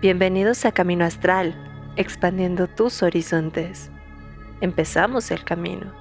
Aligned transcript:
Bienvenidos 0.00 0.64
a 0.64 0.70
Camino 0.70 1.04
Astral, 1.04 1.56
expandiendo 1.96 2.68
tus 2.68 3.02
horizontes. 3.02 3.90
Empezamos 4.60 5.32
el 5.32 5.44
camino. 5.44 5.92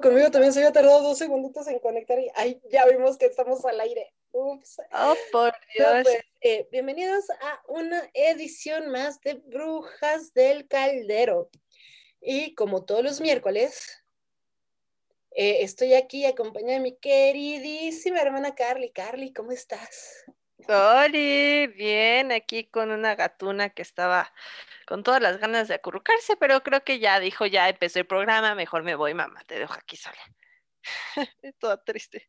Conmigo 0.00 0.30
también 0.30 0.52
se 0.52 0.60
había 0.60 0.72
tardado 0.72 1.02
dos 1.02 1.18
segunditos 1.18 1.66
en 1.66 1.80
conectar 1.80 2.16
y 2.20 2.28
ay, 2.36 2.62
ya 2.70 2.86
vimos 2.86 3.18
que 3.18 3.26
estamos 3.26 3.64
al 3.64 3.80
aire. 3.80 4.14
Ups. 4.30 4.80
Oh, 4.92 5.16
por 5.32 5.52
Dios. 5.76 6.04
pues, 6.04 6.20
eh, 6.40 6.68
bienvenidos 6.70 7.28
a 7.28 7.60
una 7.66 8.08
edición 8.14 8.92
más 8.92 9.20
de 9.22 9.34
Brujas 9.34 10.32
del 10.32 10.68
Caldero. 10.68 11.50
Y 12.20 12.54
como 12.54 12.84
todos 12.84 13.02
los 13.02 13.20
miércoles, 13.20 14.01
eh, 15.34 15.58
estoy 15.62 15.94
aquí 15.94 16.24
acompañada 16.26 16.74
de 16.74 16.80
mi 16.80 16.96
queridísima 16.96 18.20
hermana 18.20 18.54
Carly. 18.54 18.90
Carly, 18.92 19.32
¿cómo 19.32 19.52
estás? 19.52 20.24
Oli, 20.68 21.66
bien, 21.68 22.30
aquí 22.32 22.64
con 22.64 22.90
una 22.90 23.14
gatuna 23.14 23.70
que 23.70 23.82
estaba 23.82 24.32
con 24.86 25.02
todas 25.02 25.20
las 25.20 25.38
ganas 25.38 25.68
de 25.68 25.74
acurrucarse, 25.74 26.36
pero 26.36 26.62
creo 26.62 26.84
que 26.84 26.98
ya 26.98 27.18
dijo, 27.18 27.46
ya 27.46 27.68
empezó 27.68 27.98
el 27.98 28.06
programa, 28.06 28.54
mejor 28.54 28.82
me 28.82 28.94
voy, 28.94 29.14
mamá, 29.14 29.42
te 29.46 29.58
dejo 29.58 29.74
aquí 29.74 29.96
sola. 29.96 30.20
Toda 31.58 31.82
triste. 31.82 32.28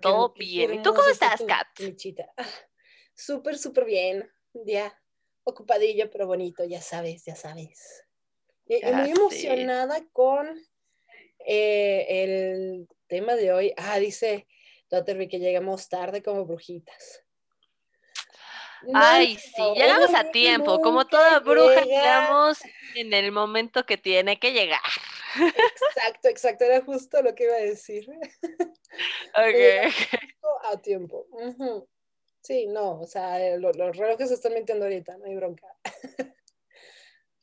Todo 0.00 0.32
bien. 0.34 0.74
¿Y 0.74 0.82
tú 0.82 0.94
cómo 0.94 1.08
estás, 1.08 1.42
Kat? 1.46 1.66
Ah, 2.36 2.46
súper, 3.14 3.58
súper 3.58 3.84
bien. 3.84 4.30
Ya 4.52 4.98
ocupadillo, 5.44 6.10
pero 6.10 6.26
bonito, 6.26 6.64
ya 6.64 6.80
sabes, 6.80 7.24
ya 7.24 7.36
sabes. 7.36 8.05
Muy 8.68 9.10
emocionada 9.10 10.04
con 10.12 10.48
eh, 11.46 12.06
el 12.08 12.88
tema 13.06 13.34
de 13.36 13.52
hoy. 13.52 13.72
Ah, 13.76 13.98
dice 13.98 14.46
Dotterby 14.90 15.28
que 15.28 15.38
llegamos 15.38 15.88
tarde 15.88 16.22
como 16.22 16.44
brujitas. 16.44 17.22
Ay, 18.92 19.36
sí, 19.36 19.62
llegamos 19.74 20.14
a 20.14 20.30
tiempo, 20.30 20.80
como 20.80 21.06
toda 21.06 21.40
bruja, 21.40 21.82
llegamos 21.82 22.60
en 22.94 23.12
el 23.14 23.32
momento 23.32 23.84
que 23.84 23.96
tiene 23.96 24.38
que 24.38 24.52
llegar. 24.52 24.80
Exacto, 25.34 26.28
exacto, 26.28 26.64
era 26.64 26.84
justo 26.84 27.20
lo 27.22 27.34
que 27.34 27.44
iba 27.44 27.54
a 27.54 27.60
decir. 27.60 28.06
Ok. 29.34 29.92
a 30.72 30.76
tiempo. 30.80 31.26
Sí, 32.42 32.66
no, 32.66 33.00
o 33.00 33.06
sea, 33.06 33.44
eh, 33.44 33.58
los, 33.58 33.76
los 33.76 33.96
relojes 33.96 34.28
se 34.28 34.34
están 34.34 34.54
mintiendo 34.54 34.84
ahorita, 34.84 35.16
no 35.18 35.24
hay 35.24 35.34
bronca. 35.36 35.66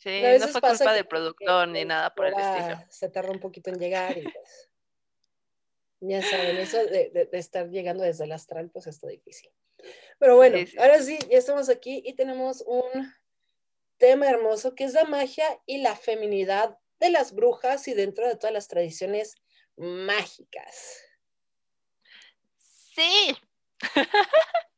Sí, 0.04 0.22
no 0.22 0.48
fue 0.50 0.60
culpa 0.60 0.92
del 0.92 1.08
productor 1.08 1.66
ni 1.70 1.86
nada 1.86 2.14
por 2.14 2.26
el 2.26 2.34
estilo. 2.34 2.84
Se 2.90 3.08
tarda 3.08 3.32
un 3.32 3.40
poquito 3.40 3.70
en 3.70 3.80
llegar 3.80 4.18
y 4.18 4.24
pues. 4.24 4.70
Ya 6.02 6.22
saben, 6.22 6.58
eso 6.58 6.86
de, 6.86 7.30
estar 7.32 7.70
llegando 7.70 8.04
desde 8.04 8.26
el 8.26 8.34
astral, 8.34 8.70
pues 8.70 8.88
está 8.88 9.08
difícil. 9.08 9.50
Pero 10.20 10.36
bueno, 10.36 10.58
ahora 10.78 11.02
sí, 11.02 11.18
ya 11.30 11.38
estamos 11.38 11.70
aquí 11.70 12.04
y 12.06 12.16
tenemos 12.16 12.62
un 12.68 13.14
tema 13.98 14.30
hermoso 14.30 14.76
que 14.76 14.84
es 14.84 14.92
la 14.92 15.06
magia 15.06 15.46
y 15.66 15.78
la 15.78 15.96
feminidad 15.96 16.78
de 17.00 17.10
las 17.10 17.34
brujas 17.34 17.88
y 17.88 17.94
dentro 17.94 18.28
de 18.28 18.36
todas 18.36 18.52
las 18.52 18.68
tradiciones 18.68 19.36
mágicas. 19.78 21.00
Sí. 22.58 23.38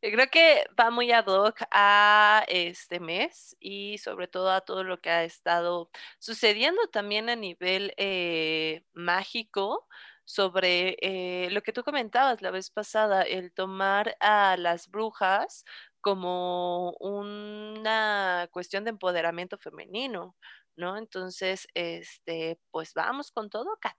Creo 0.00 0.28
que 0.30 0.64
va 0.78 0.90
muy 0.90 1.12
ad 1.12 1.26
hoc 1.26 1.62
a 1.70 2.44
este 2.48 3.00
mes 3.00 3.56
y 3.60 3.98
sobre 3.98 4.28
todo 4.28 4.50
a 4.50 4.60
todo 4.62 4.84
lo 4.84 5.00
que 5.00 5.10
ha 5.10 5.24
estado 5.24 5.90
sucediendo 6.18 6.86
también 6.88 7.28
a 7.30 7.36
nivel 7.36 7.94
eh, 7.96 8.84
mágico 8.92 9.88
sobre 10.24 10.96
eh, 11.00 11.50
lo 11.50 11.62
que 11.62 11.72
tú 11.72 11.82
comentabas 11.84 12.42
la 12.42 12.50
vez 12.50 12.70
pasada, 12.70 13.22
el 13.22 13.52
tomar 13.52 14.16
a 14.20 14.56
las 14.56 14.88
brujas 14.88 15.64
como 16.00 16.92
una 17.00 18.48
cuestión 18.52 18.84
de 18.84 18.90
empoderamiento 18.90 19.56
femenino, 19.58 20.36
¿no? 20.76 20.96
Entonces, 20.96 21.68
este, 21.74 22.58
pues 22.70 22.94
vamos 22.94 23.30
con 23.30 23.50
todo, 23.50 23.76
Kat. 23.80 23.96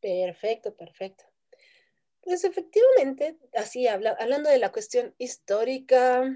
Perfecto, 0.00 0.76
perfecto. 0.76 1.29
Pues 2.30 2.44
efectivamente, 2.44 3.36
así 3.54 3.88
hablando 3.88 4.48
de 4.48 4.58
la 4.58 4.70
cuestión 4.70 5.12
histórica 5.18 6.32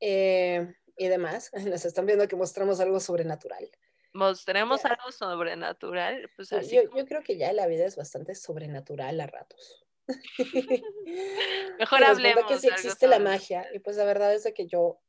eh, 0.00 0.74
y 0.96 1.08
demás, 1.08 1.50
nos 1.66 1.84
están 1.84 2.06
viendo 2.06 2.26
que 2.26 2.36
mostramos 2.36 2.80
algo 2.80 2.98
sobrenatural. 2.98 3.70
Mostremos 4.14 4.86
algo 4.86 5.12
sobrenatural, 5.12 6.30
pues 6.34 6.54
así. 6.54 6.76
Yo, 6.76 6.84
yo, 6.96 7.04
creo 7.04 7.22
que 7.22 7.36
ya 7.36 7.52
la 7.52 7.66
vida 7.66 7.84
es 7.84 7.96
bastante 7.96 8.34
sobrenatural 8.34 9.20
a 9.20 9.26
ratos. 9.26 9.86
Mejor 11.78 12.04
hablemos. 12.04 12.46
que 12.46 12.58
sí 12.58 12.68
existe 12.68 13.08
la 13.08 13.18
magia, 13.18 13.66
y 13.74 13.80
pues 13.80 13.98
la 13.98 14.06
verdad 14.06 14.32
es 14.32 14.50
que 14.54 14.66
yo 14.66 15.02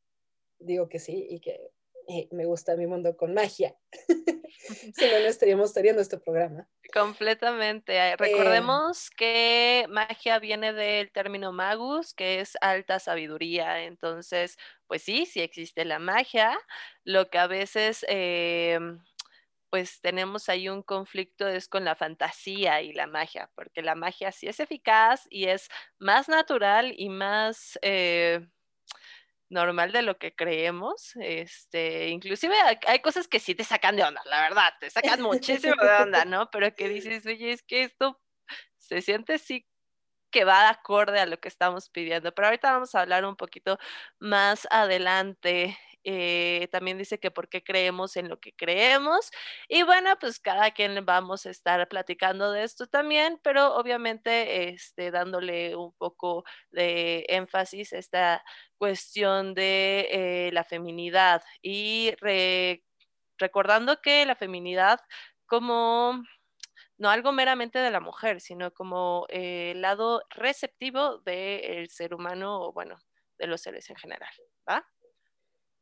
digo 0.57 0.90
que 0.90 1.00
sí 1.00 1.25
y 1.29 1.40
que 1.40 1.72
eh, 2.09 2.28
me 2.31 2.46
gusta 2.46 2.75
mi 2.75 2.88
mundo 2.88 3.16
con 3.16 3.36
magia. 3.36 3.75
si 4.96 5.06
no, 5.06 5.20
no 5.20 5.28
estaríamos 5.28 5.74
teniendo 5.74 6.02
este 6.02 6.18
programa. 6.18 6.68
Completamente. 6.92 8.16
Recordemos 8.18 9.12
que 9.12 9.86
magia 9.90 10.40
viene 10.40 10.74
del 10.74 11.12
término 11.12 11.52
magus, 11.52 12.16
que 12.16 12.40
es 12.40 12.58
alta 12.62 13.00
sabiduría. 13.00 13.84
Entonces, 13.84 14.58
pues 14.88 15.03
sí, 15.03 15.28
sí 15.28 15.40
existe 15.42 15.86
la 15.86 16.00
magia. 16.00 16.58
Lo 17.03 17.30
que 17.30 17.38
a 17.38 17.47
veces... 17.47 18.03
Em, 18.09 19.00
pues 19.70 20.02
tenemos 20.02 20.50
ahí 20.50 20.68
un 20.68 20.81
conflicto 20.81 21.47
es 21.47 21.68
con 21.68 21.86
la 21.86 21.96
fantasía 21.96 22.81
y 22.81 22.91
la 22.91 23.06
magia, 23.06 23.52
porque 23.53 23.84
la 23.84 23.94
magia 23.94 24.31
sí 24.31 24.47
es 24.47 24.59
eficaz 24.59 25.28
y 25.30 25.46
es 25.46 25.70
más 26.00 26.28
natural 26.28 26.91
y 26.97 27.09
más 27.09 27.78
eh, 27.84 28.47
normal 29.50 29.92
de 29.92 30.02
lo 30.02 30.18
que 30.18 30.34
creemos. 30.36 31.14
Este, 31.22 32.10
inclusive 32.10 32.56
hay, 32.88 33.00
cosas 33.00 33.28
que 33.28 33.40
sí 33.40 33.56
te 33.56 33.64
sacan 33.64 33.96
de 33.96 34.04
onda, 34.04 34.22
la 34.26 34.42
verdad, 34.42 34.74
te 34.80 34.90
sacan 34.90 35.22
muchísimo 35.22 35.82
de 35.82 36.04
onda, 36.04 36.26
¿no? 36.26 36.50
Pero 36.52 36.74
que 36.76 36.90
dices, 36.90 37.26
oye, 37.26 37.52
es 37.52 37.64
que 37.64 37.84
esto 37.84 38.20
se 38.78 39.02
siente 39.02 39.38
sí 39.38 39.68
que 40.32 40.46
va 40.46 40.64
de 40.64 40.70
acorde 40.70 41.20
a 41.20 41.26
lo 41.26 41.40
que 41.40 41.48
estamos 41.48 41.90
pidiendo. 41.90 42.34
Pero 42.34 42.48
ahorita 42.48 42.72
vamos 42.72 42.94
a 42.94 43.02
hablar 43.02 43.26
un 43.26 43.36
poquito 43.36 43.80
más 44.20 44.68
adelante 44.70 45.78
eh, 46.12 46.68
también 46.72 46.97
dice 46.97 47.20
que 47.20 47.30
por 47.30 47.50
qué 47.50 47.64
creemos 47.64 48.18
en 48.18 48.30
lo 48.30 48.40
que 48.40 48.52
creemos. 48.53 49.30
Y 49.68 49.84
bueno, 49.84 50.18
pues 50.20 50.40
cada 50.40 50.72
quien 50.72 51.06
vamos 51.06 51.46
a 51.46 51.52
estar 51.52 51.88
platicando 51.88 52.52
de 52.52 52.64
esto 52.64 52.88
también, 52.88 53.40
pero 53.44 53.75
obviamente 53.75 54.70
este, 54.70 55.12
dándole 55.12 55.75
un 55.75 55.94
poco 55.94 56.46
de 56.72 57.25
énfasis 57.30 57.94
a 57.94 58.00
esta 58.00 58.44
cuestión 58.78 59.53
de 59.53 60.08
eh, 60.12 60.52
la 60.52 60.64
feminidad 60.64 61.44
y 61.62 62.14
recordando 63.38 64.02
que 64.02 64.26
la 64.26 64.36
feminidad 64.36 65.00
como 65.46 66.24
no 66.97 67.09
algo 67.09 67.31
meramente 67.31 67.78
de 67.80 67.91
la 67.91 68.00
mujer, 68.00 68.41
sino 68.41 68.74
como 68.74 69.26
el 69.30 69.81
lado 69.81 70.24
receptivo 70.31 71.20
del 71.20 71.88
ser 71.90 72.16
humano 72.16 72.62
o 72.62 72.74
bueno, 72.74 72.97
de 73.38 73.47
los 73.47 73.62
seres 73.62 73.90
en 73.91 73.96
general, 73.96 74.31
¿va? 74.68 74.86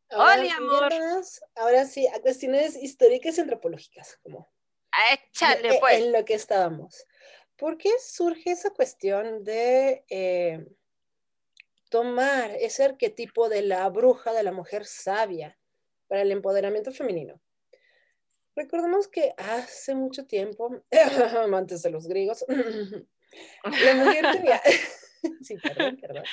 Ahora, 0.09 0.56
amor. 0.56 0.94
ahora 1.56 1.85
sí, 1.85 2.07
a 2.07 2.22
cuestiones 2.22 2.75
históricas 2.75 3.38
y 3.38 3.41
antropológicas, 3.41 4.18
como 4.23 4.50
Échale, 5.13 5.75
e, 5.75 5.79
pues. 5.79 6.00
en 6.00 6.12
lo 6.12 6.25
que 6.25 6.34
estábamos. 6.34 7.06
¿Por 7.56 7.78
qué 7.78 7.90
surge 8.00 8.51
esa 8.51 8.69
cuestión 8.69 9.44
de 9.44 10.06
eh, 10.09 10.66
tomar 11.90 12.51
ese 12.51 12.84
arquetipo 12.84 13.50
de 13.50 13.63
la 13.63 13.88
bruja, 13.90 14.31
de 14.34 14.44
la 14.44 14.51
mujer 14.51 14.85
sabia, 14.85 15.57
para 16.07 16.22
el 16.22 16.31
empoderamiento 16.31 16.91
femenino? 16.91 17.39
Recordemos 18.56 19.07
que 19.07 19.34
hace 19.38 19.94
mucho 19.94 20.25
tiempo, 20.25 20.83
antes 21.53 21.83
de 21.83 21.89
los 21.89 22.07
griegos, 22.07 22.45
la 23.63 23.94
mujer 23.95 24.25
tenía, 24.31 24.62
sí, 25.41 25.57
perdón, 25.57 25.97
perdón. 25.97 26.23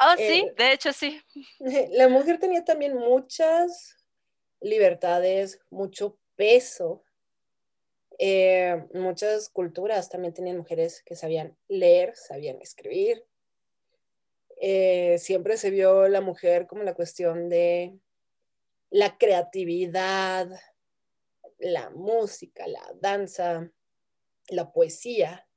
Oh, 0.00 0.16
sí, 0.16 0.46
eh, 0.46 0.54
de 0.56 0.72
hecho 0.72 0.92
sí. 0.92 1.20
La 1.90 2.08
mujer 2.08 2.38
tenía 2.38 2.64
también 2.64 2.94
muchas 2.94 3.96
libertades, 4.60 5.60
mucho 5.70 6.18
peso. 6.36 7.02
Eh, 8.18 8.84
muchas 8.94 9.48
culturas 9.48 10.08
también 10.08 10.34
tenían 10.34 10.58
mujeres 10.58 11.02
que 11.02 11.14
sabían 11.14 11.56
leer, 11.68 12.16
sabían 12.16 12.60
escribir. 12.60 13.24
Eh, 14.60 15.18
siempre 15.18 15.56
se 15.56 15.70
vio 15.70 16.08
la 16.08 16.20
mujer 16.20 16.66
como 16.66 16.82
la 16.82 16.94
cuestión 16.94 17.48
de 17.48 17.96
la 18.90 19.16
creatividad, 19.18 20.48
la 21.58 21.90
música, 21.90 22.66
la 22.66 22.82
danza, 23.00 23.70
la 24.48 24.72
poesía 24.72 25.47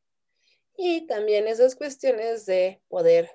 y 0.83 1.05
también 1.05 1.47
esas 1.47 1.75
cuestiones 1.75 2.47
de 2.47 2.81
poder 2.87 3.29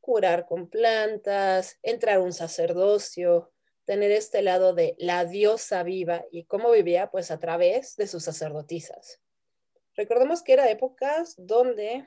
curar 0.00 0.44
con 0.44 0.68
plantas, 0.68 1.78
entrar 1.82 2.16
a 2.16 2.20
un 2.20 2.34
sacerdocio, 2.34 3.50
tener 3.86 4.10
este 4.10 4.42
lado 4.42 4.74
de 4.74 4.96
la 4.98 5.24
diosa 5.24 5.82
viva 5.82 6.26
y 6.30 6.44
cómo 6.44 6.70
vivía 6.70 7.10
pues 7.10 7.30
a 7.30 7.38
través 7.38 7.96
de 7.96 8.06
sus 8.06 8.24
sacerdotisas. 8.24 9.18
Recordemos 9.96 10.42
que 10.42 10.52
era 10.52 10.70
épocas 10.70 11.36
donde 11.38 12.06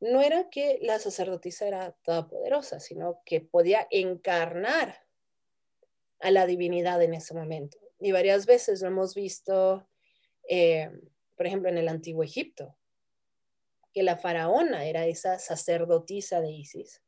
no 0.00 0.22
era 0.22 0.50
que 0.50 0.80
la 0.82 0.98
sacerdotisa 0.98 1.68
era 1.68 1.92
toda 2.02 2.28
poderosa, 2.28 2.80
sino 2.80 3.22
que 3.24 3.40
podía 3.40 3.86
encarnar 3.92 5.06
a 6.18 6.32
la 6.32 6.46
divinidad 6.46 7.00
en 7.00 7.14
ese 7.14 7.32
momento. 7.32 7.78
Y 8.00 8.10
varias 8.10 8.44
veces 8.44 8.82
lo 8.82 8.88
hemos 8.88 9.14
visto, 9.14 9.88
eh, 10.48 10.90
por 11.36 11.46
ejemplo, 11.46 11.68
en 11.68 11.78
el 11.78 11.86
antiguo 11.86 12.24
Egipto, 12.24 12.76
que 13.96 14.02
la 14.02 14.18
faraona 14.18 14.84
era 14.84 15.06
esa 15.06 15.38
sacerdotisa 15.38 16.42
de 16.42 16.50
Isis, 16.50 17.00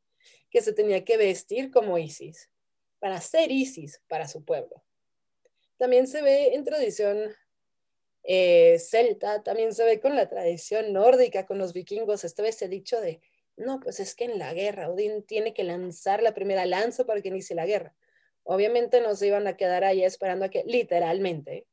que 0.49 0.59
se 0.63 0.73
tenía 0.73 1.05
que 1.05 1.17
vestir 1.17 1.69
como 1.69 1.99
Isis, 1.99 2.49
para 2.97 3.21
ser 3.21 3.51
Isis 3.51 4.01
para 4.07 4.27
su 4.27 4.43
pueblo. 4.43 4.83
También 5.77 6.07
se 6.07 6.23
ve 6.23 6.55
en 6.55 6.63
tradición 6.63 7.31
eh, 8.23 8.79
celta, 8.79 9.43
también 9.43 9.75
se 9.75 9.83
ve 9.85 9.99
con 9.99 10.15
la 10.15 10.29
tradición 10.29 10.91
nórdica, 10.91 11.45
con 11.45 11.59
los 11.59 11.73
vikingos, 11.73 12.23
esta 12.23 12.41
vez 12.41 12.59
he 12.63 12.67
dicho 12.67 12.99
de, 12.99 13.21
no, 13.55 13.79
pues 13.79 13.99
es 13.99 14.15
que 14.15 14.23
en 14.23 14.39
la 14.39 14.51
guerra 14.55 14.89
Odín 14.89 15.21
tiene 15.21 15.53
que 15.53 15.63
lanzar 15.63 16.23
la 16.23 16.33
primera 16.33 16.65
lanza 16.65 17.05
para 17.05 17.21
que 17.21 17.27
inicie 17.27 17.55
la 17.55 17.67
guerra. 17.67 17.95
Obviamente 18.41 18.99
no 18.99 19.13
se 19.13 19.27
iban 19.27 19.45
a 19.45 19.55
quedar 19.55 19.83
ahí 19.83 20.03
esperando 20.03 20.45
a 20.45 20.49
que 20.49 20.63
literalmente 20.65 21.67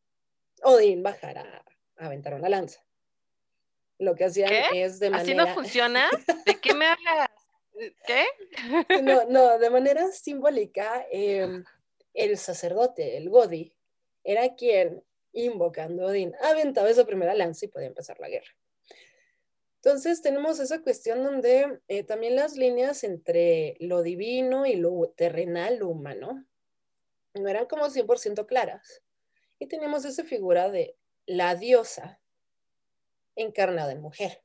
Odín 0.62 1.02
bajara 1.02 1.64
a 1.96 2.04
aventar 2.04 2.34
una 2.34 2.50
lanza. 2.50 2.85
Lo 3.98 4.14
que 4.14 4.24
hacían 4.24 4.52
es 4.74 4.98
de 4.98 5.10
manera... 5.10 5.22
¿Así 5.22 5.34
no 5.34 5.54
funciona? 5.54 6.08
¿De 6.46 6.60
qué 6.60 6.74
me 6.74 6.86
hablas? 6.86 7.30
¿Qué? 8.06 8.24
no, 9.02 9.24
no, 9.26 9.58
de 9.58 9.70
manera 9.70 10.10
simbólica, 10.10 11.06
em, 11.10 11.64
el 12.14 12.38
sacerdote, 12.38 13.16
el 13.16 13.28
Godi, 13.28 13.72
era 14.24 14.54
quien 14.54 15.02
invocando 15.32 16.04
a 16.04 16.06
Odín, 16.06 16.34
aventaba 16.40 16.88
esa 16.88 17.04
primera 17.04 17.34
lanza 17.34 17.66
y 17.66 17.68
podía 17.68 17.88
empezar 17.88 18.18
la 18.18 18.28
guerra. 18.28 18.56
Entonces 19.76 20.22
tenemos 20.22 20.58
esa 20.58 20.82
cuestión 20.82 21.22
donde 21.22 21.80
eh, 21.88 22.02
también 22.02 22.34
las 22.34 22.56
líneas 22.56 23.04
entre 23.04 23.76
lo 23.78 24.02
divino 24.02 24.66
y 24.66 24.74
lo 24.74 25.10
terrenal, 25.10 25.76
lo 25.76 25.88
humano, 25.88 26.44
no 27.34 27.48
eran 27.48 27.66
como 27.66 27.86
100% 27.86 28.46
claras. 28.46 29.02
Y 29.58 29.66
tenemos 29.68 30.04
esa 30.04 30.24
figura 30.24 30.70
de 30.70 30.96
la 31.26 31.54
diosa 31.54 32.20
encarnada 33.36 33.92
en 33.92 34.00
mujer. 34.00 34.42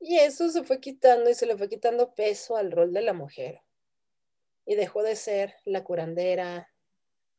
Y 0.00 0.18
eso 0.18 0.48
se 0.50 0.64
fue 0.64 0.80
quitando 0.80 1.30
y 1.30 1.34
se 1.34 1.46
le 1.46 1.56
fue 1.56 1.68
quitando 1.68 2.14
peso 2.14 2.56
al 2.56 2.72
rol 2.72 2.92
de 2.92 3.02
la 3.02 3.12
mujer. 3.12 3.62
Y 4.64 4.74
dejó 4.74 5.02
de 5.02 5.16
ser 5.16 5.54
la 5.64 5.84
curandera, 5.84 6.72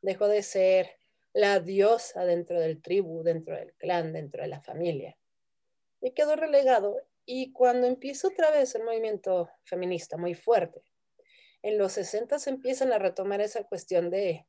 dejó 0.00 0.28
de 0.28 0.42
ser 0.42 0.98
la 1.32 1.60
diosa 1.60 2.24
dentro 2.24 2.60
del 2.60 2.80
tribu, 2.80 3.22
dentro 3.22 3.56
del 3.56 3.74
clan, 3.74 4.12
dentro 4.12 4.42
de 4.42 4.48
la 4.48 4.60
familia. 4.60 5.16
Y 6.00 6.12
quedó 6.12 6.36
relegado. 6.36 6.96
Y 7.26 7.52
cuando 7.52 7.86
empieza 7.86 8.28
otra 8.28 8.50
vez 8.50 8.74
el 8.74 8.84
movimiento 8.84 9.50
feminista 9.64 10.16
muy 10.16 10.34
fuerte, 10.34 10.82
en 11.62 11.76
los 11.76 11.92
60 11.92 12.38
se 12.38 12.50
empiezan 12.50 12.92
a 12.92 12.98
retomar 12.98 13.40
esa 13.40 13.64
cuestión 13.64 14.10
de 14.10 14.46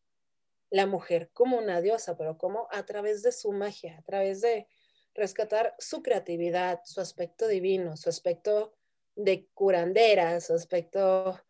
la 0.70 0.86
mujer 0.86 1.30
como 1.34 1.58
una 1.58 1.82
diosa, 1.82 2.18
pero 2.18 2.38
como 2.38 2.68
a 2.72 2.86
través 2.86 3.24
de 3.24 3.32
su 3.32 3.52
magia, 3.52 3.98
a 3.98 4.02
través 4.04 4.42
de 4.42 4.68
rescatar 5.14 5.76
su 5.80 6.04
creatividad, 6.04 6.82
su 6.86 7.02
aspecto 7.02 7.48
divino, 7.48 7.98
su 7.98 8.10
aspecto 8.10 8.74
de 9.16 9.48
curandera, 9.54 10.40
su 10.42 10.54
aspecto 10.54 11.42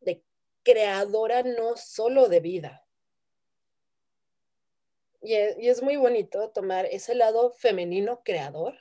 de 0.00 0.24
creadora 0.62 1.42
no 1.42 1.76
solo 1.76 2.28
de 2.28 2.40
vida, 2.40 2.84
y 5.24 5.68
es, 5.68 5.82
muy 5.82 5.96
bonito 5.96 6.50
tomar 6.50 6.84
ese 6.84 7.14
lado 7.14 7.50
femenino 7.52 8.22
creador, 8.22 8.76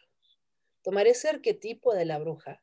tomar 0.82 1.08
ese 1.08 1.30
arquetipo 1.30 1.94
de 1.94 2.04
la 2.04 2.20
bruja 2.20 2.62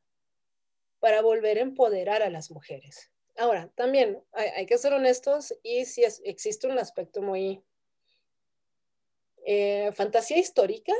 para 0.98 1.22
volver 1.22 1.56
a 1.56 1.62
empoderar 1.62 2.22
a 2.22 2.28
las 2.28 2.50
mujeres. 2.50 3.10
Ahora, 3.36 3.68
también 3.74 4.22
hay, 4.32 4.66
que 4.66 4.78
ser 4.78 4.92
honestos 4.92 5.54
y 5.62 5.84
si 5.86 6.02
existe 6.24 6.66
un 6.66 6.78
aspecto 6.78 7.22
muy 7.22 7.62
eh, 9.46 9.90
fantasía 9.94 10.38
histórica 10.38 10.92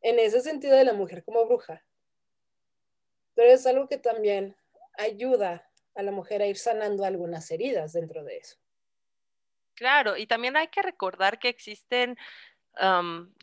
en 0.00 0.18
ese 0.18 0.40
sentido 0.40 0.76
de 0.76 0.84
la 0.84 0.94
mujer 0.94 1.24
como 1.24 1.44
bruja, 1.46 1.84
pero 3.34 3.52
es 3.52 3.66
algo 3.66 3.88
que 3.88 3.98
también 3.98 4.56
ayuda 4.96 5.70
a 5.94 6.02
la 6.02 6.12
mujer 6.12 6.42
a 6.42 6.46
ir 6.46 6.56
sanando 6.56 7.04
algunas 7.04 7.50
heridas 7.50 7.92
dentro 7.92 8.24
de 8.24 8.38
eso. 8.38 8.56
Claro, 9.74 10.16
y 10.16 10.26
también 10.26 10.56
hay 10.56 10.68
que 10.68 10.82
recordar 10.82 11.38
que 11.38 11.48
existen, 11.48 12.16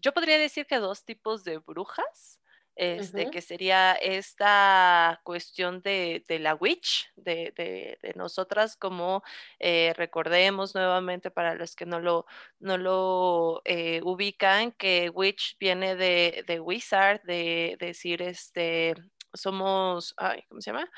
yo 0.01 0.13
podría 0.13 0.37
decir 0.37 0.65
que 0.65 0.77
dos 0.77 1.05
tipos 1.05 1.43
de 1.43 1.59
brujas. 1.59 2.39
Este, 2.75 3.29
que 3.29 3.41
sería 3.41 3.93
esta 3.93 5.21
cuestión 5.23 5.81
de, 5.81 6.23
la 6.41 6.55
witch, 6.55 7.09
de, 7.15 7.97
nosotras, 8.15 8.75
como 8.75 9.23
eh, 9.59 9.93
recordemos 9.95 10.75
nuevamente 10.75 11.31
para 11.31 11.55
los 11.55 11.75
que 11.75 11.85
no 11.85 12.01
lo, 12.01 12.25
no 12.59 12.77
lo 12.77 13.61
eh, 13.63 14.01
ubican, 14.03 14.73
que 14.73 15.09
witch 15.09 15.57
viene 15.57 15.95
de, 15.95 16.59
wizard, 16.59 17.21
de, 17.23 17.77
decir, 17.79 18.21
este, 18.21 18.95
somos, 19.33 20.13
ay, 20.17 20.43
¿cómo 20.49 20.59
se 20.59 20.71
llama? 20.71 20.89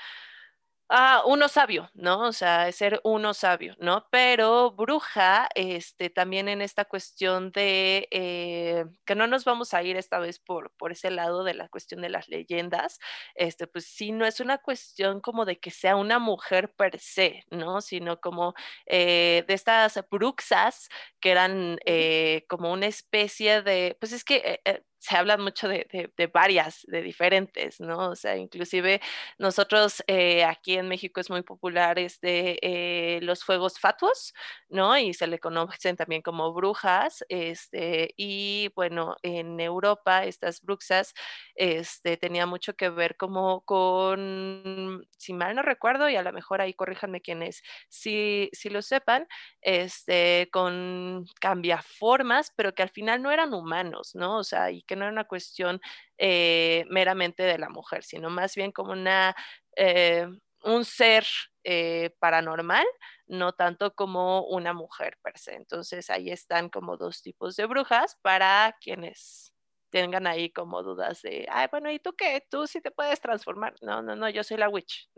Ah, 0.90 1.22
uno 1.26 1.50
sabio, 1.50 1.90
¿no? 1.96 2.22
O 2.22 2.32
sea, 2.32 2.72
ser 2.72 3.02
uno 3.04 3.34
sabio, 3.34 3.76
¿no? 3.78 4.08
Pero 4.10 4.72
bruja, 4.72 5.50
este, 5.54 6.10
también 6.10 6.48
en 6.48 6.62
esta 6.62 6.86
cuestión 6.86 7.52
de 7.52 8.08
eh, 8.10 8.86
que 9.06 9.14
no 9.16 9.28
nos 9.28 9.44
vamos 9.44 9.74
a 9.74 9.84
ir 9.84 9.98
esta 9.98 10.18
vez 10.20 10.40
por, 10.40 10.72
por 10.78 10.94
ese 10.94 11.12
lado 11.12 11.44
de 11.44 11.56
la 11.56 11.68
cuestión 11.68 12.00
de 12.02 12.08
las 12.08 12.30
leyendas, 12.30 13.00
este, 13.36 13.68
pues 13.68 13.86
sí, 13.86 14.14
no 14.14 14.26
es 14.26 14.40
una 14.40 14.60
cuestión 14.60 15.20
como 15.20 15.44
de 15.44 15.60
que 15.60 15.72
sea 15.72 15.98
una 15.98 16.20
mujer 16.20 16.74
per 16.74 16.98
se, 17.00 17.44
¿no? 17.52 17.82
Sino 17.82 18.22
como 18.22 18.54
eh, 18.86 19.44
de 19.46 19.54
estas 19.54 20.00
bruxas 20.10 20.88
que 21.20 21.32
eran 21.32 21.80
eh, 21.86 22.46
como 22.48 22.72
una 22.72 22.86
especie 22.88 23.62
de, 23.62 23.98
pues 24.00 24.14
es 24.14 24.24
que 24.24 24.62
se 25.08 25.16
habla 25.16 25.38
mucho 25.38 25.68
de, 25.70 25.86
varias, 26.34 26.84
de 26.88 27.02
diferentes, 27.02 27.80
¿no? 27.80 28.10
O 28.10 28.16
sea, 28.16 28.36
inclusive 28.36 29.00
nosotros 29.38 30.04
eh, 30.08 30.44
aquí 30.44 30.76
en 30.76 30.90
México 30.90 31.22
es 31.22 31.30
muy 31.30 31.44
popular 31.44 31.98
este, 31.98 32.58
eh, 32.62 33.22
los 33.22 33.44
fuegos 33.46 33.80
fatuos, 33.80 34.34
¿no? 34.68 34.98
Y 34.98 35.14
se 35.14 35.28
le 35.28 35.40
conocen 35.40 35.96
también 35.96 36.22
como 36.22 36.52
brujas, 36.54 37.24
este, 37.30 38.14
y 38.18 38.70
bueno, 38.76 39.16
en 39.24 39.60
Europa 39.62 40.26
estas 40.26 40.62
bruxas 40.62 41.14
este, 41.56 42.18
tenía 42.18 42.46
mucho 42.46 42.74
que 42.76 42.90
ver 42.90 43.16
como 43.16 43.62
con, 43.62 45.08
si 45.18 45.34
mal 45.34 45.56
no 45.56 45.62
recuerdo, 45.62 46.10
y 46.10 46.18
a 46.18 46.22
lo 46.24 46.34
mejor 46.34 46.60
ahí 46.62 46.74
corríjanme 46.74 47.22
quienes 47.22 47.64
si, 47.88 48.50
si 48.52 48.70
lo 48.70 48.82
sepan, 48.82 49.26
este, 49.62 50.50
con 50.52 51.26
cambiaformas, 51.40 52.52
pero 52.58 52.74
que 52.76 52.84
al 52.84 52.90
final 52.90 53.22
no 53.22 53.32
eran 53.32 53.54
humanos, 53.54 54.12
¿no? 54.16 54.38
O 54.38 54.44
sea, 54.44 54.70
y 54.72 54.82
que 54.84 54.97
no 54.98 55.06
era 55.06 55.12
una 55.12 55.26
cuestión 55.26 55.80
eh, 56.18 56.86
meramente 56.90 57.44
de 57.44 57.58
la 57.58 57.70
mujer, 57.70 58.04
sino 58.04 58.30
más 58.30 58.56
bien 58.56 58.72
como 58.72 58.92
una, 58.92 59.36
eh, 59.76 60.28
un 60.64 60.86
ser 60.86 61.26
eh, 61.64 62.12
paranormal, 62.20 62.86
no 63.28 63.54
tanto 63.54 63.94
como 63.94 64.46
una 64.48 64.74
mujer 64.74 65.18
per 65.22 65.38
se. 65.38 65.56
Entonces 65.56 66.10
ahí 66.10 66.30
están 66.30 66.70
como 66.70 66.98
dos 66.98 67.22
tipos 67.22 67.56
de 67.56 67.66
brujas 67.66 68.18
para 68.22 68.76
quienes 68.82 69.54
tengan 69.90 70.28
ahí 70.28 70.52
como 70.52 70.84
dudas 70.84 71.22
de, 71.22 71.48
ay, 71.50 71.68
bueno, 71.72 71.92
¿y 71.92 72.00
tú 72.00 72.14
qué? 72.16 72.46
¿Tú 72.50 72.68
sí 72.68 72.82
te 72.82 72.92
puedes 72.92 73.22
transformar? 73.22 73.76
No, 73.82 74.02
no, 74.02 74.16
no, 74.16 74.30
yo 74.30 74.44
soy 74.44 74.58
la 74.58 74.70
witch. 74.70 75.10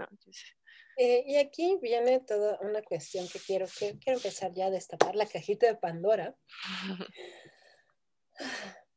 y 0.98 1.38
aquí 1.38 1.78
viene 1.82 2.20
toda 2.20 2.60
una 2.62 2.82
cuestión 2.84 3.28
que 3.28 3.40
quiero, 3.40 3.66
que 3.68 3.98
quiero 4.00 4.20
empezar 4.20 4.54
ya 4.54 4.68
a 4.68 4.70
destapar 4.70 5.16
la 5.16 5.26
cajita 5.26 5.68
de 5.68 5.76
Pandora. 5.76 6.36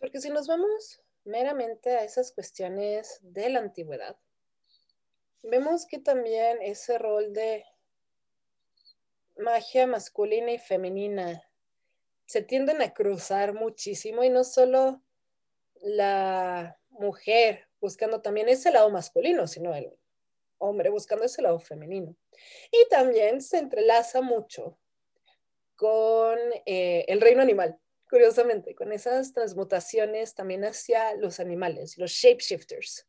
Porque 0.00 0.20
si 0.20 0.30
nos 0.30 0.48
vamos 0.48 1.02
meramente 1.24 1.90
a 1.90 2.04
esas 2.04 2.32
cuestiones 2.32 3.20
de 3.22 3.50
la 3.50 3.60
antigüedad, 3.60 4.16
vemos 5.42 5.86
que 5.86 5.98
también 5.98 6.58
ese 6.62 6.98
rol 6.98 7.34
de 7.34 7.64
magia 9.36 9.86
masculina 9.86 10.52
y 10.52 10.58
femenina 10.58 11.42
se 12.24 12.42
tienden 12.42 12.80
a 12.80 12.94
cruzar 12.94 13.52
muchísimo 13.52 14.24
y 14.24 14.30
no 14.30 14.42
solo 14.42 15.02
la 15.82 16.78
mujer 16.88 17.68
buscando 17.80 18.22
también 18.22 18.48
ese 18.48 18.70
lado 18.70 18.88
masculino, 18.90 19.46
sino 19.46 19.74
el 19.74 19.92
hombre 20.58 20.88
buscando 20.88 21.24
ese 21.24 21.42
lado 21.42 21.60
femenino. 21.60 22.16
Y 22.70 22.88
también 22.88 23.42
se 23.42 23.58
entrelaza 23.58 24.22
mucho 24.22 24.78
con 25.76 26.38
eh, 26.64 27.04
el 27.08 27.20
reino 27.20 27.42
animal 27.42 27.78
curiosamente, 28.10 28.74
con 28.74 28.92
esas 28.92 29.32
transmutaciones 29.32 30.34
también 30.34 30.64
hacia 30.64 31.14
los 31.14 31.38
animales, 31.38 31.96
los 31.96 32.10
shapeshifters. 32.10 33.06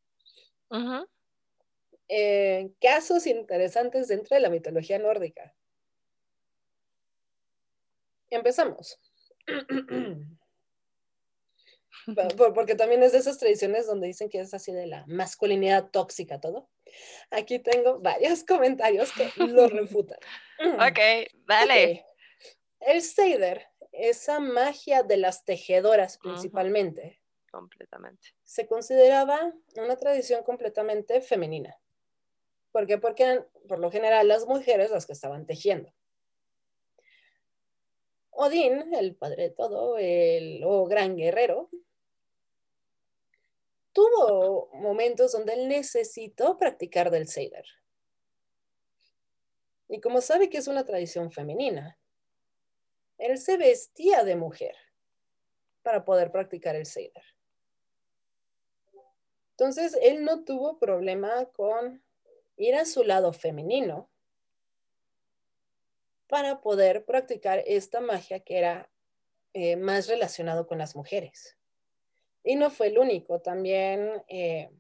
Eh, 2.08 2.70
casos 2.80 3.26
interesantes 3.26 4.08
dentro 4.08 4.36
de 4.36 4.42
la 4.42 4.50
mitología 4.50 5.00
nórdica. 5.00 5.56
Empezamos. 8.30 9.00
Porque 12.56 12.76
también 12.76 13.04
es 13.04 13.12
de 13.12 13.20
esas 13.20 13.38
tradiciones 13.38 13.88
donde 13.88 14.08
dicen 14.08 14.30
que 14.30 14.40
es 14.40 14.54
así 14.54 14.72
de 14.72 14.88
la 14.88 15.06
masculinidad 15.08 15.90
tóxica 15.90 16.40
todo. 16.40 16.70
Aquí 17.30 17.60
tengo 17.60 18.00
varios 18.00 18.44
comentarios 18.48 19.12
que 19.14 19.32
lo 19.44 19.68
refutan. 19.68 20.20
ok, 20.60 21.00
dale. 21.48 22.06
El 22.80 23.02
Seider, 23.02 23.71
esa 24.10 24.40
magia 24.40 25.04
de 25.04 25.18
las 25.18 25.46
tejedoras 25.46 26.18
principalmente. 26.18 27.22
Completamente. 27.52 28.30
Se 28.44 28.66
consideraba 28.66 29.54
una 29.76 29.96
tradición 29.98 30.44
completamente 30.44 31.22
femenina. 31.22 31.78
¿Por 32.72 32.88
qué? 32.88 32.98
Porque 32.98 33.24
eran, 33.24 33.48
por 33.68 33.80
lo 33.80 33.92
general, 33.92 34.28
las 34.28 34.46
mujeres 34.48 34.90
las 34.90 35.06
que 35.06 35.14
estaban 35.14 35.46
tejiendo. 35.46 35.94
Odín, 38.32 38.94
el 38.94 39.16
padre 39.16 39.44
de 39.44 39.50
todo, 39.52 39.98
el 39.98 40.64
gran 40.88 41.16
guerrero, 41.16 41.70
tuvo 43.94 44.70
momentos 44.74 45.34
donde 45.34 45.54
él 45.54 45.68
necesitó 45.68 46.58
practicar 46.58 47.12
del 47.12 47.28
Seider. 47.28 47.66
Y 49.90 50.00
como 50.00 50.22
sabe 50.22 50.50
que 50.50 50.58
es 50.58 50.68
una 50.68 50.86
tradición 50.86 51.32
femenina, 51.32 52.00
él 53.22 53.38
se 53.38 53.56
vestía 53.56 54.24
de 54.24 54.36
mujer 54.36 54.76
para 55.84 56.04
poder 56.04 56.32
practicar 56.32 56.76
el 56.76 56.88
Seider. 56.88 57.24
Entonces, 59.52 59.98
él 60.02 60.26
no 60.26 60.44
tuvo 60.44 60.80
problema 60.80 61.46
con 61.54 62.04
ir 62.58 62.76
a 62.76 62.86
su 62.86 63.04
lado 63.04 63.32
femenino 63.32 64.10
para 66.28 66.62
poder 66.62 67.06
practicar 67.06 67.64
esta 67.68 68.00
magia 68.00 68.40
que 68.40 68.58
era 68.58 68.90
eh, 69.54 69.76
más 69.76 70.08
relacionado 70.08 70.66
con 70.66 70.80
las 70.80 70.96
mujeres. 70.96 71.58
Y 72.44 72.56
no 72.56 72.72
fue 72.72 72.88
el 72.88 72.98
único, 72.98 73.40
también 73.40 74.24
eh, 74.30 74.72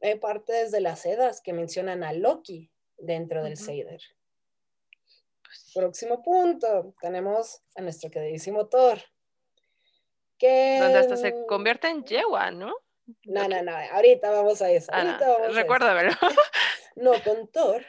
hay 0.00 0.14
partes 0.14 0.70
de 0.70 0.80
las 0.80 1.00
sedas 1.00 1.42
que 1.42 1.52
mencionan 1.52 2.04
a 2.04 2.14
Loki 2.14 2.70
dentro 2.96 3.44
del 3.44 3.58
Seider. 3.58 4.00
Próximo 5.74 6.22
punto, 6.22 6.94
tenemos 7.00 7.62
a 7.76 7.82
nuestro 7.82 8.10
queridísimo 8.10 8.68
Thor. 8.68 8.98
Que... 10.38 10.78
Donde 10.80 10.98
hasta 10.98 11.16
se 11.16 11.46
convierte 11.46 11.88
en 11.88 12.04
yegua, 12.04 12.50
¿no? 12.50 12.74
No, 13.24 13.48
no, 13.48 13.62
no, 13.62 13.72
ahorita 13.92 14.30
vamos 14.30 14.62
a 14.62 14.70
eso. 14.70 14.90
Ah, 14.92 15.18
Recuérdamelo. 15.52 16.12
no, 16.96 17.12
con 17.24 17.48
Thor, 17.48 17.84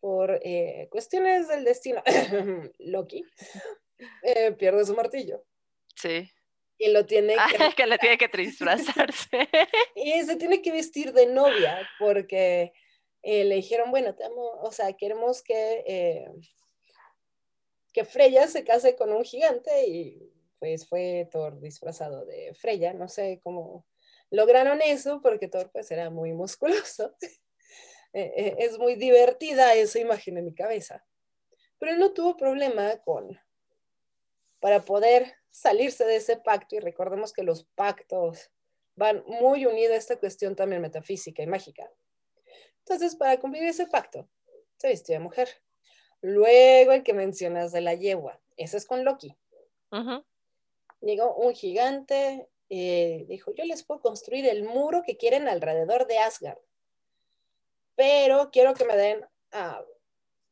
por 0.00 0.38
eh, 0.42 0.88
cuestiones 0.90 1.48
del 1.48 1.64
destino, 1.64 2.02
Loki 2.78 3.24
eh, 4.22 4.52
pierde 4.52 4.84
su 4.84 4.94
martillo. 4.94 5.44
Sí 5.94 6.30
y 6.78 6.90
lo 6.90 7.06
tiene 7.06 7.36
que... 7.50 7.74
que 7.74 7.86
le 7.86 7.98
tiene 7.98 8.18
que 8.18 8.28
disfrazarse. 8.28 9.48
y 9.94 10.22
se 10.22 10.36
tiene 10.36 10.62
que 10.62 10.72
vestir 10.72 11.12
de 11.12 11.26
novia 11.26 11.88
porque 11.98 12.72
eh, 13.22 13.44
le 13.44 13.56
dijeron, 13.56 13.90
bueno, 13.90 14.14
te 14.14 14.24
amo, 14.24 14.42
o 14.60 14.72
sea, 14.72 14.92
queremos 14.92 15.42
que, 15.42 15.84
eh, 15.86 16.28
que 17.96 18.04
Freya 18.04 18.46
se 18.46 18.62
case 18.62 18.94
con 18.94 19.10
un 19.10 19.24
gigante 19.24 19.86
y 19.86 20.30
pues 20.58 20.86
fue 20.86 21.26
Thor 21.32 21.58
disfrazado 21.60 22.26
de 22.26 22.52
Freya, 22.52 22.92
no 22.92 23.08
sé 23.08 23.40
cómo 23.42 23.86
lograron 24.28 24.82
eso 24.82 25.22
porque 25.22 25.48
Thor 25.48 25.70
pues 25.72 25.90
era 25.90 26.10
muy 26.10 26.32
musculoso. 26.32 27.16
Eh, 28.18 28.56
es 28.60 28.78
muy 28.78 28.94
divertida 28.94 29.74
esa 29.74 29.98
imagen 29.98 30.38
en 30.38 30.46
mi 30.46 30.54
cabeza. 30.54 31.04
Pero 31.78 31.92
él 31.92 31.98
no 31.98 32.14
tuvo 32.14 32.34
problema 32.34 32.96
con, 33.02 33.38
para 34.58 34.80
poder 34.80 35.34
salirse 35.50 36.06
de 36.06 36.16
ese 36.16 36.38
pacto 36.38 36.76
y 36.76 36.80
recordemos 36.80 37.34
que 37.34 37.42
los 37.42 37.64
pactos 37.74 38.50
van 38.94 39.22
muy 39.26 39.66
unidos 39.66 39.92
a 39.92 39.98
esta 39.98 40.18
cuestión 40.18 40.56
también 40.56 40.80
metafísica 40.80 41.42
y 41.42 41.46
mágica. 41.46 41.92
Entonces, 42.78 43.16
para 43.16 43.38
cumplir 43.38 43.64
ese 43.64 43.86
pacto, 43.86 44.30
se 44.78 44.88
vistió 44.88 45.12
de 45.14 45.20
mujer. 45.20 45.50
Luego 46.20 46.92
el 46.92 47.02
que 47.02 47.12
mencionas 47.12 47.72
de 47.72 47.80
la 47.80 47.94
yegua, 47.94 48.40
ese 48.56 48.76
es 48.76 48.86
con 48.86 49.04
Loki. 49.04 49.36
Llegó 51.00 51.34
un 51.36 51.54
gigante 51.54 52.48
y 52.68 53.24
dijo, 53.24 53.54
yo 53.54 53.64
les 53.64 53.84
puedo 53.84 54.00
construir 54.00 54.46
el 54.46 54.64
muro 54.64 55.02
que 55.02 55.16
quieren 55.16 55.48
alrededor 55.48 56.06
de 56.06 56.18
Asgard, 56.18 56.58
pero 57.94 58.50
quiero 58.50 58.74
que 58.74 58.84
me 58.84 58.96
den 58.96 59.24
a, 59.52 59.84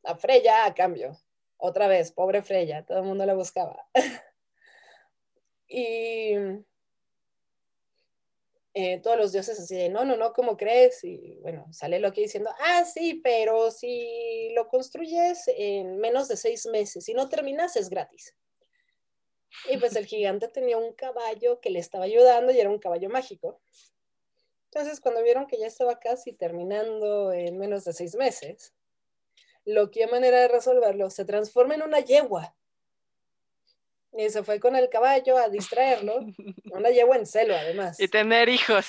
a 0.05 0.17
Freya 0.17 0.65
a 0.65 0.75
cambio. 0.75 1.19
Otra 1.57 1.89
vez, 1.89 2.13
pobre 2.13 2.43
Freya, 2.43 2.85
todo 2.85 2.99
el 2.99 3.05
mundo 3.05 3.27
la 3.27 3.35
buscaba. 3.35 3.87
Y 5.67 6.35
eh, 8.77 9.01
todos 9.01 9.17
los 9.17 9.31
dioses 9.31 9.59
así 9.61 9.77
de, 9.77 9.89
no, 9.89 10.05
no, 10.05 10.17
no, 10.17 10.33
¿cómo 10.33 10.57
crees? 10.57 11.05
Y 11.05 11.39
bueno, 11.43 11.73
sale 11.73 12.01
Loki 12.01 12.23
diciendo, 12.23 12.51
ah, 12.59 12.85
sí, 12.85 13.21
pero 13.23 13.71
si 13.71 14.51
lo 14.55 14.67
construyes 14.67 15.45
en 15.47 15.99
menos 15.99 16.27
de 16.27 16.37
seis 16.37 16.67
meses 16.67 17.09
y 17.09 17.15
no 17.15 17.29
terminas, 17.29 17.77
es 17.77 17.89
gratis. 17.89 18.35
Y 19.71 19.77
pues 19.77 19.95
el 19.95 20.07
gigante 20.07 20.49
tenía 20.49 20.77
un 20.77 20.93
caballo 20.93 21.61
que 21.61 21.71
le 21.71 21.79
estaba 21.79 22.05
ayudando 22.05 22.53
y 22.53 22.59
era 22.59 22.69
un 22.69 22.81
caballo 22.81 23.09
mágico. 23.09 23.61
Entonces, 24.73 25.01
cuando 25.01 25.23
vieron 25.23 25.47
que 25.47 25.57
ya 25.57 25.69
estaba 25.69 26.01
casi 26.01 26.33
terminando 26.33 27.33
en 27.33 27.57
menos 27.57 27.85
de 27.85 27.93
seis 27.93 28.17
meses, 28.17 28.75
Loki, 29.65 30.03
a 30.03 30.09
manera 30.09 30.41
de 30.41 30.49
resolverlo, 30.49 31.11
se 31.11 31.25
transforma 31.25 31.77
en 31.77 31.83
una 31.83 32.01
yegua 32.01 32.57
y 34.17 34.31
se 34.31 34.45
fue 34.45 34.61
con 34.61 34.77
el 34.77 34.89
caballo 34.89 35.37
a 35.37 35.49
distraerlo. 35.49 36.21
Una 36.73 36.91
yegua 36.91 37.17
en 37.17 37.27
celo, 37.27 37.55
además. 37.55 37.99
Y 37.99 38.09
tener 38.09 38.49
hijos. 38.49 38.87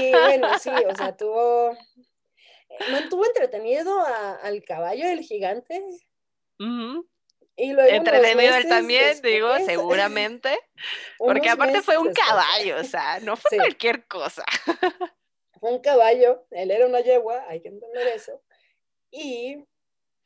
Y 0.00 0.10
bueno, 0.10 0.58
sí, 0.58 0.70
o 0.70 0.94
sea, 0.94 1.16
tuvo. 1.16 1.76
Mantuvo 2.90 3.24
entretenido 3.24 4.04
al 4.42 4.62
caballo 4.64 5.06
del 5.06 5.20
gigante. 5.20 5.82
Y 6.58 7.72
luego 7.72 7.90
Entretenido 7.90 8.54
él 8.54 8.68
también, 8.68 9.18
digo, 9.22 9.48
seguramente. 9.64 10.58
Porque 11.16 11.48
aparte 11.48 11.80
fue 11.80 11.96
un 11.96 12.12
caballo, 12.12 12.76
o 12.78 12.84
sea, 12.84 13.20
no 13.20 13.36
fue 13.36 13.56
cualquier 13.56 14.06
cosa. 14.06 14.44
Fue 15.58 15.70
un 15.70 15.78
caballo, 15.80 16.46
él 16.50 16.70
era 16.70 16.86
una 16.86 17.00
yegua, 17.00 17.46
hay 17.48 17.62
que 17.62 17.68
entender 17.68 18.08
eso. 18.08 18.42
Y 19.10 19.64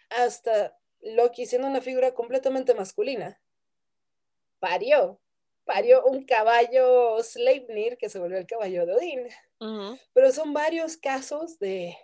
hasta 0.09 0.76
Loki 1.00 1.47
siendo 1.47 1.69
una 1.69 1.80
figura 1.80 2.14
completamente 2.14 2.75
masculina 2.75 3.38
parió, 4.60 5.18
parió 5.64 6.04
un 6.04 6.24
caballo 6.24 7.22
Sleipnir 7.22 7.96
que 7.96 8.08
se 8.08 8.18
volvió 8.18 8.38
el 8.38 8.46
caballo 8.46 8.86
de 8.86 8.94
Odín. 8.94 9.28
Pero 10.14 10.32
son 10.32 10.52
varios 10.52 10.96
casos 10.96 11.58
de, 11.58 11.96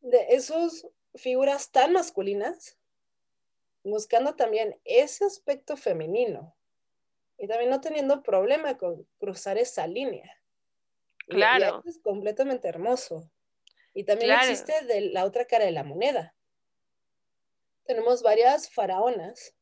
de 0.00 0.26
esas 0.30 0.86
figuras 1.14 1.70
tan 1.70 1.92
masculinas 1.92 2.76
buscando 3.84 4.34
también 4.34 4.78
ese 4.84 5.24
aspecto 5.24 5.76
femenino 5.76 6.54
y 7.38 7.48
también 7.48 7.70
no 7.70 7.80
teniendo 7.80 8.22
problema 8.22 8.78
con 8.78 9.06
cruzar 9.18 9.58
esa 9.58 9.86
línea. 9.86 10.38
Claro. 11.26 11.82
es 11.86 11.98
completamente 11.98 12.68
hermoso. 12.68 13.30
Y 13.94 14.04
también 14.04 14.32
existe 14.32 14.84
de 14.86 15.00
la 15.00 15.24
otra 15.24 15.44
cara 15.46 15.64
de 15.64 15.72
la 15.72 15.84
moneda. 15.84 16.34
Tenemos 17.84 18.22
varias 18.22 18.70
faraonas 18.70 19.54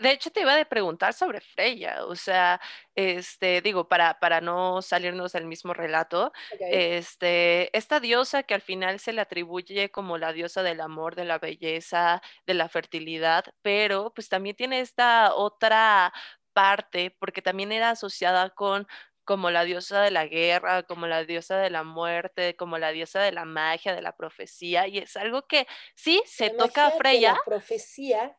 de 0.00 0.10
hecho, 0.10 0.30
te 0.30 0.40
iba 0.40 0.58
a 0.58 0.64
preguntar 0.64 1.12
sobre 1.12 1.40
Freya, 1.40 2.04
o 2.04 2.14
sea, 2.16 2.60
este, 2.94 3.60
digo, 3.60 3.88
para, 3.88 4.18
para 4.18 4.40
no 4.40 4.82
salirnos 4.82 5.32
del 5.32 5.46
mismo 5.46 5.74
relato, 5.74 6.32
este, 6.60 7.76
esta 7.76 8.00
diosa 8.00 8.42
que 8.42 8.54
al 8.54 8.62
final 8.62 9.00
se 9.00 9.12
le 9.12 9.20
atribuye 9.20 9.90
como 9.90 10.18
la 10.18 10.32
diosa 10.32 10.62
del 10.62 10.80
amor, 10.80 11.14
de 11.14 11.24
la 11.24 11.38
belleza, 11.38 12.22
de 12.46 12.54
la 12.54 12.68
fertilidad, 12.68 13.44
pero 13.62 14.12
pues 14.14 14.28
también 14.28 14.56
tiene 14.56 14.80
esta 14.80 15.34
otra 15.34 16.12
parte, 16.52 17.14
porque 17.18 17.42
también 17.42 17.72
era 17.72 17.90
asociada 17.90 18.50
con 18.50 18.86
como 19.26 19.50
la 19.50 19.64
diosa 19.64 20.00
de 20.02 20.12
la 20.12 20.26
guerra, 20.26 20.84
como 20.84 21.08
la 21.08 21.24
diosa 21.24 21.58
de 21.58 21.68
la 21.68 21.82
muerte, 21.82 22.54
como 22.54 22.78
la 22.78 22.92
diosa 22.92 23.20
de 23.20 23.32
la 23.32 23.44
magia, 23.44 23.92
de 23.94 24.00
la 24.00 24.16
profecía, 24.16 24.86
y 24.86 24.98
es 24.98 25.16
algo 25.16 25.46
que 25.48 25.66
sí 25.96 26.22
se 26.26 26.50
toca 26.50 26.86
a 26.86 26.90
Freya. 26.92 27.32
La 27.32 27.42
profecía 27.44 28.38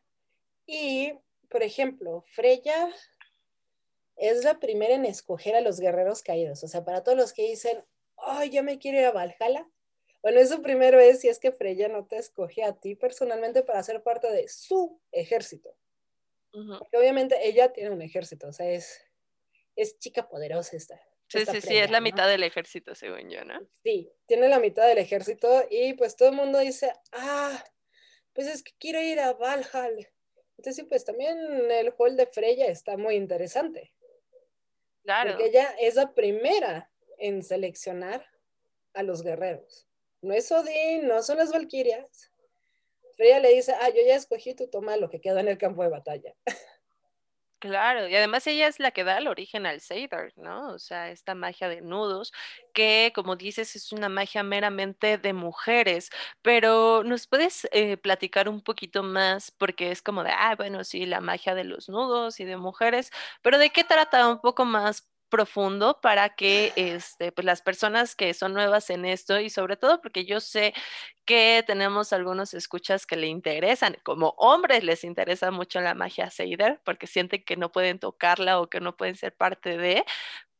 y, 0.68 1.14
por 1.48 1.62
ejemplo, 1.62 2.22
Freya 2.26 2.94
es 4.16 4.44
la 4.44 4.60
primera 4.60 4.94
en 4.94 5.06
escoger 5.06 5.56
a 5.56 5.62
los 5.62 5.80
guerreros 5.80 6.22
caídos. 6.22 6.62
O 6.62 6.68
sea, 6.68 6.84
para 6.84 7.02
todos 7.02 7.16
los 7.16 7.32
que 7.32 7.48
dicen, 7.48 7.82
ay, 8.18 8.50
yo 8.50 8.62
me 8.62 8.78
quiero 8.78 8.98
ir 8.98 9.06
a 9.06 9.12
Valhalla. 9.12 9.66
Bueno, 10.20 10.40
eso 10.40 10.60
primero 10.60 11.00
es 11.00 11.20
si 11.20 11.28
es 11.28 11.38
que 11.38 11.52
Freya 11.52 11.88
no 11.88 12.06
te 12.06 12.18
escoge 12.18 12.64
a 12.64 12.78
ti 12.78 12.94
personalmente 12.94 13.62
para 13.62 13.82
ser 13.82 14.02
parte 14.02 14.30
de 14.30 14.46
su 14.48 15.00
ejército. 15.10 15.74
Porque 16.50 16.96
obviamente 16.98 17.48
ella 17.48 17.72
tiene 17.72 17.90
un 17.90 18.02
ejército, 18.02 18.48
o 18.48 18.52
sea, 18.52 18.68
es, 18.70 19.00
es 19.76 19.98
chica 19.98 20.28
poderosa 20.28 20.76
esta. 20.76 21.00
Sí, 21.28 21.46
sí, 21.46 21.60
sí, 21.60 21.76
es 21.76 21.90
la 21.90 22.00
mitad 22.00 22.26
del 22.26 22.42
ejército, 22.42 22.94
según 22.94 23.30
yo, 23.30 23.44
¿no? 23.44 23.60
Sí, 23.84 24.10
tiene 24.26 24.48
la 24.48 24.58
mitad 24.58 24.86
del 24.86 24.98
ejército 24.98 25.64
y 25.70 25.94
pues 25.94 26.16
todo 26.16 26.30
el 26.30 26.34
mundo 26.34 26.58
dice, 26.58 26.92
ah, 27.12 27.64
pues 28.32 28.48
es 28.48 28.62
que 28.62 28.72
quiero 28.78 29.00
ir 29.00 29.20
a 29.20 29.34
Valhalla 29.34 30.08
Entonces, 30.58 30.76
sí, 30.76 30.82
pues 30.82 31.04
también 31.04 31.38
el 31.70 31.94
hall 31.96 32.16
de 32.16 32.26
Freya 32.26 32.66
está 32.66 32.96
muy 32.96 33.14
interesante. 33.14 33.94
Claro. 35.04 35.30
Porque 35.30 35.46
ella 35.46 35.74
es 35.80 35.94
la 35.94 36.12
primera 36.14 36.90
en 37.16 37.42
seleccionar 37.42 38.26
a 38.92 39.04
los 39.04 39.22
guerreros. 39.22 39.86
No 40.20 40.34
es 40.34 40.50
Odín, 40.50 41.06
no 41.06 41.22
son 41.22 41.38
las 41.38 41.52
Valquirias. 41.52 42.32
Freya 43.14 43.38
le 43.38 43.54
dice, 43.54 43.72
ah, 43.80 43.88
yo 43.88 44.02
ya 44.04 44.16
escogí, 44.16 44.54
tú 44.54 44.68
toma 44.68 44.96
lo 44.96 45.08
que 45.08 45.20
queda 45.20 45.40
en 45.40 45.48
el 45.48 45.58
campo 45.58 45.82
de 45.82 45.90
batalla. 45.90 46.34
Claro, 47.60 48.06
y 48.06 48.14
además 48.14 48.46
ella 48.46 48.68
es 48.68 48.78
la 48.78 48.92
que 48.92 49.02
da 49.02 49.18
el 49.18 49.26
origen 49.26 49.66
al 49.66 49.80
Seider, 49.80 50.32
¿no? 50.36 50.68
O 50.74 50.78
sea, 50.78 51.10
esta 51.10 51.34
magia 51.34 51.68
de 51.68 51.80
nudos, 51.80 52.32
que 52.72 53.10
como 53.16 53.34
dices 53.34 53.74
es 53.74 53.90
una 53.92 54.08
magia 54.08 54.44
meramente 54.44 55.18
de 55.18 55.32
mujeres, 55.32 56.10
pero 56.40 57.02
¿nos 57.02 57.26
puedes 57.26 57.66
eh, 57.72 57.96
platicar 57.96 58.48
un 58.48 58.62
poquito 58.62 59.02
más? 59.02 59.50
Porque 59.50 59.90
es 59.90 60.02
como 60.02 60.22
de, 60.22 60.30
ah, 60.30 60.54
bueno, 60.56 60.84
sí, 60.84 61.04
la 61.04 61.20
magia 61.20 61.56
de 61.56 61.64
los 61.64 61.88
nudos 61.88 62.38
y 62.38 62.44
de 62.44 62.56
mujeres, 62.56 63.10
pero 63.42 63.58
¿de 63.58 63.70
qué 63.70 63.82
trata 63.82 64.28
un 64.28 64.40
poco 64.40 64.64
más 64.64 65.08
profundo 65.28 66.00
para 66.00 66.30
que 66.30 66.72
este, 66.76 67.32
pues 67.32 67.44
las 67.44 67.62
personas 67.62 68.14
que 68.16 68.34
son 68.34 68.54
nuevas 68.54 68.90
en 68.90 69.04
esto 69.04 69.40
y 69.40 69.50
sobre 69.50 69.76
todo 69.76 70.00
porque 70.00 70.24
yo 70.24 70.40
sé 70.40 70.74
que 71.24 71.62
tenemos 71.66 72.12
algunos 72.12 72.54
escuchas 72.54 73.06
que 73.06 73.16
le 73.16 73.26
interesan, 73.28 73.96
como 74.02 74.34
hombres 74.38 74.84
les 74.84 75.04
interesa 75.04 75.50
mucho 75.50 75.80
la 75.80 75.94
magia 75.94 76.30
Seider 76.30 76.80
porque 76.84 77.06
sienten 77.06 77.44
que 77.44 77.56
no 77.56 77.70
pueden 77.72 77.98
tocarla 77.98 78.60
o 78.60 78.68
que 78.68 78.80
no 78.80 78.96
pueden 78.96 79.16
ser 79.16 79.34
parte 79.34 79.76
de, 79.76 80.04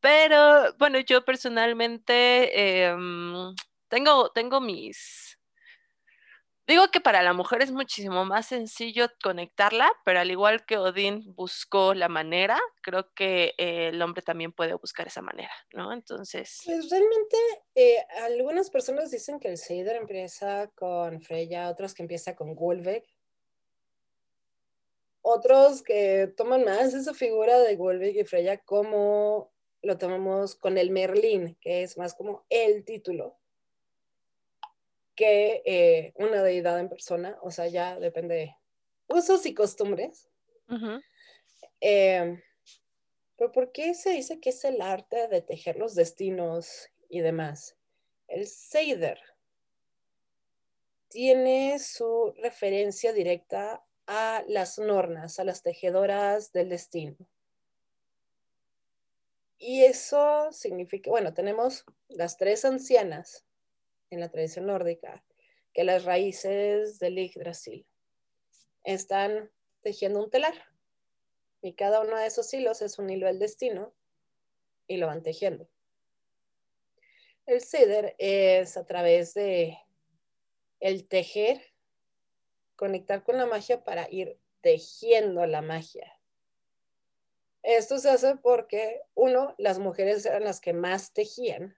pero 0.01 0.73
bueno, 0.79 0.99
yo 1.01 1.25
personalmente 1.25 2.85
em, 2.87 3.55
tengo, 3.89 4.31
tengo 4.31 4.61
mis 4.61 5.28
Digo 6.69 6.91
que 6.93 7.01
para 7.01 7.23
la 7.23 7.33
mujer 7.33 7.63
es 7.63 7.73
muchísimo 7.73 8.27
más 8.27 8.45
sencillo 8.45 9.09
conectarla, 9.23 9.91
pero 10.05 10.21
al 10.21 10.31
igual 10.31 10.67
que 10.67 10.77
Odín 10.77 11.25
buscó 11.35 11.95
la 11.95 12.11
manera, 12.11 12.61
creo 12.83 13.11
que 13.15 13.55
eh, 13.57 13.89
el 13.89 14.03
hombre 14.03 14.21
también 14.21 14.53
puede 14.53 14.75
buscar 14.75 15.07
esa 15.07 15.23
manera, 15.23 15.51
¿no? 15.73 15.95
Entonces. 15.95 16.61
Pues 16.67 16.91
realmente 16.91 17.37
eh, 17.75 18.05
algunas 18.21 18.69
personas 18.69 19.11
dicen 19.11 19.41
que 19.41 19.49
el 19.49 19.57
Seider 19.57 19.97
empieza 19.97 20.67
con 20.75 21.23
Freya, 21.23 21.71
otros 21.71 21.95
que 21.95 22.03
empieza 22.03 22.37
con 22.37 22.55
Gulvek. 22.55 23.03
Otros 25.23 25.83
que 25.83 26.31
toman 26.37 26.67
más 26.67 26.93
esa 26.93 27.15
figura 27.15 27.61
de 27.61 27.77
Gulvek 27.77 28.15
y 28.15 28.25
Freya 28.25 28.59
como 28.59 29.55
lo 29.81 29.97
tomamos 29.97 30.55
con 30.55 30.77
el 30.77 30.91
Merlín, 30.91 31.57
que 31.63 31.83
es 31.83 31.97
más 31.97 32.13
como 32.13 32.45
el 32.51 32.85
título 32.85 33.38
que 35.19 35.63
eh, 35.67 36.13
una 36.15 36.45
deidad 36.45 36.79
en 36.79 36.89
persona, 36.89 37.37
o 37.43 37.51
sea, 37.51 37.67
ya 37.67 37.99
depende 37.99 38.37
de 38.37 38.57
usos 39.09 39.45
y 39.47 39.53
costumbres. 39.53 40.29
Eh, 41.81 42.41
pero 43.37 43.51
¿por 43.51 43.73
qué 43.73 43.95
se 43.95 44.11
dice 44.11 44.39
que 44.39 44.51
es 44.51 44.65
el 44.65 44.81
arte 44.81 45.27
de 45.27 45.43
tejer 45.43 45.77
los 45.77 45.97
destinos 45.97 46.89
y 47.09 47.19
demás? 47.19 47.77
El 48.29 48.47
Seider 48.47 49.19
tiene 51.09 51.81
su 51.81 52.33
referencia 52.41 53.13
directa 53.13 53.85
a 54.07 54.45
las 54.47 54.79
nornas, 54.79 55.41
a 55.41 55.45
las 55.45 55.65
tejedoras 55.65 56.53
del 56.53 56.69
destino. 56.69 57.17
Y 59.59 59.83
eso 59.83 60.53
significa, 60.53 61.11
bueno, 61.11 61.35
tenemos 61.35 61.85
las 62.07 62.37
tres 62.37 62.65
ancianas 62.65 63.48
en 64.11 64.21
la 64.21 64.31
tradición 64.31 64.67
nórdica, 64.67 65.25
que 65.73 65.85
las 65.85 66.05
raíces 66.05 66.99
del 66.99 67.17
Yggdrasil 67.17 67.87
están 68.85 69.51
tejiendo 69.83 70.23
un 70.23 70.31
telar. 70.31 70.55
Y 71.61 71.75
cada 71.75 72.01
uno 72.01 72.17
de 72.17 72.27
esos 72.27 72.53
hilos 72.53 72.83
es 72.83 72.99
un 72.99 73.11
hilo 73.11 73.27
del 73.27 73.39
destino 73.39 73.95
y 74.87 74.97
lo 74.97 75.07
van 75.07 75.23
tejiendo. 75.23 75.69
El 77.47 77.61
ceder 77.63 78.15
es 78.19 78.77
a 78.77 78.85
través 78.85 79.35
de 79.35 79.79
el 80.81 81.09
tejer, 81.09 81.63
conectar 82.77 83.25
con 83.25 83.39
la 83.39 83.47
magia 83.47 83.85
para 83.85 84.07
ir 84.11 84.39
tejiendo 84.61 85.47
la 85.47 85.63
magia. 85.63 86.21
Esto 87.63 87.99
se 87.99 88.11
hace 88.11 88.37
porque, 88.37 89.01
uno, 89.15 89.55
las 89.59 89.79
mujeres 89.79 90.27
eran 90.27 90.45
las 90.45 90.61
que 90.61 90.73
más 90.73 91.13
tejían 91.13 91.78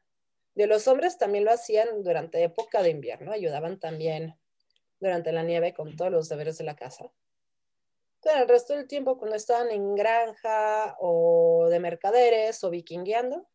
de 0.61 0.67
los 0.67 0.87
hombres 0.89 1.17
también 1.19 1.45
lo 1.45 1.53
hacían 1.53 2.03
durante 2.03 2.43
época 2.43 2.83
de 2.83 2.91
invierno, 2.91 3.33
ayudaban 3.33 3.79
también 3.81 4.37
durante 4.99 5.33
la 5.33 5.43
nieve 5.43 5.73
con 5.73 5.97
todos 5.97 6.11
los 6.11 6.29
deberes 6.29 6.59
de 6.59 6.65
la 6.65 6.77
casa. 6.77 7.11
Pero 8.23 8.43
el 8.43 8.49
resto 8.49 8.75
del 8.75 8.87
tiempo, 8.87 9.17
cuando 9.17 9.37
estaban 9.37 9.71
en 9.71 9.95
granja 9.95 10.97
o 11.01 11.69
de 11.71 11.81
mercaderes 11.81 12.63
o 12.63 12.71
vikingueando, 12.71 13.49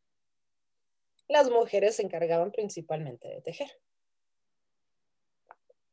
las 1.28 1.50
mujeres 1.50 1.96
se 1.96 2.02
encargaban 2.02 2.52
principalmente 2.52 3.28
de 3.28 3.42
tejer. 3.42 3.70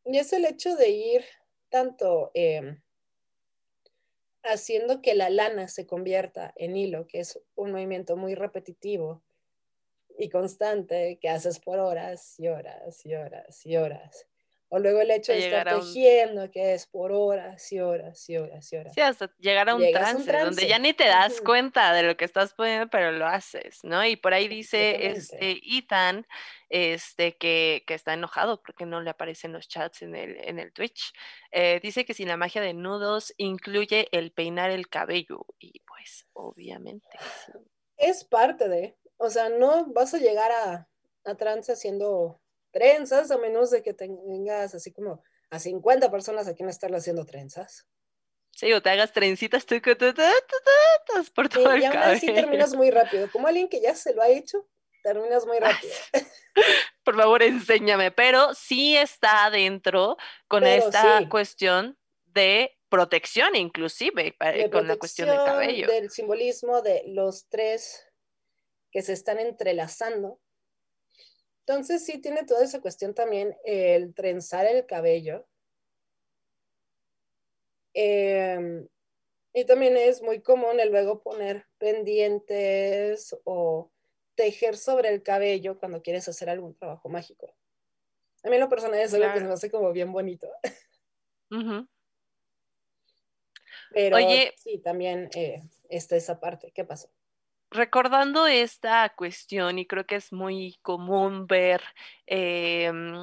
Y 0.05 0.19
es 0.19 0.33
el 0.33 0.47
hecho 0.47 0.75
de 0.77 0.89
ir 0.89 1.25
tanto 1.69 2.31
em, 2.35 2.83
haciendo 4.43 5.03
que 5.03 5.15
la 5.15 5.31
lana 5.31 5.69
se 5.69 5.87
convierta 5.87 6.53
en 6.57 6.77
hilo, 6.77 7.07
que 7.07 7.21
es 7.21 7.39
un 7.55 7.73
movimiento 7.73 8.17
muy 8.17 8.35
repetitivo 8.35 9.23
y 10.19 10.29
constante 10.29 11.19
que 11.21 11.29
haces 11.29 11.59
por 11.59 11.79
horas 11.79 12.39
y 12.39 12.49
horas 12.49 13.05
y 13.05 13.15
horas 13.15 13.67
y 13.67 13.77
horas. 13.77 14.27
O 14.75 14.79
luego 14.79 15.03
el 15.03 15.11
hecho 15.11 15.33
de 15.33 15.45
estar 15.45 15.69
tejiendo, 15.69 16.51
que 16.51 16.73
es 16.73 16.87
por 16.87 17.13
horas 17.13 17.71
y 17.73 17.81
horas 17.81 18.27
y 18.31 18.39
horas 18.39 18.73
y 18.73 18.77
horas. 18.77 18.95
Sí, 18.95 19.03
hasta 19.03 19.31
llegar 19.39 19.69
a 19.69 19.75
un 19.75 19.93
trance, 19.93 20.33
donde 20.33 20.67
ya 20.67 20.79
ni 20.79 20.95
te 20.95 21.05
das 21.05 21.43
cuenta 21.43 21.93
de 21.93 22.03
lo 22.03 22.17
que 22.17 22.25
estás 22.25 22.55
poniendo, 22.55 22.89
pero 22.89 23.13
lo 23.13 23.27
haces, 23.27 23.81
¿no? 23.85 24.03
Y 24.03 24.17
por 24.17 24.33
ahí 24.33 24.49
dice 24.49 25.09
este 25.09 25.61
Ethan 25.63 26.27
este, 26.71 27.37
que, 27.37 27.85
que, 27.87 27.93
está 27.93 28.15
enojado 28.15 28.63
porque 28.63 28.87
no 28.87 29.03
le 29.03 29.11
aparecen 29.11 29.53
los 29.53 29.69
chats 29.69 30.01
en 30.01 30.15
el, 30.15 30.39
en 30.39 30.59
el 30.59 30.73
Twitch. 30.73 31.13
Eh, 31.51 31.79
dice 31.83 32.07
que 32.07 32.15
si 32.15 32.25
la 32.25 32.39
magia 32.39 32.63
de 32.63 32.73
nudos 32.73 33.35
incluye 33.37 34.09
el 34.11 34.33
peinar 34.33 34.71
el 34.71 34.89
cabello, 34.89 35.45
y 35.59 35.81
pues 35.81 36.25
obviamente. 36.33 37.19
Es 37.99 38.25
parte 38.25 38.71
de, 38.71 38.97
o 39.23 39.31
sea, 39.31 39.49
no 39.49 39.87
vas 39.93 40.13
a 40.15 40.19
llegar 40.19 40.51
a, 40.51 40.89
a 41.25 41.35
trance 41.37 41.73
haciendo 41.73 42.41
trenzas, 42.73 43.31
a 43.31 43.39
menos 43.39 43.71
de 43.71 43.83
que 43.83 43.95
tengas 43.95 44.75
así 44.75 44.93
como 44.93 45.23
a 45.49 45.61
50 45.61 46.11
personas 46.11 46.49
a 46.49 46.55
quien 46.55 46.69
estarle 46.69 46.97
haciendo 46.97 47.25
trenzas. 47.25 47.87
Sí, 48.51 48.73
o 48.73 48.83
te 48.83 48.91
hagas 48.91 49.13
trencitas 49.13 49.65
tú, 49.65 49.77
por 51.35 51.49
todo 51.49 51.77
y 51.77 51.85
aún 51.85 51.97
así 51.99 52.27
terminas 52.27 52.75
muy 52.75 52.91
rápido. 52.91 53.31
Como 53.31 53.47
alguien 53.47 53.69
que 53.69 53.81
ya 53.81 53.95
se 53.95 54.13
lo 54.13 54.23
ha 54.23 54.29
hecho, 54.29 54.69
terminas 55.05 55.47
muy 55.47 55.59
rápido. 55.59 55.95
por 57.05 57.17
favor, 57.17 57.45
enséñame. 57.45 58.11
Pero 58.11 58.55
sí 58.55 58.97
está 58.97 59.45
adentro 59.47 60.17
con 60.49 60.67
esta 60.67 61.29
cuestión 61.29 61.97
de 62.27 62.77
protección, 62.89 63.55
inclusive, 63.55 64.37
con 64.73 64.89
la 64.89 64.97
cuestión 64.97 65.29
del 65.29 65.39
cabello. 65.39 65.87
Del 65.87 66.11
simbolismo 66.11 66.83
de 66.83 67.05
los 67.07 67.49
tres 67.49 68.05
que 68.93 69.03
se 69.03 69.15
están 69.15 69.41
entrelazando. 69.41 70.39
Entonces 71.67 72.05
sí 72.05 72.19
tiene 72.21 72.45
toda 72.45 72.63
esa 72.63 72.81
cuestión 72.81 73.15
también 73.15 73.57
el 73.65 74.15
trenzar 74.15 74.67
el 74.67 74.87
cabello. 74.87 75.49
Em, 77.95 78.87
y 79.55 79.65
también 79.65 79.97
es 79.97 80.23
muy 80.23 80.41
común 80.41 80.79
el 80.81 80.91
luego 80.91 81.23
poner 81.23 81.67
pendientes 81.79 83.37
o 83.45 83.91
tejer 84.35 84.77
sobre 84.77 85.09
el 85.09 85.23
cabello 85.23 85.79
cuando 85.79 86.03
quieres 86.03 86.29
hacer 86.29 86.49
algún 86.49 86.75
trabajo 86.75 87.09
mágico. 87.09 87.55
A 88.45 88.51
mí 88.51 88.59
lo 88.59 88.69
personal 88.69 89.01
es 89.01 89.15
algo 89.15 89.33
que 89.33 89.39
se 89.39 89.45
me 89.45 89.53
hace 89.53 89.71
como 89.71 89.93
bien 89.93 90.13
bonito. 90.13 90.49
Pero 93.93 94.17
Oye, 94.17 94.53
sí, 94.57 94.79
también 94.79 95.29
eh, 95.35 95.61
está 95.89 96.17
esa 96.17 96.41
parte. 96.41 96.73
¿Qué 96.73 96.85
pasó? 96.85 97.11
Recordando 97.73 98.47
esta 98.47 99.09
cuestión, 99.11 99.79
y 99.79 99.87
creo 99.87 100.07
que 100.07 100.17
es 100.17 100.33
muy 100.33 100.79
común 100.83 101.47
ver 101.47 101.83
em, 102.27 103.15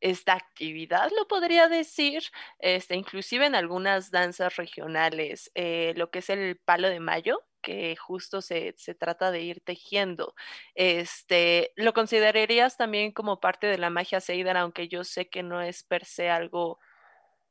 esta 0.00 0.34
actividad, 0.34 1.10
lo 1.16 1.28
podría 1.28 1.68
decir, 1.68 2.22
este, 2.58 2.96
inclusive 2.96 3.46
en 3.46 3.54
algunas 3.54 4.10
danzas 4.10 4.56
regionales, 4.56 5.50
eh, 5.54 5.94
lo 5.96 6.10
que 6.10 6.20
es 6.20 6.30
el 6.30 6.58
palo 6.64 6.88
de 6.88 7.00
mayo, 7.00 7.42
que 7.62 7.96
justo 7.96 8.40
se, 8.42 8.74
trata 8.98 9.30
de 9.30 9.42
ir 9.42 9.60
tejiendo. 9.60 10.34
Este, 10.74 11.72
¿Lo 11.76 11.92
considerarías 11.92 12.76
también 12.76 13.12
como 13.12 13.40
parte 13.40 13.66
de 13.66 13.78
la 13.78 13.90
magia 13.90 14.20
Seidar, 14.20 14.56
aunque 14.56 14.88
yo 14.88 15.04
sé 15.04 15.28
que 15.28 15.42
no 15.42 15.60
es 15.60 15.82
per 15.84 16.04
se 16.06 16.30
algo 16.30 16.78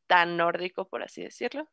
tan 0.07 0.37
nórdico, 0.37 0.87
por 0.89 1.03
así 1.03 1.23
decirlo? 1.23 1.69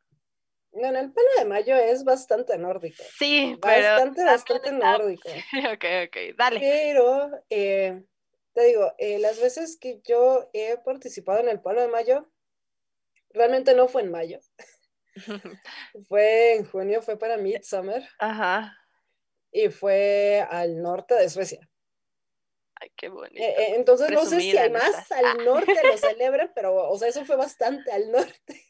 Bueno, 0.71 0.99
el 0.99 1.11
palo 1.11 1.27
de 1.37 1.45
mayo 1.45 1.75
es 1.75 2.03
bastante 2.03 2.57
nórdico. 2.57 3.03
Sí, 3.17 3.57
bastante, 3.59 4.23
bastante 4.23 4.71
nórdico. 4.71 5.27
ok, 5.73 5.85
ok, 6.07 6.17
dale. 6.37 6.59
Pero, 6.59 7.31
eh, 7.49 8.03
te 8.53 8.63
digo, 8.63 8.93
eh, 8.97 9.19
las 9.19 9.39
veces 9.39 9.77
que 9.79 10.01
yo 10.03 10.49
he 10.53 10.77
participado 10.77 11.39
en 11.39 11.49
el 11.49 11.61
palo 11.61 11.81
de 11.81 11.87
mayo, 11.87 12.31
realmente 13.29 13.73
no 13.73 13.87
fue 13.87 14.03
en 14.03 14.11
mayo. 14.11 14.39
fue 16.07 16.55
en 16.55 16.65
junio, 16.65 17.01
fue 17.01 17.17
para 17.17 17.37
Midsummer. 17.37 18.07
Ajá. 18.19 18.77
Y 19.51 19.69
fue 19.69 20.45
al 20.49 20.81
norte 20.81 21.15
de 21.15 21.29
Suecia. 21.29 21.67
Ay, 22.79 22.91
qué 22.95 23.09
bonito. 23.09 23.41
Eh, 23.41 23.75
entonces 23.75 24.11
no 24.11 24.25
sé 24.25 24.41
si 24.41 24.53
más 24.69 25.11
al 25.11 25.43
norte 25.43 25.73
lo 25.83 25.97
celebran, 25.97 26.51
pero, 26.53 26.89
o 26.89 26.97
sea, 26.97 27.07
eso 27.07 27.25
fue 27.25 27.35
bastante 27.35 27.91
al 27.91 28.11
norte. 28.11 28.67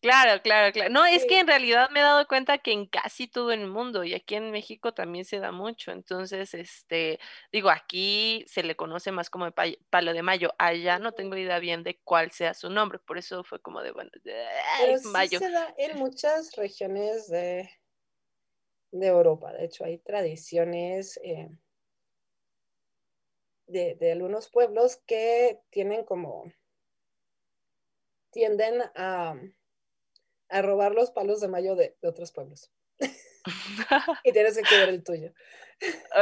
Claro, 0.00 0.40
claro, 0.42 0.72
claro. 0.72 0.90
No, 0.90 1.04
es 1.04 1.24
que 1.24 1.40
en 1.40 1.48
realidad 1.48 1.90
me 1.90 1.98
he 1.98 2.02
dado 2.04 2.28
cuenta 2.28 2.58
que 2.58 2.70
en 2.70 2.86
casi 2.86 3.26
todo 3.26 3.50
el 3.50 3.66
mundo 3.66 4.04
y 4.04 4.14
aquí 4.14 4.36
en 4.36 4.52
México 4.52 4.94
también 4.94 5.24
se 5.24 5.40
da 5.40 5.50
mucho. 5.50 5.90
Entonces, 5.90 6.54
este, 6.54 7.18
digo, 7.50 7.68
aquí 7.68 8.44
se 8.46 8.62
le 8.62 8.76
conoce 8.76 9.10
más 9.10 9.28
como 9.28 9.50
palo 9.90 10.12
de 10.12 10.22
mayo. 10.22 10.54
Allá 10.56 11.00
no 11.00 11.12
tengo 11.12 11.36
idea 11.36 11.58
bien 11.58 11.82
de 11.82 11.98
cuál 12.04 12.30
sea 12.30 12.54
su 12.54 12.70
nombre, 12.70 13.00
por 13.00 13.18
eso 13.18 13.42
fue 13.42 13.60
como 13.60 13.82
de, 13.82 13.90
bueno, 13.90 14.10
de, 14.22 14.46
Pero 14.78 15.00
mayo. 15.10 15.40
se 15.40 15.50
da 15.50 15.74
en 15.76 15.98
muchas 15.98 16.54
regiones 16.54 17.28
de, 17.28 17.68
de 18.92 19.06
Europa. 19.08 19.52
De 19.52 19.64
hecho, 19.64 19.84
hay 19.84 19.98
tradiciones 19.98 21.18
eh, 21.24 21.48
de, 23.66 23.96
de 23.96 24.12
algunos 24.12 24.48
pueblos 24.48 25.02
que 25.06 25.58
tienen 25.70 26.04
como, 26.04 26.44
tienden 28.30 28.80
a 28.94 29.34
a 30.48 30.62
robar 30.62 30.94
los 30.94 31.10
palos 31.10 31.40
de 31.40 31.48
mayo 31.48 31.76
de, 31.76 31.96
otros 32.02 32.32
pueblos. 32.32 32.72
y 34.24 34.32
tienes 34.32 34.56
que 34.56 34.76
ver 34.76 34.88
el 34.88 35.04
tuyo. 35.04 35.32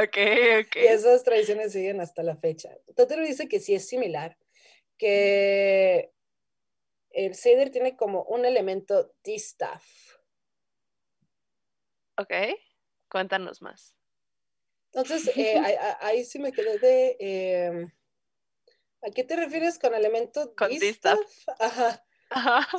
Ok, 0.03 0.19
ok. 0.61 0.77
Y 0.77 0.87
esas 0.87 1.23
tradiciones 1.23 1.73
siguen 1.73 2.01
hasta 2.01 2.23
la 2.23 2.37
fecha. 2.37 2.77
Totero 2.95 3.23
dice 3.23 3.49
que 3.49 3.61
sí 3.61 3.75
es 3.75 3.89
similar, 3.89 4.37
que 4.99 6.13
el 7.11 7.35
Seder 7.35 7.71
tiene 7.71 7.97
como 7.97 8.25
un 8.25 8.45
elemento 8.45 9.15
distaff. 9.25 9.85
Ok, 12.19 12.33
cuéntanos 13.09 13.63
más. 13.63 13.95
Entonces, 14.93 15.31
eh, 15.37 15.63
ahí, 16.01 16.25
sí 16.25 16.39
me 16.39 16.53
quedé 16.53 16.79
de... 16.79 17.17
Em, 17.21 17.93
¿A 19.03 19.11
qué 19.11 19.25
te 19.25 19.37
refieres 19.37 19.79
con 19.79 19.95
elemento 19.95 20.55
con 20.57 20.71
distaff? 20.71 21.21
Ajá. 21.59 22.06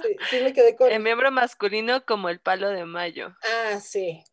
Sí, 0.02 0.16
sí 0.30 0.40
me 0.42 0.54
quedé 0.54 0.76
con... 0.76 0.92
El 0.92 1.02
miembro 1.02 1.32
masculino 1.32 2.06
como 2.06 2.30
el 2.30 2.40
palo 2.40 2.70
de 2.70 2.86
mayo. 2.86 3.36
Ah, 3.44 3.80
sí. 3.80 4.24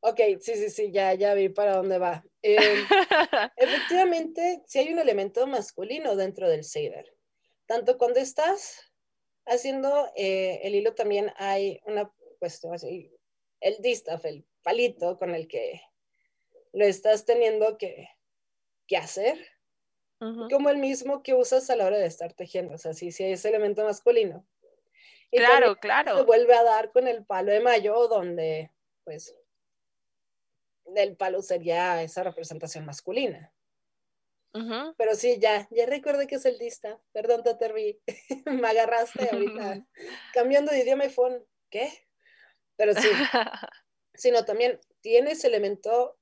Ok, 0.00 0.18
sí, 0.40 0.56
sí, 0.56 0.68
sí, 0.68 0.90
ya, 0.90 1.14
ya 1.14 1.34
vi 1.34 1.48
para 1.48 1.76
dónde 1.76 1.98
va. 1.98 2.24
Em, 2.42 2.56
efectivamente, 3.56 4.62
sí 4.66 4.80
hay 4.80 4.92
un 4.92 4.98
elemento 4.98 5.46
masculino 5.46 6.16
dentro 6.16 6.48
del 6.48 6.64
Seder. 6.64 7.14
Tanto 7.66 7.98
cuando 7.98 8.18
estás 8.18 8.92
haciendo 9.46 10.10
eh, 10.16 10.60
el 10.64 10.74
hilo, 10.74 10.94
también 10.94 11.32
hay 11.36 11.80
una 11.84 12.12
cuestión 12.38 12.74
así, 12.74 13.10
el 13.60 13.76
distaff, 13.80 14.24
el 14.24 14.44
palito 14.62 15.18
con 15.18 15.34
el 15.34 15.46
que 15.46 15.80
lo 16.72 16.84
estás 16.84 17.24
teniendo 17.24 17.78
que, 17.78 18.08
que 18.88 18.96
hacer 18.96 19.38
como 20.50 20.70
el 20.70 20.78
mismo 20.78 21.22
que 21.22 21.34
usas 21.34 21.68
a 21.70 21.76
la 21.76 21.86
hora 21.86 21.98
de 21.98 22.06
estar 22.06 22.32
tejiendo, 22.32 22.74
o 22.74 22.78
sea, 22.78 22.94
sí, 22.94 23.10
sí, 23.10 23.24
ese 23.24 23.48
elemento 23.48 23.84
masculino. 23.84 24.46
claro, 25.30 25.76
claro. 25.76 26.18
Se 26.18 26.22
vuelve 26.24 26.54
a 26.54 26.62
dar 26.62 26.92
con 26.92 27.08
el 27.08 27.24
palo 27.24 27.52
de 27.52 27.60
mayo, 27.60 28.08
donde, 28.08 28.70
pues, 29.04 29.34
el 30.94 31.16
palo 31.16 31.42
sería 31.42 32.02
esa 32.02 32.22
representación 32.22 32.84
masculina. 32.84 33.52
Pero 34.98 35.14
sí, 35.14 35.38
ya, 35.40 35.66
ya 35.70 35.86
recuerdo 35.86 36.26
que 36.26 36.34
es 36.34 36.44
el 36.44 36.58
dista. 36.58 37.00
Perdón, 37.12 37.42
Taterbi, 37.42 37.98
me 38.46 38.68
agarraste 38.68 39.28
ahorita. 39.32 39.86
Cambiando 40.34 40.70
de 40.70 40.80
idioma 40.80 41.06
y 41.06 41.10
phone, 41.10 41.42
¿qué? 41.70 41.90
Pero 42.76 42.92
sí, 42.94 43.08
sino 44.14 44.44
también 44.44 44.78
tiene 45.00 45.32
ese 45.32 45.46
elemento 45.46 46.18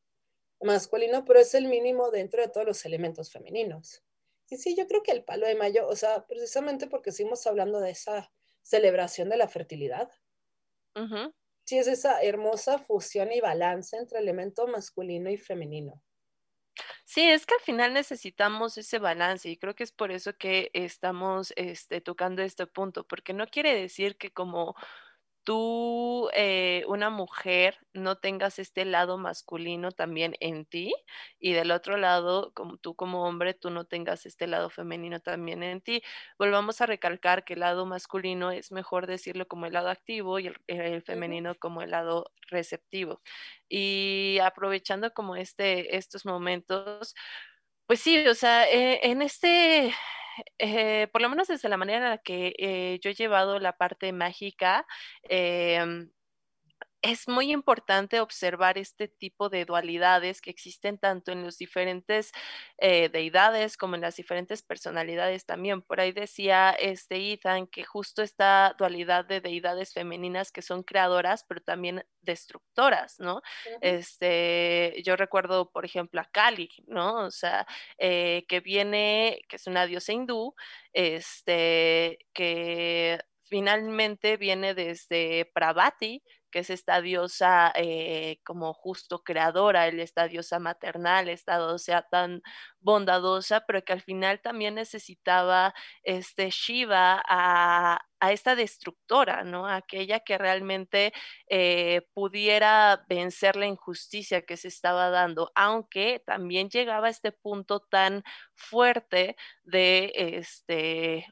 masculino, 0.60 1.24
pero 1.24 1.40
es 1.40 1.54
el 1.54 1.66
mínimo 1.66 2.10
dentro 2.10 2.42
de 2.42 2.48
todos 2.48 2.66
los 2.66 2.84
elementos 2.84 3.30
femeninos. 3.30 4.02
Y 4.48 4.56
sí, 4.56 4.76
yo 4.76 4.86
creo 4.86 5.02
que 5.02 5.12
el 5.12 5.24
palo 5.24 5.46
de 5.46 5.54
mayo, 5.54 5.86
o 5.86 5.96
sea, 5.96 6.26
precisamente 6.26 6.88
porque 6.88 7.12
seguimos 7.12 7.46
hablando 7.46 7.80
de 7.80 7.90
esa 7.90 8.32
celebración 8.62 9.28
de 9.28 9.36
la 9.36 9.48
fertilidad. 9.48 10.10
Sí, 11.64 11.78
es 11.78 11.86
esa 11.86 12.20
hermosa 12.22 12.78
fusión 12.78 13.32
y 13.32 13.40
balance 13.40 13.96
entre 13.96 14.18
elemento 14.18 14.66
masculino 14.66 15.30
y 15.30 15.36
femenino. 15.36 16.02
Sí, 17.04 17.28
es 17.28 17.46
que 17.46 17.54
al 17.54 17.60
final 17.60 17.92
necesitamos 17.92 18.78
ese 18.78 18.98
balance 18.98 19.48
y 19.48 19.56
creo 19.56 19.74
que 19.74 19.84
es 19.84 19.92
por 19.92 20.12
eso 20.12 20.36
que 20.36 20.70
estamos 20.74 21.52
este, 21.56 22.00
tocando 22.00 22.42
este 22.42 22.66
punto, 22.66 23.06
porque 23.06 23.32
no 23.32 23.46
quiere 23.46 23.74
decir 23.74 24.16
que 24.16 24.32
como 24.32 24.74
tú, 25.44 26.28
eh, 26.34 26.84
una 26.86 27.10
mujer, 27.10 27.78
no 27.92 28.16
tengas 28.18 28.58
este 28.58 28.84
lado 28.84 29.18
masculino 29.18 29.90
también 29.92 30.36
en 30.40 30.64
ti 30.64 30.92
y 31.38 31.52
del 31.52 31.70
otro 31.70 31.96
lado, 31.96 32.52
como 32.54 32.76
tú 32.76 32.94
como 32.94 33.24
hombre, 33.24 33.54
tú 33.54 33.70
no 33.70 33.84
tengas 33.84 34.26
este 34.26 34.46
lado 34.46 34.70
femenino 34.70 35.20
también 35.20 35.62
en 35.62 35.80
ti. 35.80 36.02
Volvamos 36.38 36.80
a 36.80 36.86
recalcar 36.86 37.44
que 37.44 37.54
el 37.54 37.60
lado 37.60 37.86
masculino 37.86 38.50
es 38.50 38.72
mejor 38.72 39.06
decirlo 39.06 39.48
como 39.48 39.66
el 39.66 39.72
lado 39.72 39.88
activo 39.88 40.38
y 40.38 40.52
el, 40.66 41.02
femenino 41.02 41.54
como 41.56 41.82
el 41.82 41.90
lado 41.90 42.30
receptivo. 42.50 43.20
Y 43.68 44.38
aprovechando 44.42 45.12
como 45.12 45.36
este, 45.36 45.96
estos 45.96 46.26
momentos, 46.26 47.14
pues 47.86 48.00
sí, 48.00 48.26
o 48.26 48.34
sea, 48.34 48.68
eh, 48.70 49.00
en 49.10 49.22
este 49.22 49.92
eh, 50.58 51.08
por 51.12 51.22
lo 51.22 51.28
menos 51.28 51.48
desde 51.48 51.68
la 51.68 51.76
manera 51.76 51.98
en 51.98 52.10
la 52.10 52.18
que 52.18 52.54
eh, 52.58 52.98
yo 53.02 53.10
he 53.10 53.14
llevado 53.14 53.58
la 53.58 53.76
parte 53.76 54.12
mágica, 54.12 54.86
em, 55.24 56.10
es 57.02 57.28
muy 57.28 57.50
importante 57.52 58.20
observar 58.20 58.76
este 58.78 59.08
tipo 59.08 59.48
de 59.48 59.64
dualidades 59.64 60.40
que 60.40 60.50
existen 60.50 60.98
tanto 60.98 61.32
en 61.32 61.42
los 61.42 61.56
diferentes 61.56 62.32
eh, 62.78 63.08
deidades 63.08 63.76
como 63.76 63.94
en 63.94 64.02
las 64.02 64.16
diferentes 64.16 64.62
personalidades 64.62 65.46
también. 65.46 65.82
Por 65.82 66.00
ahí 66.00 66.12
decía 66.12 66.70
este 66.70 67.32
Ethan 67.32 67.66
que 67.66 67.84
justo 67.84 68.22
esta 68.22 68.74
dualidad 68.78 69.24
de 69.24 69.40
deidades 69.40 69.94
femeninas 69.94 70.52
que 70.52 70.62
son 70.62 70.82
creadoras, 70.82 71.44
pero 71.44 71.62
también 71.62 72.04
destructoras, 72.20 73.18
¿no? 73.18 73.40
Este, 73.80 75.02
yo 75.04 75.16
recuerdo, 75.16 75.70
por 75.70 75.84
ejemplo, 75.84 76.20
a 76.20 76.24
Kali, 76.30 76.70
¿no? 76.86 77.26
O 77.26 77.30
sea, 77.30 77.66
eh, 77.98 78.44
que 78.48 78.60
viene, 78.60 79.40
que 79.48 79.56
es 79.56 79.66
una 79.66 79.86
diosa 79.86 80.12
hindú, 80.12 80.54
este, 80.92 82.18
que 82.34 83.20
finalmente 83.44 84.36
viene 84.36 84.74
desde 84.74 85.46
Pravati, 85.46 86.22
que 86.50 86.60
es 86.60 86.70
esta 86.70 87.00
diosa 87.00 87.72
eh, 87.74 88.40
como 88.44 88.74
justo 88.74 89.22
creadora, 89.22 89.86
esta 89.88 90.28
diosa 90.28 90.58
maternal, 90.58 91.28
esta 91.28 91.58
diosa 91.58 92.02
tan 92.10 92.42
bondadosa, 92.80 93.60
pero 93.66 93.84
que 93.84 93.92
al 93.92 94.02
final 94.02 94.40
también 94.40 94.74
necesitaba 94.74 95.74
este 96.02 96.50
Shiva 96.50 97.22
a, 97.26 98.00
esta 98.30 98.54
destructora, 98.54 99.44
¿no? 99.44 99.66
Aquella 99.66 100.20
que 100.20 100.36
realmente 100.38 101.12
eh, 101.48 102.02
pudiera 102.12 103.04
vencer 103.08 103.56
la 103.56 103.66
injusticia 103.66 104.42
que 104.42 104.56
se 104.58 104.68
estaba 104.68 105.10
dando, 105.10 105.50
aunque 105.54 106.22
también 106.26 106.68
llegaba 106.68 107.06
a 107.06 107.10
este 107.10 107.32
punto 107.32 107.80
tan 107.80 108.22
fuerte 108.54 109.36
de 109.64 110.12
este 110.14 111.26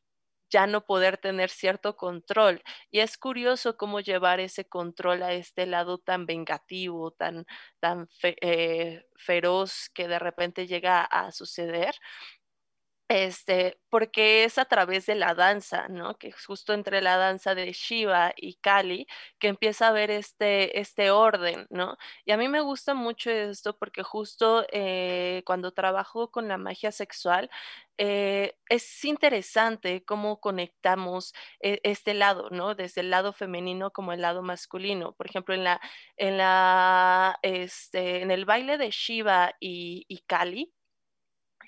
ya 0.51 0.67
no 0.67 0.85
poder 0.87 1.19
tener 1.19 1.51
cierto 1.51 1.97
control. 1.97 2.63
Y 2.91 3.01
es 3.01 3.19
curioso 3.19 3.77
cómo 3.77 4.01
llevar 4.01 4.41
ese 4.41 4.65
control 4.67 5.23
a 5.23 5.33
este 5.33 5.67
lado 5.67 5.99
tan 5.99 6.27
vengativo, 6.27 7.11
tan, 7.13 7.47
tan 7.81 8.09
eh, 8.23 9.05
feroz 9.17 9.91
que 9.95 10.09
de 10.09 10.19
repente 10.19 10.67
llega 10.67 11.03
a 11.05 11.33
suceder 11.33 11.95
este, 13.09 13.81
porque 13.89 14.45
es 14.45 14.59
a 14.59 14.67
través 14.67 15.07
de 15.07 15.15
la 15.15 15.35
danza, 15.35 15.89
¿no? 15.89 16.17
Que 16.19 16.29
es 16.29 16.45
justo 16.45 16.75
entre 16.75 17.01
la 17.01 17.17
danza 17.17 17.55
de 17.55 17.73
Shiva 17.73 18.33
y 18.37 18.57
Kali 18.57 19.07
que 19.39 19.49
empieza 19.49 19.89
a 19.89 19.93
ver 19.93 20.11
este, 20.11 20.79
este 20.79 21.11
orden, 21.11 21.67
¿no? 21.71 21.97
Y 22.27 22.33
a 22.33 22.37
mí 22.37 22.49
me 22.49 22.61
gusta 22.61 22.95
mucho 22.95 23.31
esto 23.31 23.77
porque 23.79 24.03
justo 24.03 24.67
eh, 24.73 25.43
cuando 25.47 25.73
trabajo 25.73 26.31
con 26.31 26.49
la 26.49 26.59
magia 26.59 26.93
sexual, 26.93 27.51
eh, 27.99 28.55
es 28.69 29.05
interesante 29.05 30.05
cómo 30.05 30.41
conectamos 30.41 31.35
eh, 31.61 31.81
este 31.83 32.15
lado, 32.15 32.49
¿no? 32.51 32.75
Desde 32.75 33.01
el 33.01 33.11
lado 33.11 33.33
femenino 33.33 33.91
como 33.91 34.13
el 34.13 34.21
lado 34.21 34.43
masculino. 34.43 35.13
Por 35.15 35.27
ejemplo, 35.29 35.55
en 35.55 35.65
la, 35.65 35.81
en 36.17 36.39
la, 36.39 37.39
este, 37.43 38.23
en 38.23 38.31
el 38.31 38.45
baile 38.45 38.79
de 38.79 38.91
Shiva 38.91 39.55
y, 39.61 40.05
y 40.09 40.19
Kali, 40.27 40.73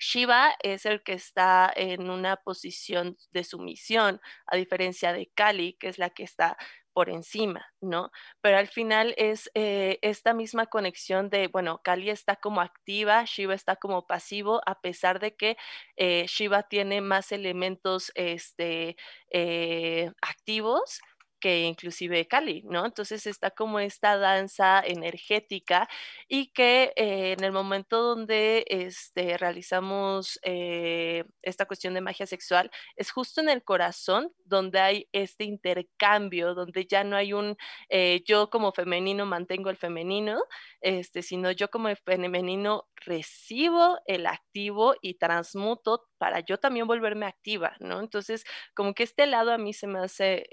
Shiva 0.01 0.55
es 0.63 0.85
el 0.87 1.03
que 1.03 1.13
está 1.13 1.71
en 1.75 2.09
una 2.09 2.35
posición 2.37 3.17
de 3.31 3.43
sumisión, 3.43 4.19
a 4.47 4.57
diferencia 4.57 5.13
de 5.13 5.31
Kali, 5.35 5.73
que 5.79 5.89
es 5.89 5.99
la 5.99 6.09
que 6.09 6.23
está 6.23 6.57
por 6.93 7.09
encima, 7.09 7.65
¿no? 7.81 8.11
Pero 8.41 8.57
al 8.57 8.67
final 8.67 9.13
es 9.17 9.49
eh, 9.53 9.99
esta 10.01 10.33
misma 10.33 10.65
conexión 10.65 11.29
de, 11.29 11.47
bueno, 11.47 11.81
Kali 11.83 12.09
está 12.09 12.35
como 12.35 12.61
activa, 12.61 13.23
Shiva 13.25 13.53
está 13.53 13.75
como 13.75 14.07
pasivo, 14.07 14.61
a 14.65 14.81
pesar 14.81 15.19
de 15.19 15.35
que 15.35 15.55
eh, 15.97 16.25
Shiva 16.27 16.63
tiene 16.63 17.01
más 17.01 17.31
elementos 17.31 18.11
este, 18.15 18.97
eh, 19.29 20.11
activos, 20.21 20.99
que 21.41 21.63
inclusive 21.63 22.27
Kali, 22.27 22.63
¿no? 22.63 22.85
Entonces 22.85 23.27
está 23.27 23.51
como 23.51 23.79
esta 23.79 24.17
danza 24.17 24.81
energética 24.85 25.89
y 26.29 26.47
que 26.53 26.93
eh, 26.95 27.33
en 27.37 27.43
el 27.43 27.51
momento 27.51 28.01
donde 28.01 28.63
este, 28.69 29.37
realizamos 29.37 30.39
eh, 30.43 31.25
esta 31.41 31.65
cuestión 31.65 31.93
de 31.95 32.01
magia 32.01 32.25
sexual, 32.25 32.71
es 32.95 33.11
justo 33.11 33.41
en 33.41 33.49
el 33.49 33.63
corazón 33.63 34.31
donde 34.45 34.79
hay 34.79 35.09
este 35.11 35.43
intercambio, 35.43 36.53
donde 36.53 36.85
ya 36.85 37.03
no 37.03 37.17
hay 37.17 37.33
un 37.33 37.57
eh, 37.89 38.23
yo 38.25 38.49
como 38.49 38.71
femenino 38.71 39.25
mantengo 39.25 39.69
el 39.69 39.77
femenino, 39.77 40.43
este, 40.81 41.23
sino 41.23 41.51
yo 41.51 41.69
como 41.69 41.89
femenino 42.05 42.87
recibo 42.95 43.97
el 44.05 44.27
activo 44.27 44.95
y 45.01 45.15
transmuto 45.15 46.10
para 46.21 46.41
yo 46.41 46.59
también 46.59 46.85
volverme 46.85 47.25
activa, 47.25 47.75
¿no? 47.79 47.99
Entonces, 47.99 48.45
como 48.75 48.93
que 48.93 49.01
este 49.01 49.25
lado 49.25 49.51
a 49.51 49.57
mí 49.57 49.73
se 49.73 49.87
me 49.87 49.97
hace 49.97 50.45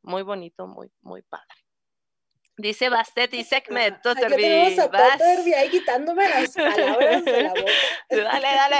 muy 0.00 0.22
bonito, 0.22 0.66
muy, 0.66 0.90
muy 1.02 1.20
padre. 1.20 1.60
Dice 2.56 2.88
Bastet 2.88 3.34
y 3.34 3.44
Segment, 3.44 4.00
tenemos 4.00 4.78
a 4.78 4.90
Totterby 4.90 5.52
ahí 5.52 5.68
quitándome 5.68 6.26
las 6.26 6.54
palabras 6.54 7.22
de 7.22 7.42
la 7.42 7.50
boca. 7.50 7.72
dale, 8.10 8.48
dale. 8.48 8.78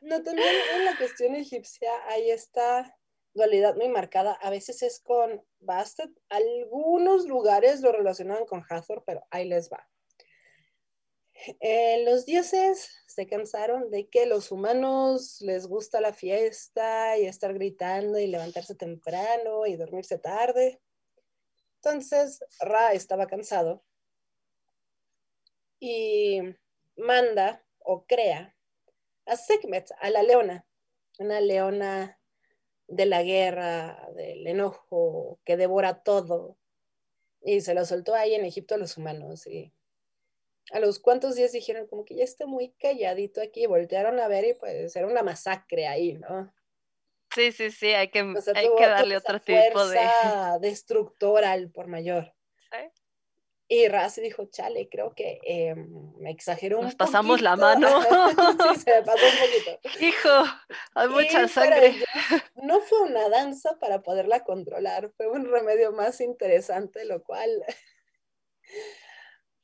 No, 0.02 0.20
también 0.24 0.48
en 0.74 0.84
la 0.84 0.96
cuestión 0.96 1.36
egipcia 1.36 1.92
hay 2.08 2.32
esta 2.32 2.96
dualidad 3.32 3.76
muy 3.76 3.88
marcada. 3.88 4.32
A 4.32 4.50
veces 4.50 4.82
es 4.82 5.00
con 5.00 5.44
Bastet. 5.60 6.10
Algunos 6.28 7.26
lugares 7.26 7.82
lo 7.82 7.92
relacionan 7.92 8.46
con 8.46 8.64
Hathor, 8.68 9.04
pero 9.06 9.24
ahí 9.30 9.48
les 9.48 9.70
va. 9.70 9.88
Eh, 11.60 12.04
los 12.04 12.26
dioses 12.26 12.90
se 13.06 13.26
cansaron 13.26 13.90
de 13.90 14.08
que 14.08 14.26
los 14.26 14.52
humanos 14.52 15.40
les 15.40 15.66
gusta 15.66 16.00
la 16.00 16.12
fiesta 16.12 17.16
y 17.18 17.26
estar 17.26 17.54
gritando 17.54 18.18
y 18.18 18.26
levantarse 18.26 18.74
temprano 18.74 19.66
y 19.66 19.76
dormirse 19.76 20.18
tarde. 20.18 20.80
Entonces 21.76 22.44
Ra 22.60 22.92
estaba 22.92 23.26
cansado 23.26 23.82
y 25.78 26.40
manda 26.96 27.64
o 27.78 28.04
crea 28.04 28.54
a 29.26 29.36
Sekhmet, 29.36 29.90
a 30.00 30.10
la 30.10 30.22
leona, 30.22 30.66
una 31.18 31.40
leona 31.40 32.20
de 32.86 33.06
la 33.06 33.22
guerra, 33.22 34.10
del 34.14 34.46
enojo, 34.46 35.40
que 35.44 35.56
devora 35.56 36.02
todo. 36.02 36.58
Y 37.40 37.62
se 37.62 37.74
lo 37.74 37.84
soltó 37.86 38.14
ahí 38.14 38.34
en 38.34 38.44
Egipto 38.44 38.74
a 38.74 38.78
los 38.78 38.96
humanos. 38.98 39.46
Y 39.46 39.72
a 40.72 40.80
los 40.80 40.98
cuantos 40.98 41.34
días 41.34 41.52
dijeron 41.52 41.86
como 41.86 42.04
que 42.04 42.14
ya 42.14 42.24
está 42.24 42.46
muy 42.46 42.72
calladito 42.78 43.40
aquí, 43.40 43.66
voltearon 43.66 44.20
a 44.20 44.28
ver 44.28 44.44
y 44.44 44.54
pues 44.54 44.94
era 44.94 45.06
una 45.06 45.22
masacre 45.22 45.86
ahí, 45.86 46.14
¿no? 46.14 46.52
Sí, 47.34 47.52
sí, 47.52 47.70
sí, 47.70 47.88
hay 47.88 48.08
que, 48.08 48.20
hay 48.20 48.68
que 48.76 48.86
darle 48.86 49.16
otro 49.16 49.40
tipo 49.40 49.86
de... 49.86 50.00
destructora 50.60 51.52
al 51.52 51.70
por 51.70 51.86
mayor. 51.86 52.34
Y 53.72 53.86
Razi 53.86 54.20
dijo, 54.20 54.46
chale, 54.46 54.88
creo 54.88 55.14
que 55.14 55.38
eh, 55.44 55.76
me 56.18 56.32
exageró 56.32 56.82
Nos 56.82 56.96
pasamos 56.96 57.40
la 57.40 57.54
mano. 57.54 58.02
sí, 58.74 58.80
se 58.80 58.96
me 58.96 59.02
pasó 59.04 59.24
un 59.24 59.38
poquito. 59.38 60.04
Hijo, 60.04 60.44
hay 60.96 61.08
mucha 61.08 61.46
sangre. 61.46 61.94
no 62.56 62.80
fue 62.80 63.02
una 63.02 63.28
danza 63.28 63.78
para 63.78 64.02
poderla 64.02 64.42
controlar, 64.42 65.12
fue 65.16 65.28
un 65.28 65.48
remedio 65.48 65.92
más 65.92 66.20
interesante, 66.20 67.04
lo 67.04 67.22
cual 67.22 67.64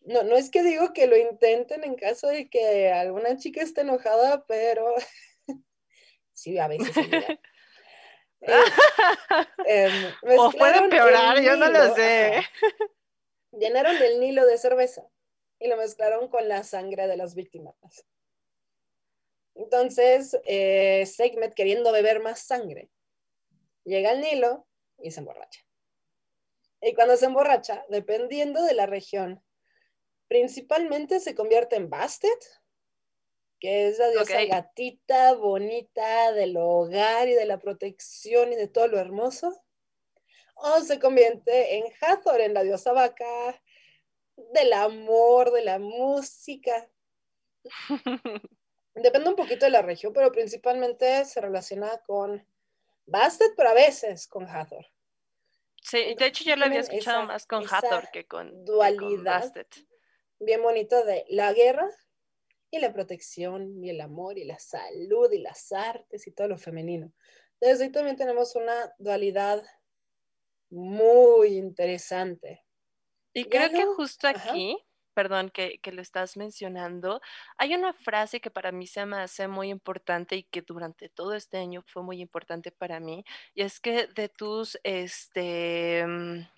no, 0.06 0.22
no 0.22 0.36
es 0.36 0.50
que 0.50 0.62
digo 0.62 0.92
que 0.92 1.08
lo 1.08 1.16
intenten 1.16 1.82
en 1.82 1.96
caso 1.96 2.28
de 2.28 2.48
que 2.48 2.92
alguna 2.92 3.36
chica 3.36 3.60
esté 3.60 3.80
enojada, 3.80 4.44
pero 4.46 4.94
sí, 6.32 6.58
a 6.58 6.68
veces. 6.68 6.96
Eh, 8.40 8.54
em, 9.66 10.12
o 10.38 10.52
puede 10.52 10.78
empeorar, 10.78 11.42
yo 11.42 11.56
no 11.56 11.68
lo 11.70 11.94
sé. 11.94 12.40
Llenaron 13.50 13.96
el 13.96 14.20
Nilo 14.20 14.46
de 14.46 14.58
cerveza 14.58 15.02
y 15.58 15.66
lo 15.66 15.76
mezclaron 15.76 16.28
con 16.28 16.48
la 16.48 16.62
sangre 16.62 17.08
de 17.08 17.16
las 17.16 17.34
víctimas. 17.34 17.74
Entonces, 19.54 20.38
eh, 20.44 21.04
Segmet, 21.06 21.54
queriendo 21.54 21.90
beber 21.90 22.20
más 22.20 22.40
sangre, 22.40 22.90
llega 23.84 24.10
al 24.10 24.20
Nilo 24.20 24.68
y 24.98 25.10
se 25.10 25.20
emborracha. 25.20 25.62
Y 26.80 26.94
cuando 26.94 27.16
se 27.16 27.26
emborracha, 27.26 27.84
dependiendo 27.88 28.62
de 28.62 28.74
la 28.74 28.86
región 28.86 29.42
Principalmente 30.28 31.20
se 31.20 31.34
convierte 31.34 31.76
en 31.76 31.88
Bastet, 31.88 32.44
que 33.60 33.88
es 33.88 33.98
la 33.98 34.10
diosa 34.10 34.44
gatita, 34.44 35.34
bonita 35.34 36.32
del 36.32 36.56
hogar 36.56 37.28
y 37.28 37.34
de 37.34 37.46
la 37.46 37.58
protección 37.58 38.52
y 38.52 38.56
de 38.56 38.68
todo 38.68 38.88
lo 38.88 38.98
hermoso. 38.98 39.62
O 40.54 40.80
se 40.80 40.98
convierte 40.98 41.76
en 41.76 41.84
Hathor, 42.00 42.40
en 42.40 42.54
la 42.54 42.62
diosa 42.62 42.92
vaca, 42.92 43.62
del 44.36 44.72
amor, 44.72 45.52
de 45.52 45.62
la 45.62 45.78
música. 45.78 46.88
Depende 48.94 49.28
un 49.28 49.36
poquito 49.36 49.66
de 49.66 49.70
la 49.70 49.82
región, 49.82 50.12
pero 50.12 50.32
principalmente 50.32 51.24
se 51.24 51.40
relaciona 51.40 51.98
con 52.06 52.46
Bastet, 53.04 53.52
pero 53.56 53.68
a 53.68 53.74
veces 53.74 54.26
con 54.26 54.48
Hathor. 54.48 54.86
Sí, 55.82 56.14
de 56.18 56.26
hecho 56.26 56.44
yo 56.44 56.56
lo 56.56 56.64
había 56.64 56.80
escuchado 56.80 57.24
más 57.24 57.46
con 57.46 57.64
Hathor 57.70 58.10
que 58.10 58.26
con, 58.26 58.64
dualidad. 58.64 59.42
Bastet 59.42 59.86
bien 60.38 60.62
bonito 60.62 61.04
de 61.04 61.24
la 61.28 61.52
guerra 61.52 61.88
y 62.70 62.78
la 62.78 62.92
protección 62.92 63.82
y 63.82 63.90
el 63.90 64.00
amor 64.00 64.38
y 64.38 64.44
la 64.44 64.58
salud 64.58 65.30
y 65.32 65.38
las 65.38 65.72
artes 65.72 66.26
y 66.26 66.32
todo 66.32 66.48
lo 66.48 66.58
femenino. 66.58 67.12
Desde 67.60 67.84
ahí 67.84 67.92
también 67.92 68.16
tenemos 68.16 68.54
una 68.54 68.92
dualidad 68.98 69.64
muy 70.70 71.56
interesante. 71.56 72.64
Y 73.32 73.44
creo 73.44 73.70
que 73.70 73.84
justo 73.84 74.28
aquí, 74.28 74.78
perdón 75.14 75.50
que, 75.50 75.78
que, 75.78 75.92
lo 75.92 76.02
estás 76.02 76.36
mencionando, 76.36 77.20
hay 77.58 77.74
una 77.74 77.92
frase 77.92 78.40
que 78.40 78.50
para 78.50 78.72
mí 78.72 78.86
se 78.86 79.04
me 79.06 79.18
hace 79.18 79.46
muy 79.46 79.68
importante 79.68 80.36
y 80.36 80.42
que 80.44 80.62
durante 80.62 81.08
todo 81.08 81.34
este 81.34 81.58
año 81.58 81.82
fue 81.86 82.02
muy 82.02 82.20
importante 82.20 82.72
para 82.72 82.98
mí, 82.98 83.24
y 83.54 83.62
es 83.62 83.78
que 83.78 84.06
de 84.06 84.28
tus, 84.28 84.78
este, 84.84 86.04
mm, 86.06 86.48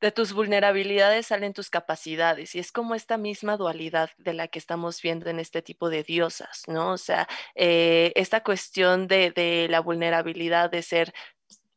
de 0.00 0.12
tus 0.12 0.32
vulnerabilidades 0.32 1.26
salen 1.28 1.54
tus 1.54 1.70
capacidades 1.70 2.54
y 2.54 2.58
es 2.58 2.72
como 2.72 2.94
esta 2.94 3.16
misma 3.16 3.56
dualidad 3.56 4.10
de 4.18 4.34
la 4.34 4.48
que 4.48 4.58
estamos 4.58 5.00
viendo 5.00 5.30
en 5.30 5.40
este 5.40 5.62
tipo 5.62 5.88
de 5.88 6.02
diosas, 6.02 6.62
¿no? 6.68 6.92
O 6.92 6.98
sea, 6.98 7.26
eh, 7.54 8.12
esta 8.14 8.42
cuestión 8.42 9.08
de, 9.08 9.66
la 9.70 9.80
vulnerabilidad 9.80 10.70
de 10.70 10.82
ser 10.82 11.14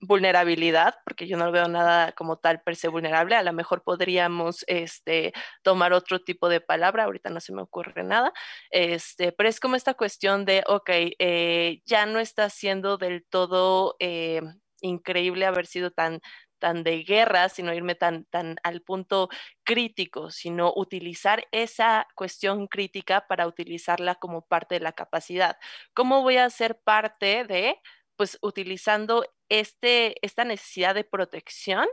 vulnerabilidad, 0.02 0.96
porque 1.04 1.28
yo 1.28 1.38
no 1.38 1.52
veo 1.52 1.68
nada 1.68 2.14
como 2.14 2.38
tal 2.38 2.62
per 2.62 2.76
se 2.76 2.88
vulnerable, 2.88 3.36
a 3.36 3.44
lo 3.44 3.52
mejor 3.54 3.84
podríamos 3.84 4.64
este, 4.68 5.34
tomar 5.62 5.92
otro 5.94 6.20
tipo 6.22 6.48
de 6.50 6.62
palabra, 6.62 7.04
ahorita 7.04 7.30
no 7.30 7.42
se 7.42 7.54
me 7.54 7.62
ocurre 7.62 8.04
nada, 8.04 8.32
este, 8.72 9.32
pero 9.34 9.50
es 9.50 9.60
como 9.60 9.76
esta 9.76 9.94
cuestión 9.96 10.46
de, 10.46 10.64
ok, 10.68 10.90
eh, 11.20 11.82
ya 11.86 12.06
no 12.06 12.20
está 12.20 12.50
siendo 12.50 12.98
del 12.98 13.26
todo 13.26 13.96
eh, 14.00 14.42
increíble 14.82 15.46
haber 15.46 15.66
sido 15.68 15.92
tan 15.92 16.22
tan 16.60 16.84
de 16.84 17.04
guerra, 17.04 17.50
sino 17.50 17.74
irme 17.74 17.96
tan, 17.96 18.26
tan 18.26 18.58
al 18.64 18.82
punto 18.82 19.30
crítico, 19.64 20.30
sino 20.32 20.74
utilizar 20.76 21.48
esa 21.52 22.08
cuestión 22.16 22.68
crítica 22.68 23.28
para 23.28 23.48
utilizarla 23.48 24.16
como 24.16 24.46
parte 24.46 24.76
de 24.76 24.82
la 24.82 24.94
capacidad. 24.94 25.58
¿Cómo 25.94 26.22
voy 26.24 26.38
a 26.38 26.50
ser 26.50 26.80
parte 26.82 27.46
de, 27.46 27.78
pues, 28.16 28.38
utilizando 28.42 29.26
este, 29.50 30.16
esta 30.26 30.44
necesidad 30.46 30.96
de 30.96 31.04
protección, 31.04 31.88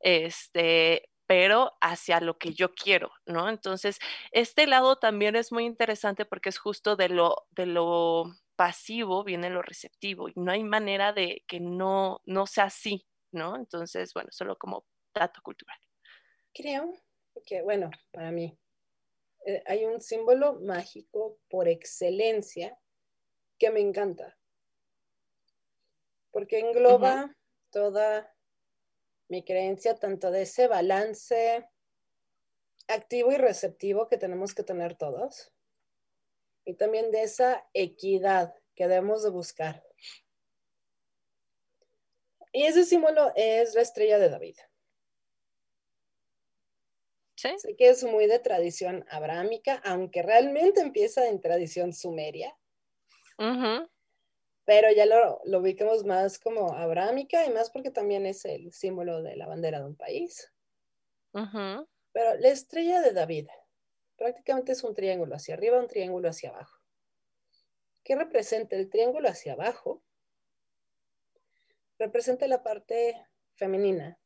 este, 0.00 1.08
pero 1.26 1.72
hacia 1.80 2.20
lo 2.20 2.38
que 2.38 2.54
yo 2.54 2.74
quiero, 2.74 3.12
¿no? 3.26 3.48
Entonces, 3.48 3.98
este 4.32 4.66
lado 4.66 4.96
también 4.96 5.36
es 5.36 5.52
muy 5.52 5.64
interesante 5.64 6.24
porque 6.24 6.48
es 6.50 6.58
justo 6.58 6.96
de 6.96 7.08
lo, 7.10 7.46
de 7.50 7.66
lo 7.66 8.32
pasivo 8.56 9.22
viene 9.24 9.50
lo 9.50 9.62
receptivo 9.62 10.28
y 10.28 10.32
no 10.34 10.50
hay 10.50 10.64
manera 10.64 11.12
de 11.12 11.44
que 11.46 11.60
no, 11.60 12.22
no 12.26 12.46
sea 12.46 12.64
así, 12.64 13.06
¿no? 13.32 13.56
Entonces, 13.56 14.12
bueno, 14.14 14.30
solo 14.32 14.56
como 14.56 14.86
dato 15.14 15.40
cultural. 15.42 15.78
Creo 16.52 16.92
que, 17.44 17.62
bueno, 17.62 17.90
para 18.10 18.30
mí, 18.30 18.58
eh, 19.46 19.62
hay 19.66 19.84
un 19.84 20.00
símbolo 20.00 20.60
mágico 20.60 21.38
por 21.48 21.68
excelencia 21.68 22.78
que 23.58 23.70
me 23.70 23.80
encanta, 23.80 24.38
porque 26.30 26.60
engloba 26.60 27.34
toda 27.70 28.34
mi 29.28 29.44
creencia, 29.44 29.96
tanto 29.96 30.30
de 30.30 30.42
ese 30.42 30.68
balance 30.68 31.68
activo 32.86 33.32
y 33.32 33.36
receptivo 33.36 34.08
que 34.08 34.16
tenemos 34.16 34.54
que 34.54 34.62
tener 34.62 34.96
todos, 34.96 35.52
y 36.64 36.74
también 36.74 37.10
de 37.10 37.22
esa 37.22 37.68
equidad 37.72 38.54
que 38.74 38.88
debemos 38.88 39.22
de 39.22 39.30
buscar. 39.30 39.87
Y 42.58 42.66
ese 42.66 42.84
símbolo 42.84 43.30
es 43.36 43.76
la 43.76 43.82
estrella 43.82 44.18
de 44.18 44.30
David. 44.30 44.56
¿Sí? 47.36 47.50
Sé 47.56 47.76
que 47.76 47.88
es 47.88 48.02
muy 48.02 48.26
de 48.26 48.40
tradición 48.40 49.04
abrámica, 49.08 49.80
aunque 49.84 50.22
realmente 50.22 50.80
empieza 50.80 51.28
en 51.28 51.40
tradición 51.40 51.92
sumeria. 51.92 52.58
pero 54.64 54.90
ya 54.90 55.06
lo, 55.06 55.40
lo 55.44 55.60
ubicamos 55.60 56.04
más 56.04 56.40
como 56.40 56.72
abrámica 56.72 57.46
y 57.46 57.50
más 57.50 57.70
porque 57.70 57.92
también 57.92 58.26
es 58.26 58.44
el 58.44 58.72
símbolo 58.72 59.22
de 59.22 59.36
la 59.36 59.46
bandera 59.46 59.78
de 59.78 59.86
un 59.86 59.96
país. 59.96 60.52
Pero 62.10 62.34
la 62.40 62.48
estrella 62.48 63.00
de 63.00 63.12
David 63.12 63.46
prácticamente 64.16 64.72
es 64.72 64.82
un 64.82 64.96
triángulo 64.96 65.36
hacia 65.36 65.54
arriba, 65.54 65.78
un 65.78 65.86
triángulo 65.86 66.28
hacia 66.28 66.50
abajo. 66.50 66.76
¿Qué 68.02 68.16
representa 68.16 68.74
el 68.74 68.90
triángulo 68.90 69.28
hacia 69.28 69.52
abajo? 69.52 70.02
Representa 71.98 72.46
la 72.46 72.62
parte 72.62 73.26
femenina. 73.54 74.18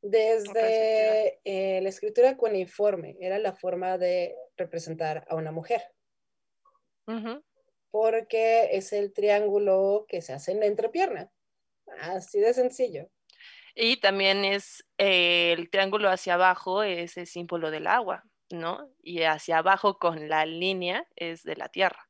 Desde 0.00 1.40
eh, 1.44 1.80
la 1.82 1.88
escritura 1.88 2.36
cuneiforme 2.36 3.16
era 3.20 3.38
la 3.38 3.52
forma 3.52 3.98
de 3.98 4.36
representar 4.56 5.26
a 5.28 5.34
una 5.34 5.50
mujer 5.50 5.82
porque 7.90 8.68
es 8.72 8.92
el 8.92 9.12
triángulo 9.12 10.06
que 10.08 10.22
se 10.22 10.32
hace 10.32 10.52
en 10.52 10.60
la 10.60 10.66
entrepierna. 10.66 11.30
Así 12.00 12.38
de 12.38 12.52
sencillo. 12.52 13.08
Y 13.74 14.00
también 14.00 14.44
es 14.44 14.84
eh, 14.98 15.54
el 15.56 15.70
triángulo 15.70 16.10
hacia 16.10 16.34
abajo, 16.34 16.82
es 16.82 17.16
el 17.16 17.26
símbolo 17.26 17.70
del 17.70 17.86
agua, 17.86 18.24
¿no? 18.50 18.92
Y 19.02 19.22
hacia 19.22 19.58
abajo 19.58 19.98
con 19.98 20.28
la 20.28 20.44
línea 20.44 21.06
es 21.16 21.44
de 21.44 21.56
la 21.56 21.68
tierra. 21.68 22.08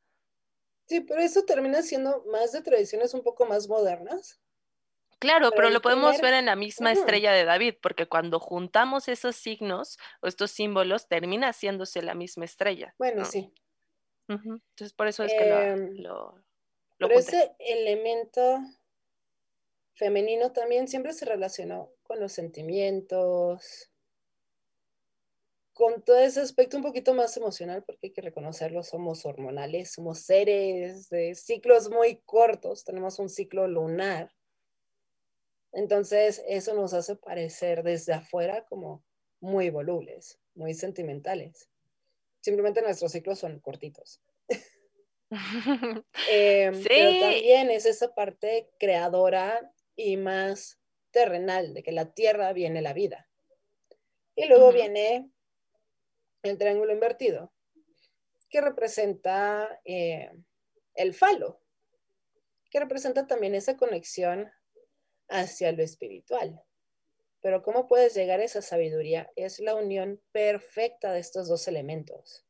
Sí, 0.86 1.02
pero 1.02 1.20
eso 1.20 1.44
termina 1.44 1.82
siendo 1.82 2.24
más 2.32 2.52
de 2.52 2.62
tradiciones 2.62 3.12
un 3.12 3.22
poco 3.22 3.44
más 3.44 3.68
modernas. 3.68 4.40
Claro, 5.18 5.50
pero, 5.50 5.70
lo 5.70 5.82
podemos 5.82 6.20
ver 6.20 6.34
en 6.34 6.46
la 6.46 6.56
misma 6.56 6.92
estrella 6.92 7.32
de 7.32 7.44
David, 7.44 7.74
porque 7.82 8.06
cuando 8.06 8.38
juntamos 8.38 9.08
esos 9.08 9.34
signos 9.36 9.98
o 10.20 10.28
estos 10.28 10.50
símbolos, 10.50 11.08
termina 11.08 11.48
haciéndose 11.48 12.02
la 12.02 12.14
misma 12.14 12.44
estrella. 12.44 12.94
Bueno, 12.98 13.24
sí. 13.24 13.52
Entonces, 14.28 14.92
por 14.92 15.08
eso 15.08 15.24
es 15.24 15.32
que 15.32 15.48
lo, 15.48 15.60
em, 15.60 15.96
lo, 15.96 16.44
Pero 16.98 17.18
ese 17.18 17.56
elemento 17.58 18.58
femenino 19.94 20.52
también 20.52 20.86
siempre 20.86 21.12
se 21.12 21.24
relacionó 21.24 21.90
con 22.02 22.20
los 22.20 22.32
sentimientos, 22.32 23.90
con 25.78 26.02
todo 26.02 26.18
ese 26.18 26.40
aspecto 26.40 26.76
un 26.76 26.82
poquito 26.82 27.14
más 27.14 27.36
emocional, 27.36 27.84
porque 27.84 28.08
hay 28.08 28.12
que 28.12 28.20
reconocerlo, 28.20 28.82
somos 28.82 29.24
hormonales, 29.24 29.92
somos 29.92 30.20
seres 30.20 31.08
de 31.08 31.34
ciclos 31.36 31.88
muy 31.88 32.20
cortos, 32.24 32.84
tenemos 32.84 33.18
un 33.18 33.28
ciclo 33.28 33.68
lunar. 33.68 34.34
Entonces, 35.78 36.42
eso 36.48 36.74
nos 36.74 36.92
hace 36.92 37.14
parecer 37.14 37.84
desde 37.84 38.12
afuera 38.12 38.66
como 38.68 39.04
muy 39.38 39.70
volubles, 39.70 40.40
muy 40.54 40.74
sentimentales. 40.74 41.70
Simplemente 42.40 42.82
nuestros 42.82 43.12
ciclos 43.12 43.38
son 43.38 43.60
cortitos. 43.60 44.20
Em, 46.28 46.82
pero 46.82 47.20
también 47.20 47.70
es 47.70 47.86
esa 47.86 48.12
parte 48.12 48.70
creadora 48.80 49.72
y 49.94 50.16
más 50.16 50.80
terrenal, 51.12 51.74
de 51.74 51.84
que 51.84 51.92
la 51.92 52.12
tierra 52.12 52.52
viene 52.52 52.82
la 52.82 52.92
vida. 52.92 53.28
Y 54.34 54.46
luego 54.46 54.72
viene 54.72 55.30
el 56.42 56.58
triángulo 56.58 56.92
invertido, 56.92 57.52
que 58.50 58.60
representa 58.60 59.80
eh, 59.84 60.32
el 60.94 61.14
falo, 61.14 61.60
que 62.68 62.80
representa 62.80 63.28
también 63.28 63.54
esa 63.54 63.76
conexión 63.76 64.50
hacia 65.28 65.72
lo 65.72 65.82
espiritual. 65.82 66.62
Pero 67.40 67.62
¿cómo 67.62 67.86
puedes 67.86 68.14
llegar 68.14 68.40
a 68.40 68.44
esa 68.44 68.62
sabiduría? 68.62 69.30
Es 69.36 69.60
la 69.60 69.74
unión 69.74 70.20
perfecta 70.32 71.12
de 71.12 71.20
estos 71.20 71.48
dos 71.48 71.68
elementos. 71.68 72.44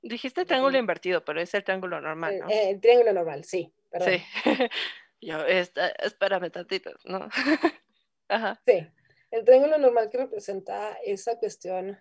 Dijiste 0.00 0.44
triángulo 0.44 0.78
invertido, 0.78 1.24
pero 1.24 1.40
es 1.40 1.54
el 1.54 1.62
triángulo 1.62 2.00
normal, 2.00 2.38
¿no? 2.38 2.48
El, 2.50 2.80
triángulo 2.80 3.12
normal, 3.12 3.44
sí. 3.44 3.72
Perdón. 3.90 4.08
Sí. 4.08 4.22
Yo, 5.20 5.44
espérame 5.46 6.50
tantito, 6.50 6.90
¿no? 7.04 7.28
Ajá. 8.28 8.60
Sí. 8.66 8.86
El 9.30 9.44
triángulo 9.44 9.78
normal 9.78 10.10
que 10.10 10.18
representa 10.18 10.98
esa 11.04 11.38
cuestión 11.38 11.98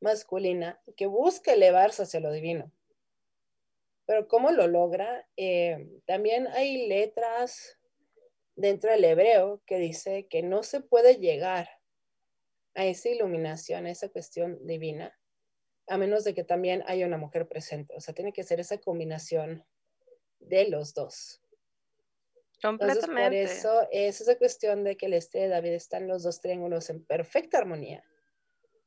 masculina 0.00 0.80
que 0.96 1.06
busca 1.06 1.52
elevarse 1.52 2.02
hacia 2.02 2.20
lo 2.20 2.30
divino. 2.30 2.70
Pero 4.06 4.28
¿cómo 4.28 4.50
lo 4.50 4.66
logra? 4.66 5.26
Eh, 5.36 6.00
también 6.04 6.48
hay 6.48 6.88
letras 6.88 7.79
dentro 8.56 8.90
del 8.90 9.04
hebreo 9.04 9.62
que 9.66 9.78
dice 9.78 10.26
que 10.28 10.42
no 10.42 10.62
se 10.62 10.80
puede 10.80 11.16
llegar 11.16 11.68
a 12.74 12.84
esa 12.84 13.08
iluminación, 13.08 13.86
a 13.86 13.90
esa 13.90 14.08
cuestión 14.08 14.64
divina, 14.66 15.18
a 15.88 15.98
menos 15.98 16.24
de 16.24 16.34
que 16.34 16.44
también 16.44 16.84
haya 16.86 17.06
una 17.06 17.18
mujer 17.18 17.48
presente. 17.48 17.94
O 17.96 18.00
sea, 18.00 18.14
tiene 18.14 18.32
que 18.32 18.44
ser 18.44 18.60
esa 18.60 18.78
combinación 18.78 19.64
de 20.38 20.68
los 20.68 20.94
dos. 20.94 21.42
Completamente. 22.62 23.40
Entonces, 23.40 23.62
por 23.62 23.78
eso 23.78 23.88
es 23.90 24.20
esa 24.20 24.36
cuestión 24.36 24.84
de 24.84 24.96
que 24.96 25.06
el 25.06 25.14
este 25.14 25.40
de 25.40 25.48
David 25.48 25.72
están 25.72 26.06
los 26.06 26.22
dos 26.22 26.40
triángulos 26.40 26.90
en 26.90 27.04
perfecta 27.04 27.58
armonía. 27.58 28.04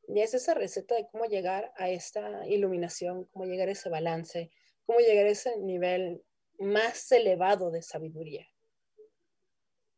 Y 0.07 0.21
es 0.21 0.33
esa 0.33 0.53
receta 0.53 0.95
de 0.95 1.07
cómo 1.07 1.25
llegar 1.25 1.73
a 1.75 1.89
esta 1.89 2.45
iluminación, 2.47 3.25
cómo 3.25 3.45
llegar 3.45 3.69
a 3.69 3.71
ese 3.71 3.89
balance, 3.89 4.51
cómo 4.85 4.99
llegar 4.99 5.25
a 5.25 5.29
ese 5.29 5.57
nivel 5.57 6.23
más 6.59 7.11
elevado 7.11 7.71
de 7.71 7.81
sabiduría. 7.81 8.47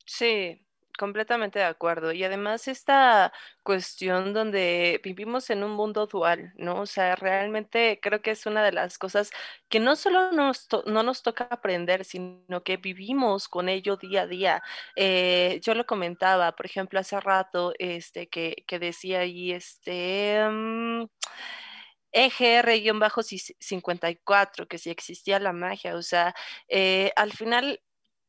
Sí, 0.08 0.62
completamente 0.98 1.60
de 1.60 1.66
acuerdo. 1.66 2.12
Y 2.12 2.24
además 2.24 2.68
esta 2.68 3.34
cuestión 3.64 4.34
donde 4.34 5.02
vivimos 5.04 5.50
en 5.50 5.64
un 5.64 5.72
mundo 5.72 6.06
dual, 6.08 6.54
¿no? 6.58 6.82
O 6.82 6.86
sea, 6.86 7.16
realmente 7.16 8.00
creo 8.02 8.22
que 8.22 8.32
es 8.32 8.46
una 8.46 8.64
de 8.64 8.72
las 8.72 8.98
cosas 9.00 9.32
que 9.68 9.80
no 9.80 9.96
solo 9.96 10.32
nos 10.32 10.68
no 10.86 11.02
nos 11.04 11.24
toca 11.24 11.46
aprender, 11.50 12.06
sino 12.06 12.64
que 12.64 12.78
vivimos 12.78 13.48
con 13.50 13.68
ello 13.68 13.98
día 13.98 14.22
a 14.22 14.28
día. 14.28 14.64
Eh, 14.96 15.60
yo 15.64 15.74
lo 15.76 15.86
comentaba, 15.86 16.52
por 16.56 16.66
ejemplo, 16.68 17.00
hace 17.00 17.20
rato, 17.20 17.74
este, 17.80 18.28
que, 18.30 18.64
que 18.68 18.80
decía 18.80 19.20
ahí, 19.22 19.52
este... 19.52 20.40
Um, 20.48 21.08
EGR-54, 22.14 24.68
que 24.68 24.78
si 24.78 24.90
existía 24.90 25.40
la 25.40 25.54
magia, 25.54 25.96
o 25.96 26.02
sea, 26.02 26.34
eh, 26.68 27.12
al 27.16 27.32
final 27.34 27.82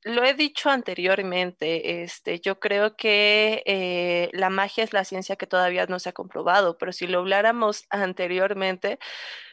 lo 0.06 0.24
he 0.24 0.34
dicho 0.34 0.70
anteriormente, 0.70 2.02
este, 2.02 2.38
yo 2.40 2.60
creo 2.60 2.96
que 2.96 3.62
eh, 3.66 4.30
la 4.32 4.50
magia 4.50 4.84
es 4.84 4.92
la 4.92 5.04
ciencia 5.04 5.34
que 5.36 5.46
todavía 5.48 5.86
no 5.86 5.98
se 5.98 6.10
ha 6.10 6.12
comprobado, 6.12 6.78
pero 6.78 6.92
si 6.92 7.06
lo 7.08 7.18
habláramos 7.18 7.84
anteriormente, 7.90 8.98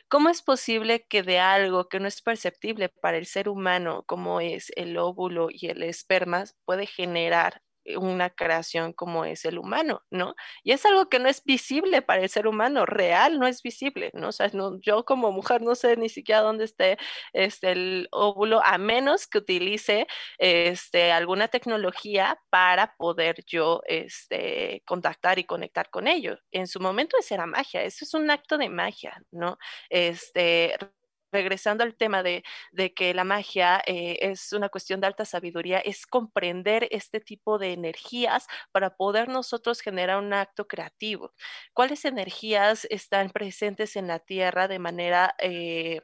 ¿cómo 0.10 0.30
es 0.30 0.42
posible 0.44 1.06
que 1.10 1.24
de 1.24 1.40
algo 1.40 1.90
que 1.90 2.00
no 2.00 2.08
es 2.08 2.22
perceptible 2.22 2.90
para 2.90 3.18
el 3.18 3.26
ser 3.28 3.50
humano, 3.50 4.04
como 4.08 4.42
es 4.42 4.72
el 4.78 4.98
óvulo 4.98 5.50
y 5.52 5.68
el 5.70 5.84
esperma, 5.84 6.46
puede 6.66 6.88
generar 6.88 7.62
una 7.98 8.30
creación 8.30 8.94
como 8.94 9.26
es 9.26 9.46
el 9.46 9.58
humano, 9.60 10.02
¿no? 10.12 10.36
Y 10.64 10.72
es 10.72 10.86
algo 10.86 11.10
que 11.10 11.20
no 11.20 11.30
es 11.30 11.44
visible 11.44 12.02
para 12.02 12.22
el 12.24 12.30
ser 12.30 12.48
humano, 12.48 12.86
real, 12.86 13.40
no 13.40 13.48
es 13.48 13.62
visible, 13.62 14.12
¿no? 14.14 14.30
O 14.30 14.32
sea, 14.32 14.50
no, 14.54 14.80
yo 14.82 15.06
como 15.06 15.32
mujer 15.32 15.62
no 15.62 15.76
sé 15.76 15.98
ni 15.98 16.10
siquiera 16.10 16.42
dónde 16.42 16.66
esté 16.66 16.98
este, 17.34 17.72
el 17.72 18.08
óvulo, 18.12 18.62
a 18.64 18.78
menos 18.78 19.28
que 19.28 19.38
utilice 19.40 20.08
este, 20.38 21.12
alguna 21.12 21.48
tecnología 21.48 22.40
para 22.50 22.96
poder 22.98 23.44
yo 23.48 23.82
este, 23.88 24.82
contactar 24.86 25.40
y 25.40 25.46
conectar 25.46 25.90
con 25.90 26.08
ello. 26.08 26.38
En 26.52 26.68
su 26.68 26.80
momento 26.80 27.18
eso 27.18 27.34
era 27.36 27.46
magia, 27.46 27.84
eso 27.84 28.06
es 28.06 28.14
un 28.14 28.30
acto 28.32 28.58
de 28.58 28.70
magia, 28.70 29.22
¿no? 29.32 29.58
Este, 29.90 30.76
regresando 31.34 31.84
al 31.84 31.96
tema 31.96 32.24
de, 32.24 32.44
que 32.96 33.14
la 33.14 33.24
magia 33.26 33.82
eh, 33.86 34.20
es 34.22 34.54
una 34.54 34.70
cuestión 34.70 35.02
de 35.02 35.08
alta 35.08 35.26
sabiduría, 35.26 35.80
es 35.80 36.06
comprender 36.08 36.88
este 36.92 37.20
tipo 37.20 37.58
de 37.58 37.74
energías 37.74 38.48
para 38.72 38.96
poder 38.96 39.28
nosotros 39.30 39.82
generar 39.82 40.20
un 40.20 40.34
acto 40.34 40.68
creativo. 40.68 41.34
¿Cuáles 41.74 42.06
energías 42.06 42.88
están 42.90 43.32
presentes 43.32 43.96
en 43.96 44.08
la 44.08 44.20
Tierra 44.20 44.68
de 44.68 44.80
manera... 44.80 45.36
Eh, 45.40 46.02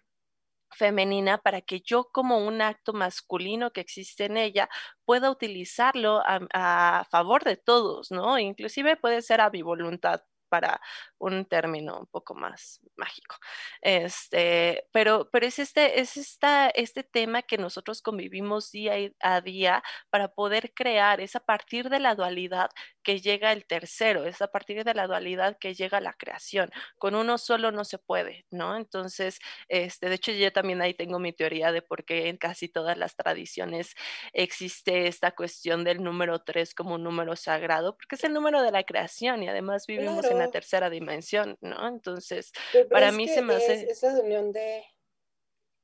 femenina 0.72 1.40
para 1.40 1.62
que 1.62 1.82
yo 1.82 2.10
como 2.12 2.46
un 2.46 2.62
acto 2.62 2.94
masculino 2.94 3.72
que 3.72 3.82
existe 3.82 4.26
en 4.26 4.38
ella 4.38 4.70
pueda 5.06 5.32
utilizarlo 5.32 6.20
a, 6.26 6.40
a, 6.54 7.06
favor 7.10 7.44
de 7.44 7.58
todos, 7.58 8.12
¿no? 8.12 8.38
Inclusive 8.38 8.96
puede 8.98 9.22
ser 9.24 9.42
a 9.42 9.50
mi 9.50 9.64
voluntad, 9.64 10.22
para 10.50 10.82
un 11.18 11.46
término 11.46 12.00
un 12.00 12.08
poco 12.08 12.36
más 12.36 12.82
mágico. 12.98 13.38
Este, 13.82 14.88
pero, 14.92 15.30
pero 15.32 15.46
es 15.48 15.60
este, 15.60 16.00
es 16.02 16.18
esta, 16.18 16.70
este 16.70 17.04
tema 17.04 17.42
que 17.44 17.58
nosotros 17.58 18.02
convivimos 18.02 18.72
día 18.72 18.94
a 19.22 19.42
día 19.42 19.84
para 20.10 20.30
poder 20.30 20.74
crear, 20.74 21.22
es 21.22 21.36
a 21.36 21.40
partir 21.40 21.90
de 21.90 22.00
la 22.00 22.16
dualidad 22.16 22.70
que 23.10 23.22
llega 23.22 23.52
el 23.54 23.66
tercero, 23.66 24.26
es 24.26 24.40
a 24.40 24.52
partir 24.52 24.84
de 24.84 24.94
la 24.94 25.08
dualidad 25.08 25.58
que 25.58 25.74
llega 25.74 26.00
la 26.00 26.14
creación. 26.14 26.70
Con 27.00 27.16
uno 27.16 27.40
solo 27.40 27.72
no 27.72 27.84
se 27.84 27.98
puede, 27.98 28.46
¿no? 28.52 28.78
Entonces, 28.78 29.40
este, 29.68 30.10
de 30.10 30.16
hecho, 30.16 30.32
yo 30.32 30.54
también 30.54 30.80
ahí 30.80 30.94
tengo 30.94 31.18
mi 31.18 31.34
teoría 31.34 31.72
de 31.72 31.82
por 31.82 32.06
qué 32.06 32.30
en 32.30 32.38
casi 32.38 32.70
todas 32.70 33.00
las 33.00 33.16
tradiciones 33.16 33.96
existe 34.32 35.08
esta 35.08 35.32
cuestión 35.32 35.84
del 35.84 36.04
número 36.04 36.44
tres 36.44 36.76
como 36.76 36.94
un 36.94 37.04
número 37.04 37.36
sagrado, 37.36 37.98
porque 37.98 38.14
es 38.14 38.24
el 38.26 38.34
número 38.34 38.62
de 38.62 38.70
la 38.72 38.84
creación 38.84 39.42
y 39.42 39.48
además 39.48 39.88
vivimos 39.88 40.26
en 40.26 40.38
la 40.38 40.52
tercera 40.52 40.92
dimensión, 40.92 41.58
¿no? 41.62 41.88
Entonces, 41.88 42.52
para 42.92 43.12
mí 43.12 43.28
se 43.28 43.42
me 43.42 43.56
hace... 43.56 43.90
esa 43.90 44.20
unión 44.20 44.52
de 44.52 44.84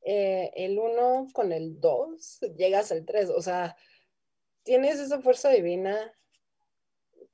eh, 0.03 0.51
el 0.53 0.77
1 0.77 1.29
con 1.33 1.51
el 1.51 1.81
2, 1.81 2.41
llegas 2.55 2.91
al 2.91 3.03
3. 3.03 3.31
O 3.31 3.41
sea, 3.41 3.75
tienes 4.61 4.99
esa 4.99 5.19
fuerza 5.23 5.49
divina 5.49 6.13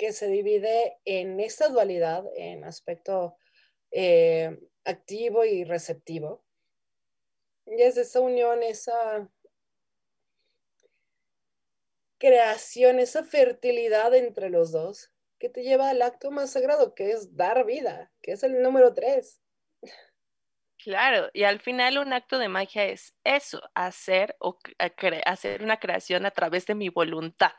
que 0.02 0.14
se 0.14 0.26
divide 0.30 0.98
en 1.06 1.40
esta 1.40 1.70
dualidad, 1.70 2.26
en 2.36 2.64
aspecto 2.64 3.38
eh, 3.92 4.60
activo 4.84 5.46
y 5.46 5.64
receptivo. 5.64 6.44
Y 7.68 7.84
es 7.84 7.98
esa 7.98 8.20
unión, 8.20 8.64
esa 8.64 9.30
creación, 12.18 12.98
esa 12.98 13.24
fertilidad 13.24 14.16
entre 14.16 14.50
los 14.50 14.72
dos 14.72 15.12
que 15.38 15.50
te 15.50 15.62
lleva 15.62 15.92
al 15.92 16.02
acto 16.02 16.32
más 16.32 16.50
sagrado, 16.50 16.96
que 16.96 17.12
es 17.12 17.36
dar 17.36 17.64
vida, 17.64 18.12
que 18.24 18.32
es 18.32 18.42
el 18.42 18.60
número 18.64 18.96
tres. 18.96 19.40
Claro, 20.84 21.30
y 21.34 21.44
al 21.44 21.60
final 21.60 22.00
un 22.00 22.12
acto 22.12 22.40
de 22.40 22.48
magia 22.48 22.86
es 22.86 23.14
eso, 23.24 23.62
hacer 23.76 24.36
o 24.40 24.58
hacer 25.26 25.62
una 25.62 25.78
creación 25.78 26.26
a 26.26 26.32
través 26.32 26.66
de 26.66 26.74
mi 26.74 26.90
voluntad, 26.90 27.52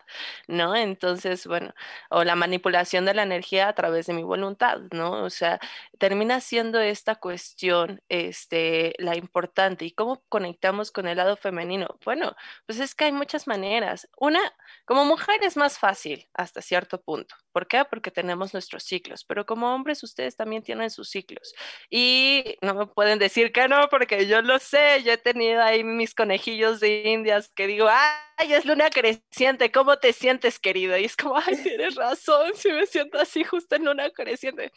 ¿no? 0.49 0.75
Entonces, 0.75 1.47
bueno, 1.47 1.73
o 2.11 2.25
la 2.25 2.35
manipulación 2.35 3.05
de 3.05 3.15
la 3.15 3.23
energía 3.23 3.69
a 3.69 3.75
través 3.75 4.07
de 4.07 4.15
mi 4.15 4.25
voluntad, 4.25 4.79
¿no? 4.91 5.23
O 5.23 5.31
sea, 5.31 5.61
termina 5.99 6.41
siendo 6.41 6.81
esta 6.81 7.15
cuestión, 7.15 8.03
este, 8.09 8.95
la 8.99 9.17
importante. 9.17 9.85
¿Y 9.85 9.93
cómo 9.93 10.25
conectamos 10.29 10.91
con 10.91 11.07
el 11.07 11.19
lado 11.19 11.37
femenino? 11.37 11.99
Bueno, 12.05 12.35
pues 12.67 12.81
es 12.81 12.93
que 12.97 13.05
hay 13.05 13.13
muchas 13.13 13.47
maneras. 13.47 14.09
Una, 14.19 14.41
como 14.85 15.05
mujer 15.05 15.37
es 15.45 15.57
más 15.57 15.79
fácil 15.79 16.29
hasta 16.35 16.61
cierto 16.61 17.01
punto. 17.01 17.37
¿Por 17.53 17.69
qué? 17.69 17.85
Porque 17.85 18.11
tenemos 18.11 18.53
nuestros 18.53 18.83
ciclos, 18.83 19.25
pero 19.25 19.47
como 19.47 19.73
hombres 19.75 20.03
ustedes 20.03 20.35
también 20.37 20.63
tienen 20.63 20.91
sus 20.91 21.09
ciclos. 21.11 21.55
Y 21.91 22.57
no 22.63 22.75
me 22.75 22.87
pueden 22.87 23.12
decir 23.19 23.53
que 23.53 23.69
no, 23.69 23.89
porque 23.89 24.27
yo 24.27 24.43
lo 24.43 24.59
sé, 24.59 25.03
yo 25.05 25.13
he 25.13 25.19
tenido 25.19 25.63
ahí 25.63 25.85
mis 25.85 26.15
conejillos 26.15 26.81
de 26.81 27.03
indias 27.11 27.49
que 27.49 27.67
digo, 27.67 27.89
ay, 27.89 28.53
es 28.53 28.65
luna 28.65 28.91
creciente, 28.91 29.73
¿cómo 29.73 29.99
te 29.99 30.13
sientes, 30.13 30.59
querido? 30.59 30.97
Y 30.99 31.05
es 31.05 31.17
como, 31.17 31.37
ay, 31.37 31.57
tienes 31.63 31.95
razón, 31.95 32.53
si 32.55 32.71
me 32.73 32.87
siento 32.87 33.19
así 33.19 33.45
justo 33.45 33.77
en 33.77 33.85
luna 33.85 34.11
creciente. 34.11 34.73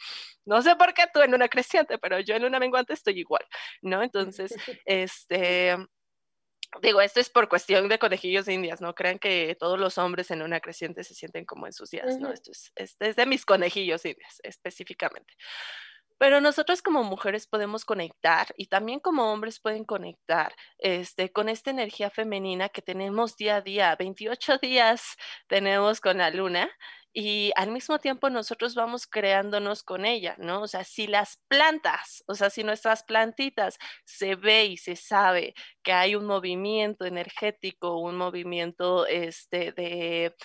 No 0.46 0.62
sé 0.62 0.76
por 0.76 0.94
qué 0.94 1.04
tú 1.14 1.22
en 1.22 1.32
luna 1.32 1.50
creciente, 1.50 1.98
pero 1.98 2.20
yo 2.20 2.36
en 2.36 2.44
luna 2.44 2.60
menguante 2.60 2.94
estoy 2.94 3.20
igual, 3.20 3.46
¿no? 3.82 4.04
Entonces, 4.04 4.54
este, 4.86 5.78
Digo, 6.82 7.00
esto 7.02 7.20
es 7.20 7.30
por 7.30 7.48
cuestión 7.48 7.88
de 7.88 8.00
conejillos 8.00 8.46
de 8.46 8.54
indias, 8.54 8.82
no 8.82 8.94
crean 8.96 9.20
que 9.20 9.56
todos 9.58 9.80
los 9.80 9.98
hombres 9.98 10.30
en 10.32 10.42
una 10.42 10.60
creciente 10.60 11.04
se 11.04 11.14
sienten 11.14 11.46
como 11.46 11.68
en 11.68 11.74
sus 11.74 11.90
días, 11.90 12.18
¿no? 12.20 12.32
Esto 12.32 12.52
es, 12.52 12.72
este 12.76 13.10
es 13.10 13.16
de 13.16 13.26
mis 13.26 13.46
conejillos 13.46 14.04
indias 14.06 14.40
específicamente. 14.44 15.34
Pero 16.18 16.42
nosotros 16.42 16.82
como 16.82 17.04
mujeres 17.04 17.48
podemos 17.48 17.86
conectar 17.86 18.48
y 18.58 18.68
también 18.68 19.00
como 19.00 19.32
hombres 19.32 19.60
pueden 19.60 19.86
conectar 19.86 20.54
este, 20.78 21.32
con 21.32 21.50
esta 21.50 21.72
energía 21.72 22.10
femenina 22.10 22.70
que 22.70 22.82
tenemos 22.82 23.36
día 23.38 23.58
a 23.58 23.62
día. 23.62 23.96
28 23.98 24.58
días 24.62 25.16
tenemos 25.48 26.02
con 26.02 26.18
la 26.20 26.30
luna 26.30 26.70
y 27.18 27.54
al 27.56 27.72
mismo 27.72 27.98
tiempo 28.00 28.30
nosotros 28.30 28.76
vamos 28.76 29.08
creándonos 29.08 29.84
con 29.84 30.06
ella, 30.06 30.36
¿no? 30.38 30.62
O 30.64 30.68
sea, 30.68 30.84
si 30.84 31.08
las 31.08 31.40
plantas, 31.48 32.26
o 32.28 32.36
sea, 32.36 32.50
si 32.50 32.66
nuestras 32.66 33.04
plantitas 33.04 33.78
se 34.04 34.36
ve 34.36 34.66
y 34.66 34.78
se 34.78 34.98
sabe 34.98 35.54
que 35.82 35.94
hay 35.94 36.16
un 36.16 36.26
movimiento 36.26 37.06
energético, 37.06 38.00
un 38.00 38.18
movimiento 38.18 39.08
este, 39.08 39.72
de 39.72 40.36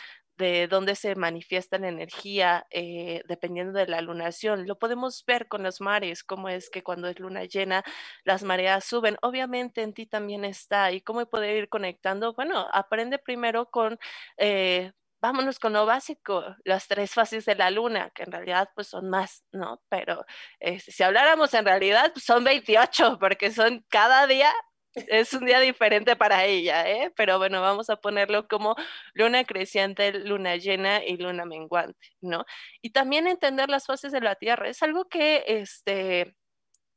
de 0.41 0.69
dónde 0.69 0.97
se 0.97 1.15
manifiesta 1.15 1.79
la 1.79 1.89
energía 1.89 2.67
eh, 2.71 3.23
dependiendo 3.29 3.79
de 3.79 3.87
la 3.87 4.01
lunación. 4.01 4.67
Lo 4.67 4.79
podemos 4.79 5.25
ver 5.27 5.49
con 5.49 5.63
los 5.63 5.81
mares, 5.81 6.25
cómo 6.25 6.49
es 6.49 6.71
que 6.71 6.83
cuando 6.83 7.09
es 7.09 7.21
luna 7.21 7.45
llena 7.45 7.85
las 8.25 8.43
mareas 8.43 8.85
suben. 8.85 9.19
Obviamente 9.23 9.83
en 9.83 9.93
ti 9.93 10.07
también 10.07 10.45
está. 10.45 10.93
¿Y 10.93 11.03
cómo 11.03 11.25
poder 11.27 11.57
ir 11.57 11.69
conectando? 11.69 12.33
Bueno, 12.35 12.67
aprende 12.73 13.19
primero 13.19 13.71
con... 13.71 13.99
Eh, 14.39 14.93
vámonos 15.21 15.59
con 15.59 15.75
lo 15.75 15.85
básico, 15.85 16.57
las 16.65 16.89
tres 16.89 17.13
fases 17.13 17.45
de 17.45 17.55
la 17.55 17.71
luna, 17.71 18.11
que 18.15 18.23
en 18.23 18.33
realidad 18.33 18.71
pues 18.75 18.89
son 18.89 19.11
más, 19.11 19.45
¿no? 19.53 19.83
Pero 19.91 20.25
este, 20.61 20.93
si 20.93 21.03
habláramos 21.03 21.53
en 21.53 21.67
realidad 21.67 22.11
pues, 22.15 22.25
son 22.25 22.43
28, 22.43 23.19
porque 23.21 23.51
son 23.51 23.85
cada 23.91 24.27
día 24.27 24.51
es 24.95 25.33
un 25.35 25.47
día 25.47 25.61
diferente 25.61 26.17
para 26.17 26.45
ella, 26.45 26.89
¿eh? 26.91 27.13
Pero 27.17 27.39
bueno, 27.39 27.61
vamos 27.63 27.91
a 27.91 27.97
ponerlo 27.97 28.49
como 28.49 28.77
luna 29.15 29.45
creciente, 29.45 30.13
luna 30.13 30.57
llena 30.57 31.05
y 31.05 31.17
luna 31.17 31.45
menguante, 31.45 32.09
¿no? 32.21 32.45
Y 32.83 32.91
también 32.91 33.27
entender 33.27 33.69
las 33.69 33.87
fases 33.87 34.13
de 34.13 34.21
la 34.21 34.35
Tierra. 34.37 34.69
Es 34.69 34.83
algo 34.83 35.09
que, 35.09 35.45
este, 35.47 36.35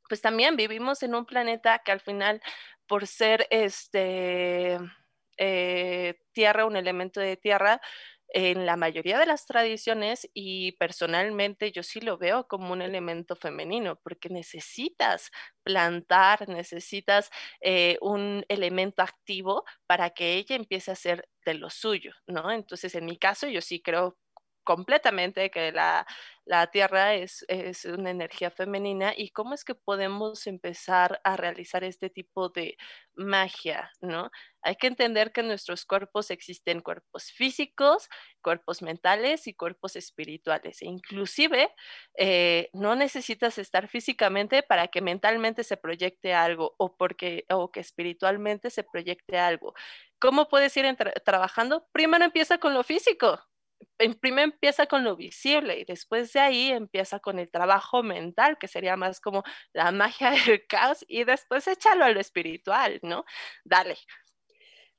pues 0.08 0.20
también 0.22 0.56
vivimos 0.56 1.02
en 1.02 1.14
un 1.14 1.26
planeta 1.26 1.80
que 1.84 1.92
al 1.92 2.00
final, 2.00 2.40
por 2.86 3.06
ser, 3.06 3.46
este, 3.50 4.78
eh, 5.38 6.14
tierra, 6.32 6.66
un 6.66 6.76
elemento 6.76 7.20
de 7.20 7.36
tierra, 7.36 7.80
en 8.34 8.66
la 8.66 8.76
mayoría 8.76 9.18
de 9.18 9.26
las 9.26 9.46
tradiciones 9.46 10.28
y 10.34 10.72
personalmente 10.72 11.70
yo 11.70 11.84
sí 11.84 12.00
lo 12.00 12.18
veo 12.18 12.48
como 12.48 12.72
un 12.72 12.82
elemento 12.82 13.36
femenino 13.36 13.96
porque 14.02 14.28
necesitas 14.28 15.30
plantar, 15.62 16.48
necesitas 16.48 17.30
eh, 17.60 17.96
un 18.00 18.44
elemento 18.48 19.02
activo 19.02 19.64
para 19.86 20.10
que 20.10 20.34
ella 20.34 20.56
empiece 20.56 20.90
a 20.90 20.94
hacer 20.94 21.28
de 21.46 21.54
lo 21.54 21.70
suyo, 21.70 22.12
¿no? 22.26 22.50
Entonces, 22.50 22.94
en 22.96 23.04
mi 23.06 23.18
caso, 23.18 23.46
yo 23.46 23.60
sí 23.60 23.80
creo 23.80 24.18
completamente 24.64 25.50
que 25.50 25.70
la, 25.72 26.06
la 26.46 26.66
Tierra 26.66 27.14
es, 27.14 27.44
es, 27.48 27.84
una 27.86 28.10
energía 28.10 28.50
femenina 28.50 29.14
y 29.16 29.30
cómo 29.30 29.54
es 29.54 29.64
que 29.64 29.74
podemos 29.74 30.46
empezar 30.46 31.20
a 31.24 31.36
realizar 31.36 31.84
este 31.84 32.10
tipo 32.10 32.50
de 32.50 32.76
magia, 33.14 33.90
¿no? 34.00 34.30
Hay 34.62 34.76
que 34.76 34.86
entender 34.86 35.32
que 35.32 35.40
en 35.40 35.48
nuestros 35.48 35.84
cuerpos 35.86 36.30
existen 36.30 36.80
cuerpos 36.80 37.32
físicos, 37.32 38.08
cuerpos 38.42 38.82
mentales 38.82 39.46
y 39.46 39.54
cuerpos 39.54 39.96
espirituales. 39.96 40.82
E 40.82 40.86
inclusive 40.86 41.70
eh, 42.16 42.70
no 42.72 42.94
necesitas 42.94 43.58
estar 43.58 43.88
físicamente 43.88 44.62
para 44.62 44.88
que 44.88 45.00
mentalmente 45.00 45.64
se 45.64 45.76
proyecte 45.76 46.34
algo 46.34 46.74
o, 46.78 46.96
porque, 46.96 47.46
o 47.50 47.70
que 47.70 47.80
espiritualmente 47.80 48.70
se 48.70 48.84
proyecte 48.84 49.38
algo. 49.38 49.74
¿Cómo 50.18 50.48
puedes 50.48 50.76
ir 50.76 50.86
trabajando? 51.24 51.86
Primero 51.92 52.24
empieza 52.24 52.58
con 52.58 52.74
lo 52.74 52.82
físico, 52.82 53.40
primero 54.20 54.52
empieza 54.52 54.86
con 54.86 55.04
lo 55.04 55.16
visible 55.16 55.78
y 55.78 55.84
después 55.84 56.32
de 56.32 56.40
ahí 56.40 56.70
empieza 56.70 57.20
con 57.20 57.38
el 57.38 57.50
trabajo 57.50 58.02
mental, 58.02 58.58
que 58.58 58.68
sería 58.68 58.96
más 58.96 59.20
como 59.20 59.42
la 59.72 59.92
magia 59.92 60.30
del 60.46 60.66
caos, 60.66 61.04
y 61.08 61.24
después 61.24 61.66
échalo 61.68 62.04
a 62.04 62.10
lo 62.10 62.20
espiritual, 62.20 62.98
¿no? 63.02 63.24
Dale. 63.64 63.96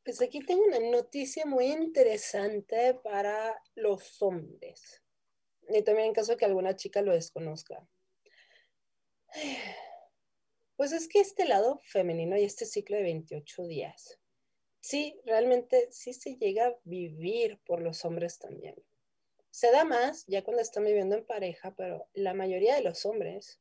Pues 0.03 0.21
aquí 0.21 0.39
tengo 0.39 0.63
una 0.63 0.79
noticia 0.79 1.45
muy 1.45 1.65
interesante 1.65 2.93
para 3.03 3.59
los 3.73 4.21
hombres. 4.21 5.01
Y 5.67 5.81
también 5.81 6.09
en 6.09 6.13
caso 6.13 6.33
de 6.33 6.37
que 6.37 6.45
alguna 6.45 6.75
chica 6.75 7.01
lo 7.01 7.11
desconozca. 7.11 7.87
Pues 10.75 10.91
es 10.91 11.07
que 11.07 11.19
este 11.19 11.45
lado 11.45 11.79
femenino 11.83 12.37
y 12.37 12.43
este 12.43 12.65
ciclo 12.65 12.97
de 12.97 13.03
28 13.03 13.63
días 13.63 14.19
sí, 14.85 15.19
realmente 15.25 15.87
sí 15.91 16.13
se 16.13 16.35
llega 16.35 16.67
a 16.67 16.75
vivir 16.83 17.59
por 17.65 17.81
los 17.81 18.05
hombres 18.05 18.37
también. 18.37 18.75
Se 19.49 19.71
da 19.71 19.83
más 19.83 20.25
ya 20.27 20.43
cuando 20.43 20.61
están 20.61 20.85
viviendo 20.85 21.15
en 21.15 21.25
pareja, 21.25 21.73
pero 21.75 22.07
la 22.13 22.35
mayoría 22.35 22.75
de 22.75 22.83
los 22.83 23.03
hombres, 23.05 23.59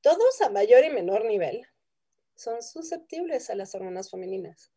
todos 0.00 0.40
a 0.40 0.50
mayor 0.50 0.84
y 0.84 0.90
menor 0.90 1.24
nivel, 1.24 1.68
son 2.34 2.64
susceptibles 2.64 3.48
a 3.48 3.54
las 3.54 3.76
hormonas 3.76 4.10
femeninas. 4.10 4.72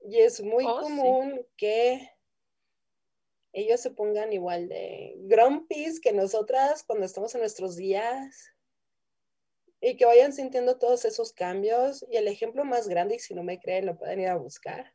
Y 0.00 0.20
es 0.20 0.40
muy 0.40 0.64
oh, 0.66 0.80
común 0.80 1.46
que 1.58 2.10
ellos 3.52 3.80
se 3.80 3.90
pongan 3.90 4.32
igual 4.32 4.68
de 4.68 5.12
grumpy 5.18 6.00
que 6.00 6.12
nosotras 6.12 6.84
cuando 6.84 7.04
estamos 7.04 7.34
en 7.34 7.42
nuestros 7.42 7.76
días 7.76 8.50
y 9.80 9.96
que 9.96 10.04
vayan 10.04 10.32
sintiendo 10.32 10.78
todos 10.78 11.04
esos 11.04 11.32
cambios. 11.32 12.04
Y 12.10 12.16
el 12.16 12.28
ejemplo 12.28 12.64
más 12.64 12.88
grande, 12.88 13.16
y 13.16 13.18
si 13.18 13.34
no 13.34 13.42
me 13.42 13.58
creen, 13.58 13.86
lo 13.86 13.96
pueden 13.96 14.20
ir 14.20 14.28
a 14.28 14.36
buscar, 14.36 14.92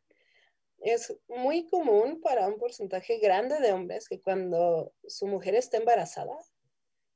es 0.80 1.16
muy 1.28 1.66
común 1.68 2.20
para 2.20 2.46
un 2.46 2.58
porcentaje 2.58 3.18
grande 3.18 3.58
de 3.60 3.72
hombres 3.72 4.08
que 4.08 4.20
cuando 4.20 4.92
su 5.06 5.26
mujer 5.26 5.54
está 5.54 5.78
embarazada, 5.78 6.36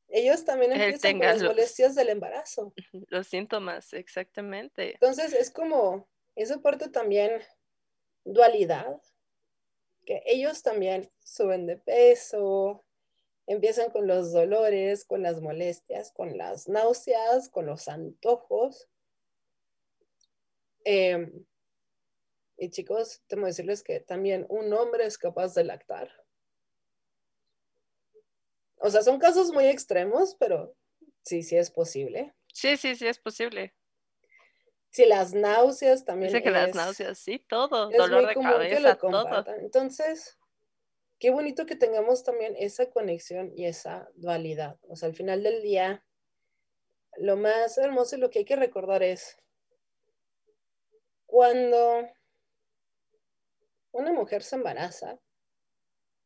ellos 0.08 0.44
también 0.44 0.72
empiezan 0.72 1.18
con 1.18 1.26
las 1.26 1.42
molestias 1.42 1.94
del 1.94 2.08
embarazo. 2.08 2.72
Los 3.08 3.28
síntomas, 3.28 3.92
exactamente. 3.92 4.94
Entonces 4.94 5.32
es 5.32 5.50
como, 5.50 6.08
eso 6.34 6.60
parte 6.62 6.88
también 6.88 7.40
dualidad, 8.24 9.00
que 10.04 10.22
ellos 10.26 10.62
también 10.62 11.10
suben 11.22 11.66
de 11.66 11.76
peso, 11.76 12.84
Empiezan 13.50 13.90
con 13.90 14.06
los 14.06 14.30
dolores, 14.32 15.04
con 15.04 15.22
las 15.22 15.40
molestias, 15.40 16.12
con 16.12 16.38
las 16.38 16.68
náuseas, 16.68 17.48
con 17.48 17.66
los 17.66 17.88
antojos. 17.88 18.88
Em, 20.84 21.44
y 22.56 22.70
chicos, 22.70 23.24
tengo 23.26 23.42
que 23.42 23.48
decirles 23.48 23.82
que 23.82 23.98
también 23.98 24.46
un 24.48 24.72
hombre 24.72 25.04
es 25.04 25.18
capaz 25.18 25.52
de 25.54 25.64
lactar. 25.64 26.24
O 28.76 28.88
sea, 28.88 29.02
son 29.02 29.18
casos 29.18 29.50
muy 29.50 29.66
extremos, 29.66 30.36
pero 30.38 30.76
sí, 31.24 31.42
sí 31.42 31.56
es 31.56 31.72
posible. 31.72 32.32
Sí, 32.52 32.76
sí, 32.76 32.94
sí 32.94 33.08
es 33.08 33.18
posible. 33.18 33.74
Sí, 34.90 35.06
las 35.06 35.34
náuseas 35.34 36.04
también. 36.04 36.32
Dice 36.32 36.44
que 36.44 36.52
las 36.52 36.72
náuseas, 36.76 37.18
sí, 37.18 37.40
todo, 37.40 37.90
dolor 37.90 38.28
de 38.28 38.34
cabeza, 38.34 38.96
todo. 38.96 39.44
Entonces, 39.56 40.39
qué 41.20 41.30
bonito 41.30 41.66
que 41.66 41.76
tengamos 41.76 42.24
también 42.24 42.56
esa 42.58 42.90
conexión 42.90 43.52
y 43.54 43.66
esa 43.66 44.10
dualidad. 44.14 44.78
O 44.88 44.96
sea, 44.96 45.10
al 45.10 45.14
final 45.14 45.42
del 45.42 45.62
día, 45.62 46.04
lo 47.18 47.36
más 47.36 47.76
hermoso 47.76 48.16
y 48.16 48.20
lo 48.20 48.30
que 48.30 48.40
hay 48.40 48.44
que 48.46 48.56
recordar 48.56 49.02
es 49.02 49.36
cuando 51.26 52.08
una 53.92 54.12
mujer 54.12 54.42
se 54.42 54.56
embaraza, 54.56 55.20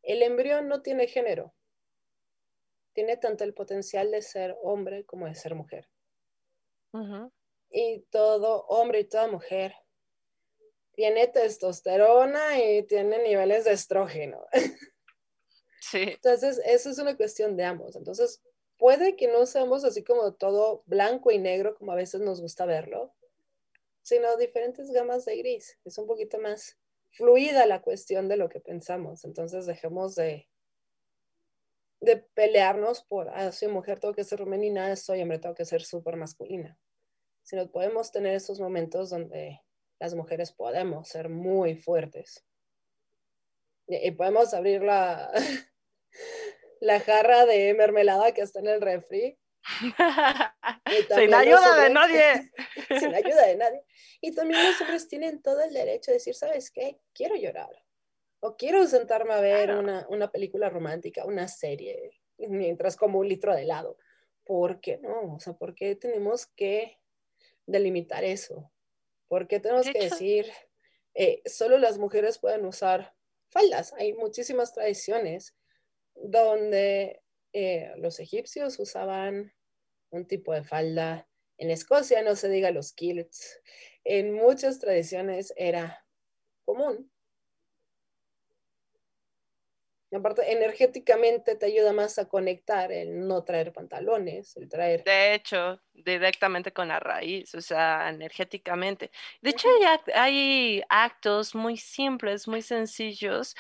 el 0.03 0.22
embrión 0.22 0.68
no 0.68 0.80
tiene 0.80 1.09
género. 1.09 1.53
Tiene 2.92 3.16
tanto 3.16 3.42
el 3.42 3.53
potencial 3.53 4.12
de 4.12 4.22
ser 4.22 4.57
hombre 4.62 5.05
como 5.05 5.26
de 5.26 5.34
ser 5.34 5.57
mujer. 5.57 5.88
Y 7.68 8.03
todo 8.11 8.64
hombre 8.68 9.01
y 9.01 9.05
toda 9.05 9.26
mujer 9.26 9.74
tiene 10.95 11.26
testosterona 11.28 12.59
y 12.62 12.82
tiene 12.84 13.22
niveles 13.22 13.64
de 13.64 13.72
estrógeno. 13.72 14.47
Sí. 15.90 15.99
Entonces, 16.01 16.62
eso 16.64 16.88
es 16.88 16.99
una 16.99 17.14
cuestión 17.14 17.59
de 17.59 17.64
ambos. 17.64 17.95
Entonces, 17.95 18.42
puede 18.78 19.16
que 19.16 19.28
no 19.28 19.45
seamos 19.45 19.84
así 19.84 20.03
como 20.03 20.32
todo 20.32 20.82
blanco 20.86 21.30
y 21.30 21.38
negro 21.38 21.74
como 21.74 21.92
a 21.92 21.95
veces 21.95 22.22
nos 22.22 22.40
gusta 22.40 22.64
verlo, 22.64 23.14
sino 24.03 24.36
diferentes 24.36 24.90
gamas 24.90 25.24
de 25.24 25.36
gris. 25.36 25.78
Es 25.84 25.99
un 25.99 26.07
poquito 26.07 26.38
más 26.38 26.78
fluida 27.11 27.66
la 27.66 27.82
cuestión 27.82 28.28
de 28.28 28.36
lo 28.36 28.49
que 28.49 28.61
pensamos. 28.61 29.24
Entonces 29.24 29.66
dejemos 29.66 30.14
de, 30.14 30.49
de 32.01 32.16
pelearnos 32.16 33.03
por, 33.03 33.28
ah, 33.30 33.53
soy 33.53 33.68
mujer, 33.68 34.01
tengo 34.01 34.14
que 34.14 34.24
ser 34.24 34.38
femenina, 34.38 34.95
soy 34.97 35.22
hombre, 35.22 35.38
tengo 35.38 35.55
que 35.55 35.64
ser 35.64 35.82
súper 35.82 36.16
masculina. 36.16 36.78
Sino 37.42 37.70
podemos 37.70 38.11
tener 38.11 38.34
esos 38.34 38.59
momentos 38.59 39.11
donde 39.11 39.61
las 40.05 40.15
mujeres 40.15 40.53
podemos 40.53 41.09
ser 41.09 41.31
muy 41.31 41.77
fuertes. 41.77 42.45
Y, 43.87 44.11
podemos 44.11 44.53
abrir 44.53 44.83
la, 44.83 45.33
la 46.81 47.01
jarra 47.01 47.47
de 47.47 47.73
mermelada 47.73 48.33
que 48.33 48.43
está 48.43 48.61
en 48.61 48.69
el 48.69 48.83
refri 48.83 49.39
Sin 51.17 51.33
ayuda 51.33 51.83
de 51.83 51.91
nadie. 51.91 52.53
Sin 53.01 53.15
ayuda 53.15 53.47
de 53.47 53.57
nadie. 53.57 53.83
Y 54.21 54.35
también 54.35 54.63
los 54.63 54.79
hombres 54.83 55.09
tienen 55.09 55.41
todo 55.41 55.63
el 55.63 55.73
derecho 55.73 56.11
de 56.11 56.19
decir, 56.19 56.35
¿sabes 56.35 56.71
qué? 56.71 57.01
Quiero 57.15 57.35
llorar. 57.37 57.71
O 58.41 58.57
quiero 58.57 58.87
sentarme 58.87 59.33
a 59.33 59.41
ver 59.41 59.75
una, 59.75 60.07
una, 60.11 60.31
película 60.31 60.69
romántica, 60.69 61.25
una 61.25 61.49
serie, 61.49 62.21
mientras 62.37 62.95
como 62.95 63.21
un 63.21 63.29
litro 63.29 63.55
de 63.55 63.63
helado. 63.63 63.97
¿Por 64.45 64.81
qué 64.81 64.99
no? 64.99 65.37
O 65.37 65.41
sea, 65.41 65.55
¿por 65.55 65.75
qué 65.75 65.97
tenemos 65.97 66.47
que 66.49 66.99
delimitar 67.65 68.23
eso? 68.23 68.71
¿Por 69.29 69.49
qué 69.49 69.61
tenemos 69.61 69.87
que 69.87 69.99
decir, 69.99 70.51
eh, 71.14 71.43
solo 71.47 71.79
las 71.79 71.99
mujeres 71.99 72.39
pueden 72.39 72.64
usar 72.64 73.14
faldas? 73.49 73.93
Hay 73.95 74.12
muchísimas 74.14 74.72
tradiciones 74.72 75.57
donde 76.14 77.22
eh, 77.53 77.93
los 77.97 78.20
egipcios 78.20 78.79
usaban 78.79 79.53
un 80.11 80.27
tipo 80.27 80.53
de 80.53 80.64
falda. 80.64 81.29
En 81.59 81.70
Escocia 81.70 82.22
no 82.22 82.37
se 82.37 82.49
diga 82.49 82.70
los 82.70 82.93
kilts. 82.93 83.61
En 84.05 84.33
muchas 84.33 84.79
tradiciones 84.81 85.53
era 85.57 86.05
común. 86.64 87.11
Aparte, 90.15 90.53
energéticamente 90.53 91.57
te 91.57 91.67
ayuda 91.67 91.93
más 91.93 92.19
a 92.19 92.29
conectar 92.29 92.93
el 92.93 93.27
no 93.27 93.43
traer 93.45 93.73
pantalones, 93.73 94.57
el 94.57 94.69
traer... 94.69 95.03
De 95.05 95.35
hecho, 95.35 95.81
directamente 95.93 96.73
con 96.73 96.89
la 96.89 97.01
raíz, 97.01 97.55
o 97.55 97.61
sea, 97.61 98.09
energéticamente. 98.09 99.11
De 99.43 99.51
hecho, 99.51 99.69
hay, 99.69 100.12
hay 100.15 100.83
actos 100.89 101.55
muy 101.55 101.77
simples, 101.77 102.47
muy 102.47 102.62
sencillos 102.62 103.57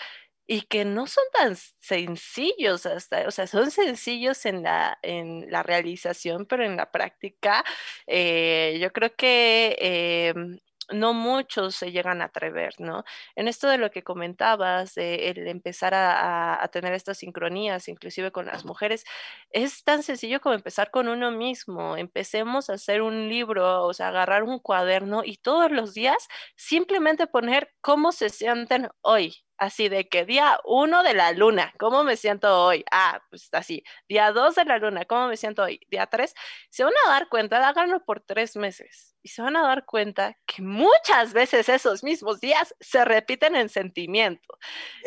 y 0.46 0.62
que 0.62 0.84
no 0.84 1.06
son 1.06 1.24
tan 1.32 1.56
sencillos 1.80 2.86
hasta, 2.86 3.26
o 3.26 3.30
sea, 3.30 3.46
son 3.46 3.70
sencillos 3.70 4.44
en 4.46 4.62
la, 4.62 4.98
en 5.02 5.50
la 5.50 5.62
realización, 5.62 6.46
pero 6.46 6.64
en 6.64 6.76
la 6.76 6.90
práctica 6.90 7.64
eh, 8.06 8.78
yo 8.80 8.92
creo 8.92 9.14
que 9.16 9.76
em, 9.78 10.58
no 10.90 11.14
muchos 11.14 11.74
se 11.74 11.92
llegan 11.92 12.22
a 12.22 12.26
atrever, 12.26 12.74
¿no? 12.78 13.04
En 13.36 13.48
esto 13.48 13.68
de 13.68 13.78
lo 13.78 13.90
que 13.90 14.02
comentabas, 14.02 14.94
de 14.94 15.30
el 15.30 15.48
empezar 15.48 15.94
a, 15.94 16.62
a, 16.62 16.68
tener 16.68 16.94
estas 16.94 17.18
sincronías, 17.18 17.88
inclusive 17.88 18.32
con 18.32 18.46
las 18.46 18.64
mujeres, 18.64 19.04
es 19.50 19.84
tan 19.84 20.02
sencillo 20.02 20.40
como 20.40 20.54
empezar 20.54 20.90
con 20.90 21.08
uno 21.08 21.30
mismo. 21.30 21.96
Empecemos 21.96 22.70
a 22.70 22.74
hacer 22.74 23.02
un 23.02 23.28
libro, 23.28 23.84
o 23.86 23.94
sea, 23.94 24.08
agarrar 24.08 24.42
un 24.42 24.58
cuaderno 24.58 25.22
y 25.24 25.36
todos 25.38 25.70
los 25.70 25.94
días 25.94 26.28
simplemente 26.56 27.26
poner 27.26 27.72
cómo 27.80 28.12
se 28.12 28.30
sienten 28.30 28.88
hoy, 29.02 29.43
Así 29.56 29.88
de 29.88 30.08
que 30.08 30.24
día 30.24 30.58
uno 30.64 31.02
de 31.02 31.14
la 31.14 31.32
luna, 31.32 31.72
¿cómo 31.78 32.04
me 32.04 32.16
siento 32.16 32.64
hoy? 32.64 32.84
Ah, 32.90 33.22
pues 33.30 33.48
así. 33.52 33.84
Día 34.08 34.32
dos 34.32 34.56
de 34.56 34.64
la 34.64 34.78
luna, 34.78 35.04
¿cómo 35.04 35.28
me 35.28 35.36
siento 35.36 35.62
hoy? 35.62 35.80
Día 35.90 36.06
tres. 36.06 36.34
Se 36.70 36.84
van 36.84 36.92
a 37.06 37.10
dar 37.10 37.28
cuenta, 37.28 37.66
háganlo 37.68 38.04
por 38.04 38.20
tres 38.20 38.56
meses 38.56 39.14
y 39.22 39.28
se 39.28 39.42
van 39.42 39.56
a 39.56 39.62
dar 39.62 39.86
cuenta 39.86 40.36
que 40.46 40.60
muchas 40.62 41.32
veces 41.32 41.68
esos 41.68 42.04
mismos 42.04 42.40
días 42.40 42.74
se 42.80 43.04
repiten 43.04 43.56
en 43.56 43.68
sentimiento. 43.68 44.58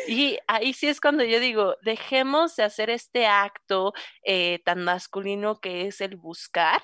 Y 0.08 0.38
ahí 0.48 0.72
sí 0.72 0.88
es 0.88 1.00
cuando 1.00 1.24
yo 1.24 1.40
digo, 1.40 1.76
dejemos 1.82 2.56
de 2.56 2.64
hacer 2.64 2.90
este 2.90 3.26
acto 3.26 3.92
eh, 4.24 4.60
tan 4.64 4.82
masculino 4.82 5.60
que 5.60 5.86
es 5.86 6.00
el 6.00 6.16
buscar 6.16 6.82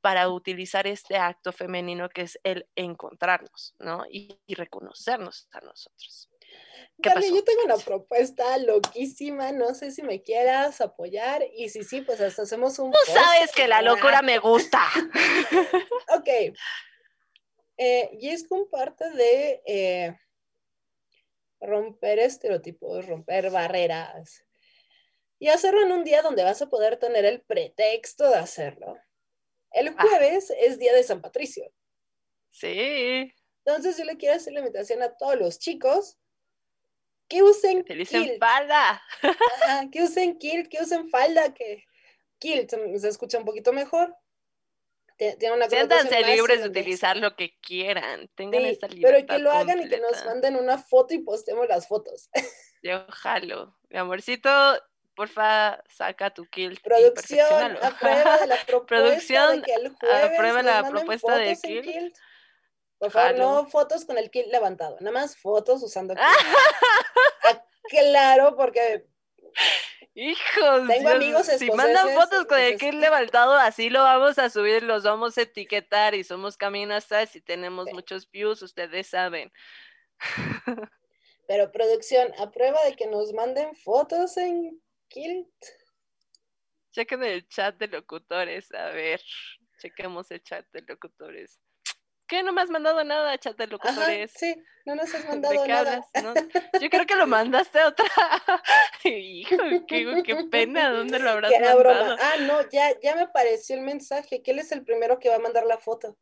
para 0.00 0.28
utilizar 0.28 0.86
este 0.86 1.16
acto 1.16 1.52
femenino 1.52 2.08
que 2.08 2.22
es 2.22 2.38
el 2.44 2.68
encontrarnos, 2.76 3.74
¿no? 3.80 4.04
y 4.08 4.38
reconocernos 4.54 5.48
a 5.52 5.60
nosotros. 5.60 6.30
Dale, 6.98 7.28
yo 7.28 7.44
tengo 7.44 7.62
una 7.64 7.76
propuesta 7.76 8.56
loquísima, 8.56 9.52
no 9.52 9.74
sé 9.74 9.90
si 9.90 10.02
me 10.02 10.22
quieras 10.22 10.80
apoyar 10.80 11.44
y 11.54 11.68
si 11.68 11.84
sí, 11.84 12.00
pues 12.00 12.20
hasta 12.20 12.42
hacemos 12.42 12.78
un... 12.78 12.90
Tú 12.90 12.98
sabes 13.12 13.52
que 13.52 13.68
la 13.68 13.82
locura 13.82 14.22
me 14.22 14.38
gusta. 14.38 14.80
ok. 16.16 16.28
Eh, 17.76 18.10
y 18.18 18.30
es 18.30 18.48
con 18.48 18.70
parte 18.70 19.10
de 19.10 19.62
eh, 19.66 20.18
romper 21.60 22.18
estereotipos, 22.18 23.06
romper 23.06 23.50
barreras 23.50 24.46
y 25.38 25.48
hacerlo 25.48 25.82
en 25.82 25.92
un 25.92 26.04
día 26.04 26.22
donde 26.22 26.44
vas 26.44 26.62
a 26.62 26.70
poder 26.70 26.96
tener 26.96 27.26
el 27.26 27.42
pretexto 27.42 28.30
de 28.30 28.36
hacerlo. 28.36 28.96
El 29.70 29.88
ah. 29.88 29.94
jueves 29.98 30.50
es 30.58 30.78
día 30.78 30.94
de 30.94 31.02
San 31.02 31.20
Patricio. 31.20 31.70
Sí. 32.50 33.34
Entonces 33.66 33.98
yo 33.98 34.04
le 34.04 34.16
quiero 34.16 34.36
hacer 34.36 34.54
la 34.54 34.60
invitación 34.60 35.02
a 35.02 35.14
todos 35.14 35.36
los 35.36 35.58
chicos 35.58 36.16
que 37.28 37.42
usen 37.42 37.84
kilt. 37.84 38.38
falda. 38.38 39.02
que 39.92 40.02
usen 40.02 40.38
kilt, 40.38 40.68
que 40.68 40.82
usen 40.82 41.08
falda, 41.08 41.52
que 41.54 41.84
kilt 42.38 42.70
se 42.70 43.08
escucha 43.08 43.38
un 43.38 43.44
poquito 43.44 43.72
mejor. 43.72 44.14
Tiene 45.16 45.52
una 45.52 45.68
Siéntanse 45.68 46.20
libres 46.24 46.62
de 46.62 46.68
utilizar 46.68 47.16
lo 47.16 47.34
que 47.36 47.56
quieran, 47.62 48.28
tengan 48.34 48.66
esta 48.66 48.86
libertad. 48.86 49.24
Pero 49.26 49.26
que 49.26 49.42
lo 49.42 49.50
hagan 49.50 49.82
y 49.82 49.88
que 49.88 49.98
nos 49.98 50.24
manden 50.26 50.56
una 50.56 50.76
foto 50.76 51.14
y 51.14 51.18
postemos 51.18 51.66
las 51.68 51.88
fotos. 51.88 52.28
Yo 52.82 53.06
jalo. 53.08 53.78
Mi 53.88 53.98
amorcito, 53.98 54.50
porfa, 55.14 55.82
saca 55.88 56.34
tu 56.34 56.44
kilt. 56.46 56.82
Producción, 56.82 57.78
aprueba 57.82 58.38
de 58.38 58.46
la 58.46 58.56
propuesta 58.66 58.86
Producción, 58.86 59.56
de 59.56 59.62
que 59.62 59.74
el 59.74 59.88
jueves 59.88 60.24
aprueba 60.24 60.62
la 60.62 60.88
propuesta 60.88 61.36
de 61.36 61.56
kilt. 61.56 62.16
Por 62.98 63.10
favor, 63.10 63.38
no 63.38 63.66
fotos 63.66 64.04
con 64.04 64.16
el 64.18 64.30
kit 64.30 64.46
levantado, 64.46 64.96
nada 65.00 65.12
más 65.12 65.36
fotos 65.36 65.82
usando 65.82 66.14
kilt. 66.14 66.26
Ah, 67.48 67.64
claro, 67.88 68.56
porque 68.56 69.06
Hijos, 70.18 70.86
tengo 70.88 71.10
amigos 71.10 71.46
Si 71.46 71.70
mandan 71.70 72.08
fotos 72.14 72.46
con 72.46 72.58
el 72.58 72.78
kit 72.78 72.94
levantado, 72.94 73.52
así 73.52 73.90
lo 73.90 74.02
vamos 74.02 74.38
a 74.38 74.48
subir, 74.48 74.82
los 74.82 75.02
vamos 75.02 75.36
a 75.36 75.42
etiquetar 75.42 76.14
y 76.14 76.24
somos 76.24 76.56
caminastas 76.56 77.36
y 77.36 77.42
tenemos 77.42 77.92
muchos 77.92 78.30
views, 78.30 78.62
ustedes 78.62 79.08
saben. 79.08 79.52
Pero 81.46 81.70
producción, 81.70 82.32
a 82.38 82.50
prueba 82.50 82.82
de 82.84 82.96
que 82.96 83.06
nos 83.06 83.34
manden 83.34 83.74
fotos 83.76 84.38
en 84.38 84.82
kilt. 85.08 85.52
Chequen 86.92 87.22
el 87.22 87.46
chat 87.46 87.76
de 87.76 87.88
locutores, 87.88 88.72
a 88.72 88.88
ver, 88.88 89.20
chequemos 89.78 90.30
el 90.30 90.42
chat 90.42 90.66
de 90.72 90.80
locutores. 90.80 91.60
¿Qué? 92.26 92.42
No 92.42 92.52
me 92.52 92.60
has 92.60 92.70
mandado 92.70 93.04
nada, 93.04 93.38
chat 93.38 93.56
de 93.56 93.66
locutores. 93.68 94.32
sí, 94.34 94.56
no 94.84 94.94
nos 94.94 95.14
has 95.14 95.24
mandado 95.26 95.66
nada. 95.66 96.04
Yo 96.80 96.90
creo 96.90 97.06
que 97.06 97.16
lo 97.16 97.26
mandaste 97.26 97.78
a 97.78 97.88
otra. 97.88 98.06
Hijo, 99.04 99.56
qué, 99.86 100.22
qué, 100.24 100.44
pena, 100.50 100.90
¿dónde 100.90 101.18
lo 101.18 101.30
habrás 101.30 101.52
mandado? 101.52 101.78
Broma. 101.78 102.16
Ah, 102.20 102.34
no, 102.40 102.68
ya, 102.70 102.98
ya 103.00 103.14
me 103.14 103.22
apareció 103.22 103.76
el 103.76 103.82
mensaje. 103.82 104.42
¿Quién 104.42 104.58
es 104.58 104.72
el 104.72 104.84
primero 104.84 105.18
que 105.18 105.28
va 105.28 105.36
a 105.36 105.40
mandar 105.40 105.64
la 105.66 105.78
foto? 105.78 106.16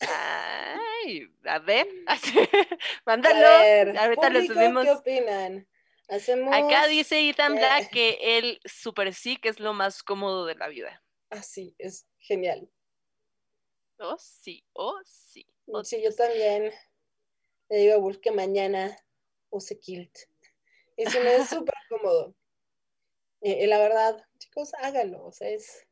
Ay, 0.00 1.28
a 1.44 1.58
ver, 1.58 1.88
mándalo. 3.06 3.46
A 3.46 3.62
ver, 3.62 3.98
Ahorita 3.98 4.30
lo 4.30 4.42
subimos. 4.42 4.84
¿Qué 4.84 4.90
opinan? 4.90 5.68
Hacemos... 6.08 6.54
Acá 6.54 6.86
dice 6.86 7.28
Ethan 7.28 7.54
Black 7.56 7.90
que 7.90 8.18
el 8.20 8.60
super 8.64 9.12
sí 9.14 9.36
que 9.36 9.48
es 9.48 9.58
lo 9.58 9.72
más 9.72 10.02
cómodo 10.02 10.46
de 10.46 10.54
la 10.54 10.68
vida. 10.68 11.02
Ah, 11.30 11.42
sí, 11.42 11.74
es 11.78 12.06
genial. 12.18 12.68
Oh, 13.98 14.16
sí, 14.18 14.64
oh, 14.74 14.98
sí. 15.04 15.46
Oh, 15.66 15.84
sí, 15.84 16.02
yo 16.02 16.14
también 16.14 16.72
le 17.68 17.76
digo 17.76 17.94
a 17.94 17.98
Wolf 17.98 18.18
que 18.18 18.30
mañana 18.30 18.96
use 19.50 19.78
kilt. 19.78 20.16
Y 20.96 21.06
si 21.06 21.18
no 21.18 21.28
es 21.28 21.48
súper 21.48 21.74
cómodo. 21.88 22.34
Y, 23.40 23.66
la 23.66 23.78
verdad, 23.78 24.24
chicos, 24.38 24.72
háganlo. 24.74 25.24
O 25.24 25.32
sea, 25.32 25.48
es, 25.48 25.86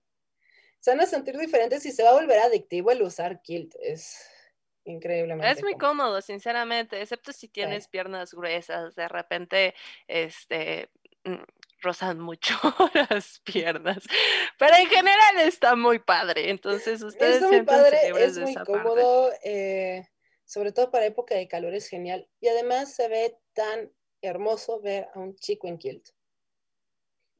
se 0.81 0.91
van 0.91 1.01
a 1.01 1.07
sentir 1.07 1.37
diferentes 1.39 1.85
y 1.87 1.93
se 1.93 2.03
va 2.03 2.11
a 2.11 2.15
volver 2.15 2.39
adictivo 2.39 2.91
el 2.91 3.03
usar 3.03 3.43
kilt. 3.43 3.75
Es 3.81 4.29
increíblemente. 4.85 5.51
Es 5.51 5.63
muy 5.63 5.75
cómodo, 5.75 6.21
sinceramente, 6.21 7.01
excepto 7.01 7.33
si 7.33 7.49
tienes 7.49 7.89
piernas 7.89 8.33
gruesas. 8.33 8.95
De 8.95 9.09
repente, 9.09 9.75
este, 10.07 10.91
mm, 11.25 11.43
rozan 11.85 12.19
mucho 12.19 12.55
las 13.11 13.41
piernas. 13.45 14.03
Pero 14.59 14.75
en 14.77 14.89
general 14.89 15.39
está 15.41 15.77
muy 15.77 16.01
padre. 16.01 16.51
Entonces, 16.51 17.03
ustedes 17.03 17.37
es 17.37 17.43
muy 17.43 17.63
padre, 17.63 18.09
es 18.17 18.39
muy 18.39 18.55
cómodo. 18.55 19.31
Eh, 19.45 20.09
sobre 20.45 20.73
todo 20.73 20.91
para 20.91 21.07
época 21.07 21.35
de 21.35 21.49
calor 21.49 21.75
es 21.75 21.89
genial. 21.89 22.29
Y 22.41 22.49
además 22.49 22.95
se 22.95 23.09
ve 23.09 23.39
tan 23.53 23.93
hermoso 24.23 24.81
ver 24.81 25.09
a 25.15 25.19
un 25.19 25.37
chico 25.37 25.69
en 25.69 25.79
kilt. 25.79 26.09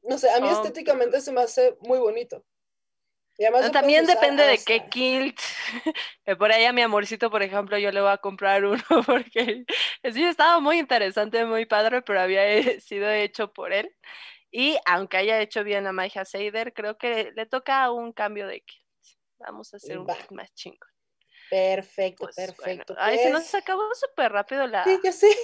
No 0.01 0.17
sé, 0.17 0.29
a 0.29 0.39
mí 0.39 0.47
estéticamente 0.47 1.19
se 1.21 1.31
me 1.31 1.41
hace 1.41 1.77
muy 1.81 1.97
bonito. 1.97 2.45
también 3.71 4.05
depende 4.05 4.43
de 4.43 4.59
qué 4.63 4.87
kilt. 4.87 5.39
por 6.37 6.51
ahí 6.51 6.65
a 6.65 6.73
mi 6.73 6.81
amorcito, 6.81 7.31
por 7.31 7.41
ejemplo, 7.41 7.77
yo 7.77 7.91
le 7.91 8.01
voy 8.01 8.11
a 8.11 8.17
comprar 8.17 8.65
uno 8.65 8.83
porque 9.05 9.65
sí 10.13 10.23
estaba 10.23 10.59
muy 10.59 10.77
interesante, 10.77 11.43
muy 11.45 11.65
padre, 11.65 12.01
pero 12.03 12.21
había 12.21 12.79
sido 12.79 13.09
hecho 13.11 13.51
por 13.51 13.73
él. 13.73 13.95
Y 14.57 14.79
aunque 14.85 15.17
haya 15.17 15.41
hecho 15.41 15.65
bien 15.65 15.85
a 15.85 15.91
Maija 15.91 16.23
Seider, 16.23 16.71
creo 16.71 16.97
que 16.97 17.33
le 17.35 17.45
toca 17.45 17.91
un 17.91 18.13
cambio 18.13 18.47
de 18.47 18.61
kilt. 18.61 18.85
Vamos 19.37 19.73
a 19.73 19.77
hacer 19.77 19.97
un 19.97 20.05
poco 20.05 20.33
más 20.33 20.53
chingo. 20.53 20.87
Perfecto, 21.49 22.23
pues, 22.23 22.37
perfecto. 22.37 22.95
Ay, 22.97 23.17
se 23.17 23.31
nos 23.31 23.41
pues 23.41 23.55
acabó 23.55 23.83
súper 23.93 24.31
rápido 24.31 24.65
la, 24.65 24.85
sí, 24.85 24.97
sí. 25.11 25.35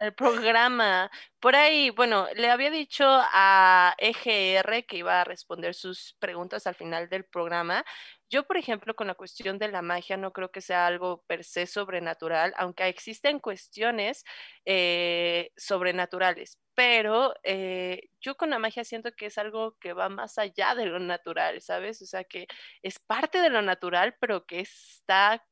el 0.00 0.12
programa. 0.12 1.08
Por 1.38 1.54
ahí, 1.54 1.90
bueno, 1.90 2.26
le 2.34 2.50
había 2.50 2.70
dicho 2.70 3.04
a 3.06 3.94
EGR 3.96 4.84
que 4.86 4.96
iba 4.96 5.20
a 5.20 5.24
responder 5.24 5.72
sus 5.72 6.16
preguntas 6.18 6.66
al 6.66 6.74
final 6.74 7.08
del 7.08 7.26
programa. 7.26 7.84
Yo, 8.30 8.46
por 8.46 8.58
ejemplo, 8.58 8.94
con 8.94 9.06
la 9.06 9.14
cuestión 9.14 9.58
de 9.58 9.68
la 9.68 9.80
magia, 9.80 10.18
no 10.18 10.32
creo 10.32 10.50
que 10.50 10.60
sea 10.60 10.86
algo 10.86 11.22
per 11.26 11.44
se 11.44 11.66
sobrenatural, 11.66 12.52
aunque 12.58 12.86
existen 12.88 13.38
cuestiones 13.40 14.22
eh, 14.66 15.50
sobrenaturales, 15.56 16.58
pero 16.74 17.32
eh, 17.42 18.02
yo 18.20 18.36
con 18.36 18.50
la 18.50 18.58
magia 18.58 18.84
siento 18.84 19.12
que 19.12 19.26
es 19.26 19.38
algo 19.38 19.76
que 19.80 19.94
va 19.94 20.10
más 20.10 20.36
allá 20.38 20.74
de 20.74 20.84
lo 20.86 20.98
natural, 20.98 21.62
¿sabes? 21.62 22.02
O 22.02 22.06
sea, 22.06 22.22
que 22.24 22.46
es 22.82 22.98
parte 22.98 23.40
de 23.40 23.48
lo 23.50 23.62
natural, 23.62 24.14
pero 24.20 24.44
que 24.44 24.60
está 24.60 25.42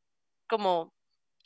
como 0.48 0.94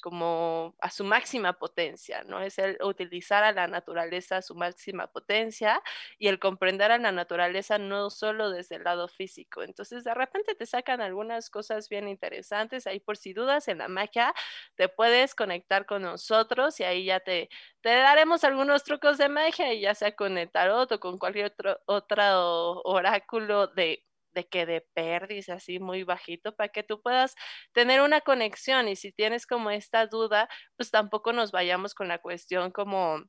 como 0.00 0.74
a 0.80 0.90
su 0.90 1.04
máxima 1.04 1.54
potencia, 1.54 2.24
¿no? 2.24 2.40
Es 2.40 2.58
el 2.58 2.78
utilizar 2.82 3.44
a 3.44 3.52
la 3.52 3.66
naturaleza 3.66 4.38
a 4.38 4.42
su 4.42 4.54
máxima 4.54 5.06
potencia 5.08 5.82
y 6.18 6.28
el 6.28 6.38
comprender 6.38 6.92
a 6.92 6.98
la 6.98 7.12
naturaleza 7.12 7.78
no 7.78 8.10
solo 8.10 8.50
desde 8.50 8.76
el 8.76 8.84
lado 8.84 9.08
físico. 9.08 9.62
Entonces, 9.62 10.04
de 10.04 10.14
repente 10.14 10.54
te 10.54 10.66
sacan 10.66 11.00
algunas 11.00 11.50
cosas 11.50 11.88
bien 11.88 12.08
interesantes. 12.08 12.86
Ahí, 12.86 13.00
por 13.00 13.16
si 13.16 13.32
dudas 13.32 13.68
en 13.68 13.78
la 13.78 13.88
magia, 13.88 14.32
te 14.76 14.88
puedes 14.88 15.34
conectar 15.34 15.86
con 15.86 16.02
nosotros 16.02 16.78
y 16.80 16.84
ahí 16.84 17.04
ya 17.04 17.20
te, 17.20 17.48
te 17.80 17.90
daremos 17.90 18.44
algunos 18.44 18.84
trucos 18.84 19.18
de 19.18 19.28
magia, 19.28 19.72
y 19.72 19.80
ya 19.82 19.94
sea 19.94 20.14
con 20.14 20.38
el 20.38 20.50
tarot 20.50 20.90
o 20.92 21.00
con 21.00 21.18
cualquier 21.18 21.46
otro, 21.46 21.78
otro 21.86 22.82
oráculo 22.84 23.66
de 23.68 24.04
de 24.32 24.48
que 24.48 24.66
de 24.66 24.86
perdis 24.94 25.48
así 25.48 25.78
muy 25.78 26.04
bajito 26.04 26.54
para 26.54 26.70
que 26.70 26.82
tú 26.82 27.00
puedas 27.00 27.34
tener 27.72 28.00
una 28.00 28.20
conexión 28.20 28.88
y 28.88 28.96
si 28.96 29.12
tienes 29.12 29.46
como 29.46 29.70
esta 29.70 30.06
duda, 30.06 30.48
pues 30.76 30.90
tampoco 30.90 31.32
nos 31.32 31.52
vayamos 31.52 31.94
con 31.94 32.08
la 32.08 32.18
cuestión 32.18 32.70
como 32.70 33.24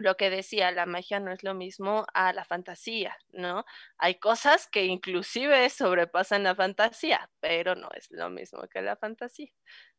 lo 0.00 0.16
que 0.16 0.30
decía, 0.30 0.70
la 0.70 0.86
magia 0.86 1.20
no 1.20 1.30
es 1.30 1.42
lo 1.42 1.54
mismo 1.54 2.06
a 2.14 2.32
la 2.32 2.44
fantasía, 2.44 3.16
¿no? 3.32 3.64
Hay 3.98 4.18
cosas 4.18 4.66
que 4.66 4.86
inclusive 4.86 5.68
sobrepasan 5.70 6.42
la 6.42 6.54
fantasía, 6.54 7.30
pero 7.40 7.74
no 7.74 7.88
es 7.94 8.10
lo 8.10 8.30
mismo 8.30 8.66
que 8.68 8.80
la 8.82 8.96
fantasía. 8.96 9.52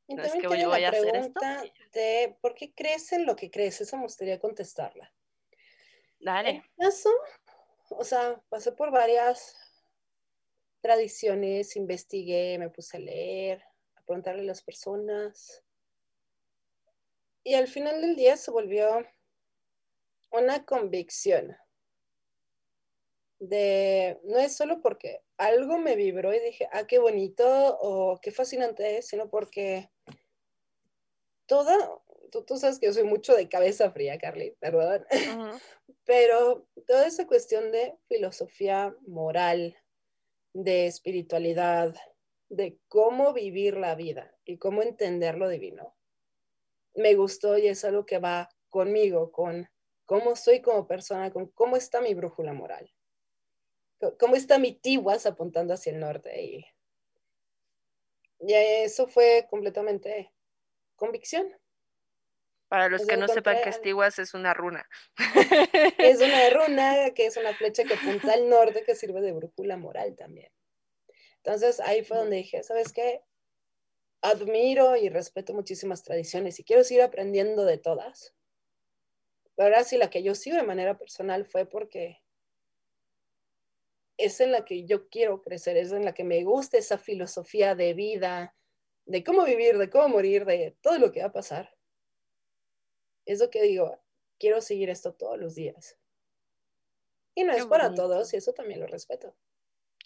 No 0.08 0.24
es 0.24 0.34
que 0.34 0.42
yo 0.42 0.70
voy 0.70 0.84
a 0.84 0.90
hacer 0.90 1.16
esto. 1.16 1.40
De 1.94 2.36
¿Por 2.42 2.56
qué 2.56 2.74
crees 2.74 3.12
en 3.14 3.26
lo 3.26 3.36
que 3.36 3.50
crees? 3.50 3.80
Esa 3.80 3.96
me 3.98 4.04
gustaría 4.04 4.40
contestarla. 4.40 5.14
Dale. 6.20 6.64
Eso, 6.78 7.10
o 7.90 8.04
sea, 8.04 8.42
pasé 8.50 8.72
por 8.72 8.92
varias 8.92 9.56
tradiciones, 10.82 11.76
investigué, 11.76 12.58
me 12.58 12.70
puse 12.70 12.98
a 12.98 13.00
leer, 13.00 13.64
a 13.96 14.02
preguntarle 14.04 14.42
a 14.42 14.46
las 14.46 14.62
personas. 14.62 15.64
Y 17.44 17.56
al 17.56 17.68
final 17.68 18.02
del 18.02 18.16
día 18.16 18.38
se 18.38 18.52
volvió 18.52 19.06
una 20.32 20.66
convicción 20.66 21.56
de, 23.42 24.20
no 24.24 24.38
es 24.38 24.56
solo 24.56 24.82
porque 24.82 25.24
algo 25.38 25.80
me 25.80 25.96
vibró 25.96 26.34
y 26.34 26.40
dije, 26.40 26.68
ah, 26.72 26.86
qué 26.86 27.00
bonito 27.00 27.78
o 27.82 28.20
qué 28.22 28.32
fascinante 28.32 28.98
es, 28.98 29.08
sino 29.08 29.30
porque 29.30 29.90
toda, 31.48 31.76
tú, 32.32 32.58
sabes 32.58 32.80
que 32.80 32.86
yo 32.86 32.94
soy 32.94 33.04
mucho 33.04 33.36
de 33.36 33.50
cabeza 33.50 33.92
fría, 33.92 34.20
Carly, 34.20 34.56
perdón, 34.60 35.06
pero 36.06 36.68
toda 36.86 37.08
esa 37.08 37.26
cuestión 37.26 37.72
de 37.72 37.98
filosofía 38.08 38.96
moral, 39.08 39.76
de 40.54 40.88
espiritualidad, 40.88 41.96
de 42.50 42.78
cómo 42.88 43.34
vivir 43.34 43.78
la 43.78 43.96
vida 43.96 44.36
y 44.44 44.58
cómo 44.58 44.82
entender 44.82 45.38
lo 45.38 45.48
divino, 45.48 45.96
me 46.96 47.16
gustó 47.16 47.58
y 47.58 47.68
es 47.68 47.86
algo 47.86 48.06
que 48.06 48.20
va 48.20 48.50
conmigo, 48.70 49.32
con 49.32 49.70
cómo 50.06 50.36
soy 50.36 50.62
como 50.62 50.88
persona, 50.88 51.32
con 51.32 51.48
cómo 51.48 51.78
está 51.78 52.02
mi 52.02 52.14
brújula 52.14 52.54
moral, 52.54 52.92
cómo 54.20 54.36
está 54.36 54.60
mi 54.60 54.74
tiwas 54.74 55.26
apuntando 55.26 55.74
hacia 55.74 55.94
el 55.94 56.00
norte. 56.00 56.42
Y, 56.42 56.66
y 58.40 58.54
eso 58.54 59.08
fue 59.08 59.48
completamente 59.50 60.34
convicción. 60.96 61.48
Para 62.72 62.88
los 62.88 63.06
que 63.06 63.18
no 63.18 63.28
sepan 63.28 63.58
que 63.62 63.70
es 63.70 64.20
es 64.20 64.34
una 64.34 64.54
runa. 64.54 64.88
Es 65.98 66.22
una 66.22 66.50
runa 66.52 67.12
que 67.14 67.26
es 67.26 67.36
una 67.36 67.54
flecha 67.54 67.84
que 67.84 67.96
apunta 67.96 68.32
al 68.32 68.48
norte 68.48 68.86
que 68.86 68.96
sirve 68.96 69.20
de 69.20 69.34
brújula 69.34 69.76
moral 69.76 70.16
también. 70.16 70.54
Entonces 71.44 71.82
ahí 71.82 72.06
fue 72.06 72.16
donde 72.16 72.38
dije, 72.38 72.64
¿sabes 72.64 72.94
qué? 72.94 73.24
Admiro 74.22 74.96
y 74.96 75.10
respeto 75.10 75.54
muchísimas 75.54 76.02
tradiciones 76.04 76.62
y 76.62 76.64
quiero 76.64 76.86
seguir 76.86 77.04
aprendiendo 77.04 77.66
de 77.66 77.78
todas. 77.78 78.36
Pero 79.58 79.68
ahora 79.68 79.84
sí, 79.84 79.98
la 79.98 80.10
que 80.10 80.24
yo 80.24 80.34
sigo 80.34 80.56
de 80.56 80.64
manera 80.64 80.98
personal 80.98 81.44
fue 81.44 81.66
porque 81.66 82.22
es 84.16 84.40
en 84.40 84.54
la 84.54 84.64
que 84.64 84.86
yo 84.86 85.10
quiero 85.10 85.42
crecer, 85.42 85.76
es 85.76 85.92
en 85.92 86.06
la 86.06 86.14
que 86.14 86.24
me 86.24 86.42
gusta 86.46 86.78
esa 86.78 86.98
filosofía 86.98 87.76
de 87.76 87.94
vida, 87.94 88.56
de 89.04 89.26
cómo 89.26 89.44
vivir, 89.44 89.78
de 89.78 89.90
cómo 89.90 90.08
morir, 90.08 90.46
de 90.46 90.78
todo 90.80 91.00
lo 91.00 91.12
que 91.12 91.20
va 91.20 91.28
a 91.28 91.34
pasar 91.34 91.76
es 93.26 93.40
lo 93.40 93.50
que 93.50 93.62
digo, 93.62 94.00
quiero 94.40 94.62
seguir 94.62 94.90
esto 94.90 95.14
todos 95.14 95.40
los 95.40 95.56
días. 95.56 95.98
Y 97.36 97.44
no 97.44 97.54
es 97.54 97.66
para 97.66 97.94
todos 97.94 98.34
y 98.34 98.38
eso 98.38 98.54
también 98.54 98.80
lo 98.80 98.88
respeto. 98.88 99.34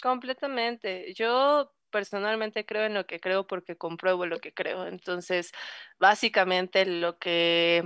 Completamente. 0.01 1.13
Yo 1.13 1.73
personalmente 1.89 2.65
creo 2.65 2.85
en 2.85 2.93
lo 2.93 3.07
que 3.07 3.19
creo 3.19 3.47
porque 3.47 3.77
compruebo 3.77 4.25
lo 4.25 4.39
que 4.39 4.53
creo. 4.53 4.85
Entonces, 4.87 5.51
básicamente 5.97 6.85
lo 6.85 7.17
que 7.17 7.83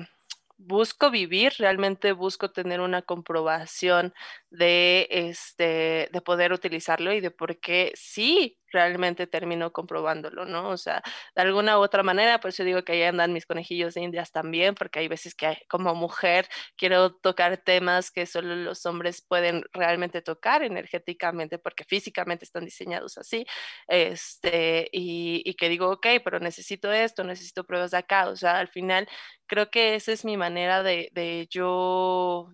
busco 0.57 1.09
vivir, 1.09 1.53
realmente 1.57 2.11
busco 2.11 2.51
tener 2.51 2.81
una 2.81 3.01
comprobación 3.01 4.13
de, 4.49 5.07
este, 5.09 6.09
de 6.11 6.21
poder 6.21 6.51
utilizarlo 6.51 7.13
y 7.13 7.21
de 7.21 7.31
por 7.31 7.59
qué 7.59 7.93
sí 7.95 8.59
realmente 8.71 9.27
termino 9.27 9.71
comprobándolo, 9.71 10.45
¿no? 10.45 10.69
O 10.69 10.77
sea, 10.77 11.01
de 11.35 11.41
alguna 11.41 11.77
u 11.79 11.81
otra 11.81 12.03
manera, 12.03 12.39
por 12.39 12.49
eso 12.49 12.63
digo 12.63 12.83
que 12.83 12.93
ahí 12.93 13.03
andan 13.03 13.33
mis 13.33 13.45
conejillos 13.45 13.93
de 13.93 14.01
indias 14.01 14.31
también, 14.31 14.75
porque 14.75 14.99
hay 14.99 15.07
veces 15.07 15.35
que 15.35 15.57
como 15.69 15.95
mujer 15.95 16.47
quiero 16.77 17.13
tocar 17.15 17.57
temas 17.57 18.11
que 18.11 18.25
solo 18.25 18.55
los 18.55 18.85
hombres 18.85 19.21
pueden 19.21 19.63
realmente 19.73 20.21
tocar 20.21 20.63
energéticamente, 20.63 21.59
porque 21.59 21.83
físicamente 21.83 22.45
están 22.45 22.65
diseñados 22.65 23.17
así, 23.17 23.45
este, 23.87 24.89
y, 24.91 25.41
y 25.45 25.53
que 25.55 25.69
digo, 25.69 25.89
ok, 25.91 26.07
pero 26.23 26.39
necesito 26.39 26.91
esto, 26.91 27.23
necesito 27.23 27.63
pruebas 27.65 27.91
de 27.91 27.97
acá, 27.97 28.29
o 28.29 28.35
sea, 28.35 28.59
al 28.59 28.67
final 28.69 29.07
creo 29.47 29.69
que 29.71 29.95
esa 29.95 30.11
es 30.11 30.25
mi 30.25 30.37
manera 30.37 30.83
de, 30.83 31.09
de 31.13 31.47
yo 31.49 32.51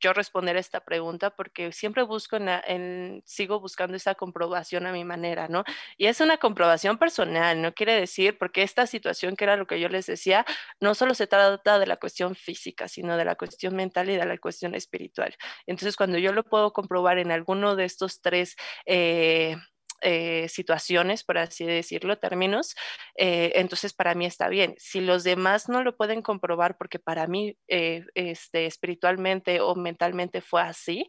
yo 0.00 0.12
responder 0.12 0.56
esta 0.56 0.80
pregunta 0.80 1.30
porque 1.30 1.72
siempre 1.72 2.02
busco, 2.02 2.36
en, 2.36 3.22
sigo 3.24 3.60
buscando 3.60 3.96
esa 3.96 4.14
comprobación 4.14 4.86
a 4.86 4.92
mi 4.92 5.04
manera, 5.04 5.48
¿no? 5.48 5.64
Y 5.96 6.06
es 6.06 6.20
una 6.20 6.36
comprobación 6.38 6.98
personal, 6.98 7.60
no 7.60 7.72
quiere 7.74 7.94
decir, 7.98 8.38
porque 8.38 8.62
esta 8.62 8.86
situación 8.86 9.36
que 9.36 9.44
era 9.44 9.56
lo 9.56 9.66
que 9.66 9.80
yo 9.80 9.88
les 9.88 10.06
decía, 10.06 10.44
no 10.80 10.94
solo 10.94 11.14
se 11.14 11.26
trata 11.26 11.78
de 11.78 11.86
la 11.86 11.96
cuestión 11.96 12.34
física, 12.34 12.88
sino 12.88 13.16
de 13.16 13.24
la 13.24 13.36
cuestión 13.36 13.74
mental 13.76 14.10
y 14.10 14.16
de 14.16 14.24
la 14.24 14.38
cuestión 14.38 14.74
espiritual. 14.74 15.34
Entonces, 15.66 15.96
cuando 15.96 16.18
yo 16.18 16.32
lo 16.32 16.44
puedo 16.44 16.72
comprobar 16.72 17.18
en 17.18 17.30
alguno 17.30 17.76
de 17.76 17.84
estos 17.84 18.20
tres... 18.20 18.56
Eh, 18.86 19.56
eh, 20.02 20.48
situaciones, 20.48 21.24
por 21.24 21.38
así 21.38 21.64
decirlo, 21.64 22.18
términos, 22.18 22.74
eh, 23.16 23.52
entonces 23.56 23.92
para 23.94 24.14
mí 24.14 24.26
está 24.26 24.48
bien. 24.48 24.74
Si 24.78 25.00
los 25.00 25.24
demás 25.24 25.68
no 25.68 25.82
lo 25.82 25.96
pueden 25.96 26.22
comprobar 26.22 26.76
porque 26.76 26.98
para 26.98 27.26
mí 27.26 27.56
eh, 27.68 28.04
este, 28.14 28.66
espiritualmente 28.66 29.60
o 29.60 29.74
mentalmente 29.74 30.40
fue 30.40 30.62
así, 30.62 31.06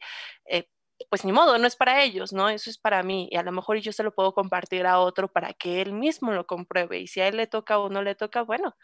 pues 1.09 1.25
ni 1.25 1.31
modo, 1.31 1.57
no 1.57 1.67
es 1.67 1.75
para 1.75 2.03
ellos, 2.03 2.31
¿no? 2.33 2.49
Eso 2.49 2.69
es 2.69 2.77
para 2.77 3.03
mí 3.03 3.27
y 3.31 3.37
a 3.37 3.43
lo 3.43 3.51
mejor 3.51 3.77
yo 3.79 3.91
se 3.91 4.03
lo 4.03 4.13
puedo 4.13 4.33
compartir 4.33 4.85
a 4.87 4.99
otro 4.99 5.27
para 5.31 5.53
que 5.53 5.81
él 5.81 5.91
mismo 5.93 6.31
lo 6.31 6.47
compruebe 6.47 6.99
y 6.99 7.07
si 7.07 7.19
a 7.21 7.27
él 7.27 7.37
le 7.37 7.47
toca 7.47 7.79
o 7.79 7.89
no 7.89 8.01
le 8.01 8.15
toca, 8.15 8.41
bueno, 8.43 8.75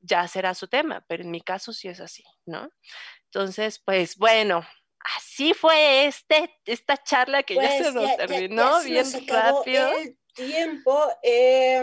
ya 0.00 0.28
será 0.28 0.54
su 0.54 0.68
tema, 0.68 1.04
pero 1.08 1.24
en 1.24 1.30
mi 1.30 1.40
caso 1.40 1.72
sí 1.72 1.88
es 1.88 2.00
así, 2.00 2.24
¿no? 2.46 2.70
Entonces, 3.26 3.80
pues 3.84 4.16
bueno, 4.16 4.62
así 5.16 5.54
fue 5.54 6.06
este, 6.06 6.58
esta 6.64 6.96
charla 6.96 7.42
que 7.42 7.54
ya 7.54 7.70
se 7.70 7.82
pues, 7.82 7.94
nos 7.94 8.16
terminó 8.16 8.82
bien 8.82 9.06
rápido. 9.26 9.92
El 9.92 10.18
tiempo. 10.34 11.08
Eh, 11.22 11.82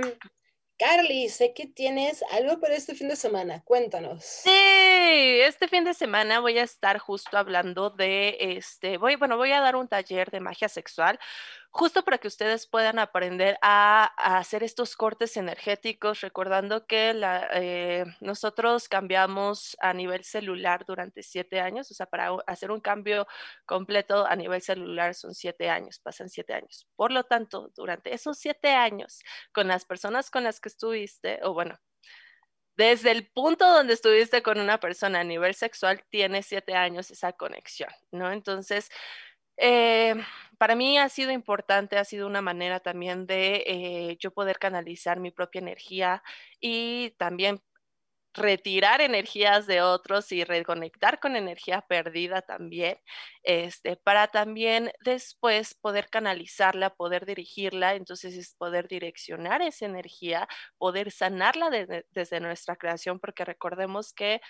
Carly, 0.78 1.30
sé 1.30 1.53
que 1.53 1.68
tienes 1.68 2.22
algo 2.32 2.59
para 2.59 2.76
este 2.76 2.95
fin 2.95 3.07
de 3.07 3.16
semana. 3.16 3.61
Cuéntanos. 3.63 4.26
Sí, 4.26 4.51
este 4.51 5.70
fin 5.70 5.86
de 5.86 5.93
semana 5.93 6.41
voy 6.41 6.57
a 6.57 6.63
estar 6.63 6.99
justo 6.99 7.38
hablando 7.38 7.91
de 7.91 8.38
este, 8.39 8.97
voy, 8.97 9.16
bueno, 9.16 9.38
voy 9.38 9.53
a 9.53 9.61
dar 9.61 9.78
un 9.78 9.88
taller 9.88 10.30
de 10.32 10.41
magia 10.41 10.68
sexual 10.68 11.18
justo 11.76 12.03
para 12.03 12.19
que 12.19 12.30
ustedes 12.30 12.67
puedan 12.67 12.99
aprender 12.99 13.57
a, 13.61 14.05
hacer 14.38 14.63
estos 14.63 14.95
cortes 14.95 15.36
energéticos, 15.36 16.21
recordando 16.21 16.88
que 16.88 17.13
eh, 17.53 18.05
nosotros 18.21 18.88
cambiamos 18.88 19.76
a 19.82 19.93
nivel 19.93 20.23
celular 20.23 20.86
durante 20.86 21.21
siete 21.21 21.59
años, 21.59 21.91
o 21.91 21.93
sea, 21.93 22.05
para 22.05 22.30
hacer 22.47 22.71
un 22.71 22.80
cambio 22.80 23.28
completo 23.65 24.26
a 24.26 24.38
nivel 24.38 24.61
celular 24.61 25.15
son 25.15 25.36
siete 25.36 25.69
años, 25.69 25.99
pasan 25.99 26.30
siete 26.30 26.53
años. 26.53 26.88
Por 26.95 27.11
lo 27.11 27.26
tanto, 27.26 27.69
durante 27.76 28.13
esos 28.13 28.38
siete 28.38 28.69
años, 28.69 29.19
con 29.51 29.67
las 29.67 29.84
personas 29.84 30.32
con 30.32 30.45
las 30.45 30.61
que 30.61 30.69
estuviste, 30.69 31.41
o 31.43 31.53
bueno, 31.53 31.78
desde 32.78 33.11
el 33.11 33.28
punto 33.28 33.69
donde 33.69 33.93
estuviste 33.93 34.41
con 34.41 34.61
una 34.61 34.80
persona 34.80 35.19
a 35.19 35.23
nivel 35.26 35.55
sexual, 35.55 36.05
tiene 36.09 36.41
siete 36.41 36.73
años 36.73 37.11
esa 37.11 37.34
conexión, 37.34 37.89
¿no? 38.11 38.32
Entonces, 38.32 38.89
eh, 39.58 40.16
para 40.58 40.76
mí 40.76 40.97
ha 40.97 41.10
sido 41.10 41.32
importante, 41.32 41.97
ha 41.97 42.06
sido 42.06 42.28
una 42.28 42.41
manera 42.41 42.80
también 42.80 43.26
de 43.28 43.64
eh, 43.68 44.18
yo 44.20 44.32
poder 44.32 44.60
canalizar 44.60 45.20
mi 45.20 45.32
propia 45.32 45.60
energía 45.60 46.24
y 46.60 47.12
también 47.18 47.62
retirar 48.34 48.99
energías 49.01 49.66
de 49.66 49.82
otros 49.82 50.32
y 50.34 50.43
reconectar 50.43 51.20
con 51.20 51.36
energía 51.38 51.82
perdida 51.82 52.41
también, 52.41 52.97
este, 53.43 53.95
para 53.97 54.28
también 54.28 54.91
después 55.06 55.74
poder 55.76 56.10
canalizarla, 56.10 56.89
poder 56.95 57.26
dirigirla, 57.26 57.95
entonces 57.95 58.36
es 58.38 58.53
poder 58.56 58.88
direccionar 58.89 59.62
esa 59.62 59.86
energía, 59.86 60.47
poder 60.78 61.12
sanarla 61.12 61.70
desde 62.12 62.39
nuestra 62.41 62.76
creación, 62.76 63.20
porque 63.20 63.45
recordemos 63.45 64.14
que 64.14 64.41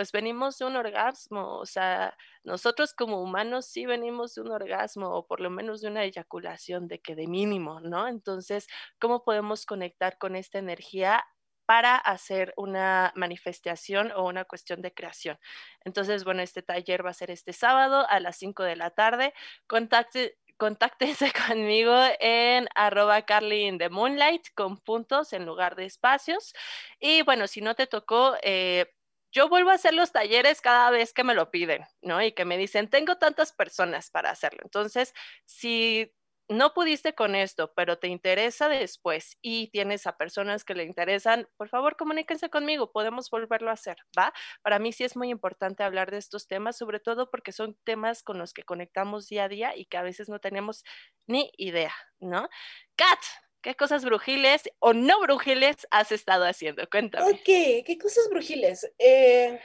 pues 0.00 0.12
venimos 0.12 0.56
de 0.56 0.64
un 0.64 0.76
orgasmo, 0.76 1.58
o 1.58 1.66
sea, 1.66 2.16
nosotros 2.42 2.94
como 2.94 3.20
humanos 3.22 3.66
sí 3.66 3.84
venimos 3.84 4.34
de 4.34 4.40
un 4.40 4.50
orgasmo 4.50 5.10
o 5.10 5.26
por 5.26 5.40
lo 5.40 5.50
menos 5.50 5.82
de 5.82 5.88
una 5.88 6.04
eyaculación 6.04 6.88
de 6.88 7.02
que 7.02 7.14
de 7.14 7.26
mínimo, 7.26 7.80
¿no? 7.80 8.08
Entonces, 8.08 8.66
¿cómo 8.98 9.24
podemos 9.24 9.66
conectar 9.66 10.16
con 10.16 10.36
esta 10.36 10.58
energía 10.58 11.22
para 11.66 11.96
hacer 11.96 12.54
una 12.56 13.12
manifestación 13.14 14.10
o 14.12 14.26
una 14.26 14.46
cuestión 14.46 14.80
de 14.80 14.94
creación. 14.94 15.38
Entonces, 15.84 16.24
bueno, 16.24 16.40
este 16.40 16.62
taller 16.62 17.04
va 17.04 17.10
a 17.10 17.14
ser 17.14 17.30
este 17.30 17.52
sábado 17.52 18.06
a 18.08 18.20
las 18.20 18.36
5 18.38 18.62
de 18.62 18.76
la 18.76 18.90
tarde. 18.90 19.34
Contacte, 19.66 20.38
contáctense 20.56 21.30
conmigo 21.46 21.94
en 22.20 22.68
arroba 22.74 23.20
Carly 23.22 23.76
the 23.76 23.90
Moonlight 23.90 24.46
con 24.54 24.78
puntos 24.78 25.34
en 25.34 25.44
lugar 25.44 25.76
de 25.76 25.84
espacios. 25.84 26.54
Y 26.98 27.20
bueno, 27.20 27.46
si 27.46 27.60
no 27.60 27.74
te 27.74 27.86
tocó, 27.86 28.34
eh, 28.42 28.86
yo 29.32 29.48
vuelvo 29.48 29.70
a 29.70 29.74
hacer 29.74 29.94
los 29.94 30.12
talleres 30.12 30.60
cada 30.60 30.90
vez 30.90 31.12
que 31.12 31.24
me 31.24 31.34
lo 31.34 31.50
piden, 31.50 31.84
¿no? 32.02 32.22
Y 32.22 32.32
que 32.32 32.44
me 32.44 32.58
dicen, 32.58 32.88
tengo 32.88 33.16
tantas 33.18 33.52
personas 33.52 34.10
para 34.10 34.30
hacerlo. 34.30 34.60
Entonces, 34.64 35.14
si 35.46 36.12
no 36.48 36.74
pudiste 36.74 37.14
con 37.14 37.36
esto, 37.36 37.72
pero 37.76 37.98
te 37.98 38.08
interesa 38.08 38.68
después 38.68 39.38
y 39.40 39.68
tienes 39.68 40.06
a 40.08 40.16
personas 40.16 40.64
que 40.64 40.74
le 40.74 40.82
interesan, 40.82 41.48
por 41.56 41.68
favor 41.68 41.96
comuníquense 41.96 42.50
conmigo, 42.50 42.90
podemos 42.90 43.30
volverlo 43.30 43.70
a 43.70 43.74
hacer, 43.74 43.98
¿va? 44.18 44.32
Para 44.62 44.80
mí 44.80 44.92
sí 44.92 45.04
es 45.04 45.16
muy 45.16 45.30
importante 45.30 45.84
hablar 45.84 46.10
de 46.10 46.18
estos 46.18 46.48
temas, 46.48 46.76
sobre 46.76 46.98
todo 46.98 47.30
porque 47.30 47.52
son 47.52 47.76
temas 47.84 48.24
con 48.24 48.36
los 48.38 48.52
que 48.52 48.64
conectamos 48.64 49.28
día 49.28 49.44
a 49.44 49.48
día 49.48 49.76
y 49.76 49.86
que 49.86 49.96
a 49.96 50.02
veces 50.02 50.28
no 50.28 50.40
tenemos 50.40 50.82
ni 51.28 51.52
idea, 51.56 51.94
¿no? 52.18 52.48
Kat, 52.96 53.20
¿Qué 53.62 53.74
cosas 53.74 54.04
brujiles 54.04 54.62
o 54.78 54.94
no 54.94 55.20
brujiles 55.20 55.86
has 55.90 56.12
estado 56.12 56.44
haciendo? 56.44 56.88
Cuéntame. 56.90 57.30
Ok, 57.30 57.84
¿qué 57.84 57.98
cosas 58.00 58.28
brujiles? 58.30 58.90
Eh, 58.98 59.60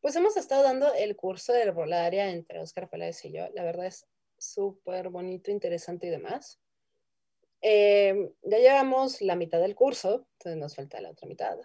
pues 0.00 0.14
hemos 0.14 0.36
estado 0.36 0.62
dando 0.62 0.94
el 0.94 1.16
curso 1.16 1.52
de 1.52 1.62
herbolaria 1.62 2.30
entre 2.30 2.60
Oscar 2.60 2.88
Peláez 2.88 3.24
y 3.24 3.32
yo. 3.32 3.48
La 3.54 3.64
verdad 3.64 3.86
es 3.86 4.06
súper 4.38 5.08
bonito, 5.08 5.50
interesante 5.50 6.06
y 6.06 6.10
demás. 6.10 6.60
Eh, 7.62 8.30
ya 8.42 8.58
llevamos 8.58 9.22
la 9.22 9.34
mitad 9.34 9.58
del 9.58 9.74
curso, 9.74 10.28
entonces 10.38 10.60
nos 10.60 10.76
falta 10.76 11.00
la 11.00 11.10
otra 11.10 11.26
mitad. 11.26 11.58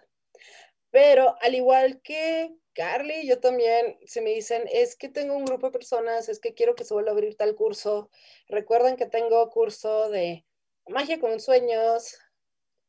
Pero 0.90 1.36
al 1.42 1.54
igual 1.54 2.00
que 2.02 2.52
Carly, 2.72 3.28
yo 3.28 3.38
también, 3.38 3.98
se 4.06 4.20
me 4.20 4.30
dicen, 4.30 4.64
es 4.72 4.96
que 4.96 5.08
tengo 5.08 5.36
un 5.36 5.44
grupo 5.44 5.66
de 5.66 5.72
personas, 5.72 6.28
es 6.28 6.40
que 6.40 6.54
quiero 6.54 6.74
que 6.74 6.84
se 6.84 6.94
vuelva 6.94 7.10
a 7.10 7.12
abrir 7.12 7.36
tal 7.36 7.54
curso. 7.54 8.10
Recuerden 8.48 8.96
que 8.96 9.06
tengo 9.06 9.48
curso 9.50 10.08
de 10.10 10.44
magia 10.90 11.18
con 11.18 11.40
sueños, 11.40 12.18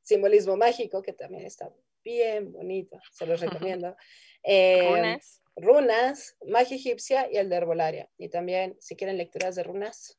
simbolismo 0.02 0.58
mágico, 0.58 1.02
que 1.02 1.14
también 1.14 1.46
está 1.46 1.72
bien 2.04 2.52
bonito, 2.52 3.00
se 3.12 3.26
los 3.26 3.40
recomiendo. 3.40 3.96
Eh, 4.44 4.90
runas. 4.90 5.42
Runas, 5.56 6.38
magia 6.48 6.78
egipcia 6.78 7.32
y 7.32 7.38
el 7.38 7.50
de 7.50 7.58
herbolaria. 7.58 8.10
Y 8.18 8.30
también, 8.30 8.78
si 8.80 8.96
quieren 8.96 9.18
lecturas 9.18 9.56
de 9.56 9.64
runas, 9.64 10.18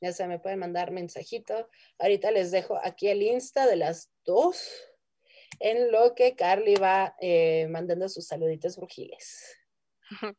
ya 0.00 0.12
se 0.12 0.26
me 0.26 0.38
pueden 0.38 0.58
mandar 0.58 0.90
mensajito. 0.90 1.68
Ahorita 1.98 2.30
les 2.30 2.50
dejo 2.50 2.78
aquí 2.82 3.08
el 3.08 3.22
Insta 3.22 3.66
de 3.66 3.76
las 3.76 4.10
dos, 4.24 4.68
en 5.60 5.92
lo 5.92 6.14
que 6.14 6.34
Carly 6.34 6.74
va 6.74 7.14
eh, 7.20 7.66
mandando 7.70 8.08
sus 8.08 8.26
saluditos 8.26 8.76
brujiles. 8.76 9.56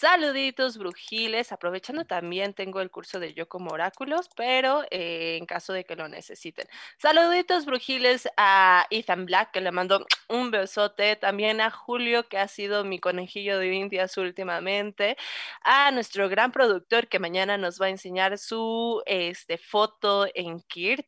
Saluditos, 0.00 0.78
brujiles. 0.78 1.52
Aprovechando 1.52 2.06
también 2.06 2.54
tengo 2.54 2.80
el 2.80 2.90
curso 2.90 3.20
de 3.20 3.34
Yo 3.34 3.50
como 3.50 3.72
Oráculos, 3.72 4.30
pero 4.34 4.82
eh, 4.90 5.36
en 5.38 5.44
caso 5.44 5.74
de 5.74 5.84
que 5.84 5.94
lo 5.94 6.08
necesiten. 6.08 6.66
Saluditos, 6.96 7.66
brujiles, 7.66 8.26
a 8.38 8.86
Ethan 8.88 9.26
Black, 9.26 9.50
que 9.50 9.60
le 9.60 9.70
mando 9.72 10.06
un 10.30 10.50
besote. 10.50 11.16
También 11.16 11.60
a 11.60 11.70
Julio, 11.70 12.26
que 12.30 12.38
ha 12.38 12.48
sido 12.48 12.82
mi 12.82 12.98
conejillo 12.98 13.58
de 13.58 13.74
indias 13.74 14.16
últimamente. 14.16 15.18
A 15.60 15.90
nuestro 15.90 16.30
gran 16.30 16.50
productor, 16.50 17.06
que 17.08 17.18
mañana 17.18 17.58
nos 17.58 17.78
va 17.78 17.86
a 17.86 17.90
enseñar 17.90 18.38
su 18.38 19.02
este, 19.04 19.58
foto 19.58 20.26
en 20.34 20.62
Kirt. 20.62 21.06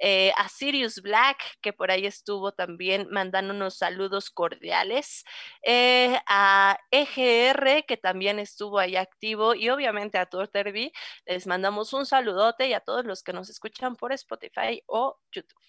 Eh, 0.00 0.32
a 0.36 0.48
Sirius 0.48 1.02
Black, 1.02 1.38
que 1.60 1.72
por 1.72 1.90
ahí 1.90 2.06
estuvo 2.06 2.52
también 2.52 3.08
mandando 3.10 3.52
unos 3.52 3.78
saludos 3.78 4.30
cordiales, 4.30 5.24
eh, 5.62 6.16
a 6.28 6.78
EGR, 6.92 7.84
que 7.84 7.96
también 7.96 8.17
estuvo 8.38 8.78
ahí 8.78 8.96
activo, 8.96 9.54
y 9.54 9.70
obviamente 9.70 10.18
a 10.18 10.26
Torterby, 10.26 10.92
les 11.26 11.46
mandamos 11.46 11.92
un 11.92 12.06
saludote 12.06 12.66
y 12.66 12.72
a 12.72 12.80
todos 12.80 13.04
los 13.04 13.22
que 13.22 13.32
nos 13.32 13.48
escuchan 13.50 13.96
por 13.96 14.12
Spotify 14.12 14.82
o 14.86 15.18
YouTube. 15.32 15.60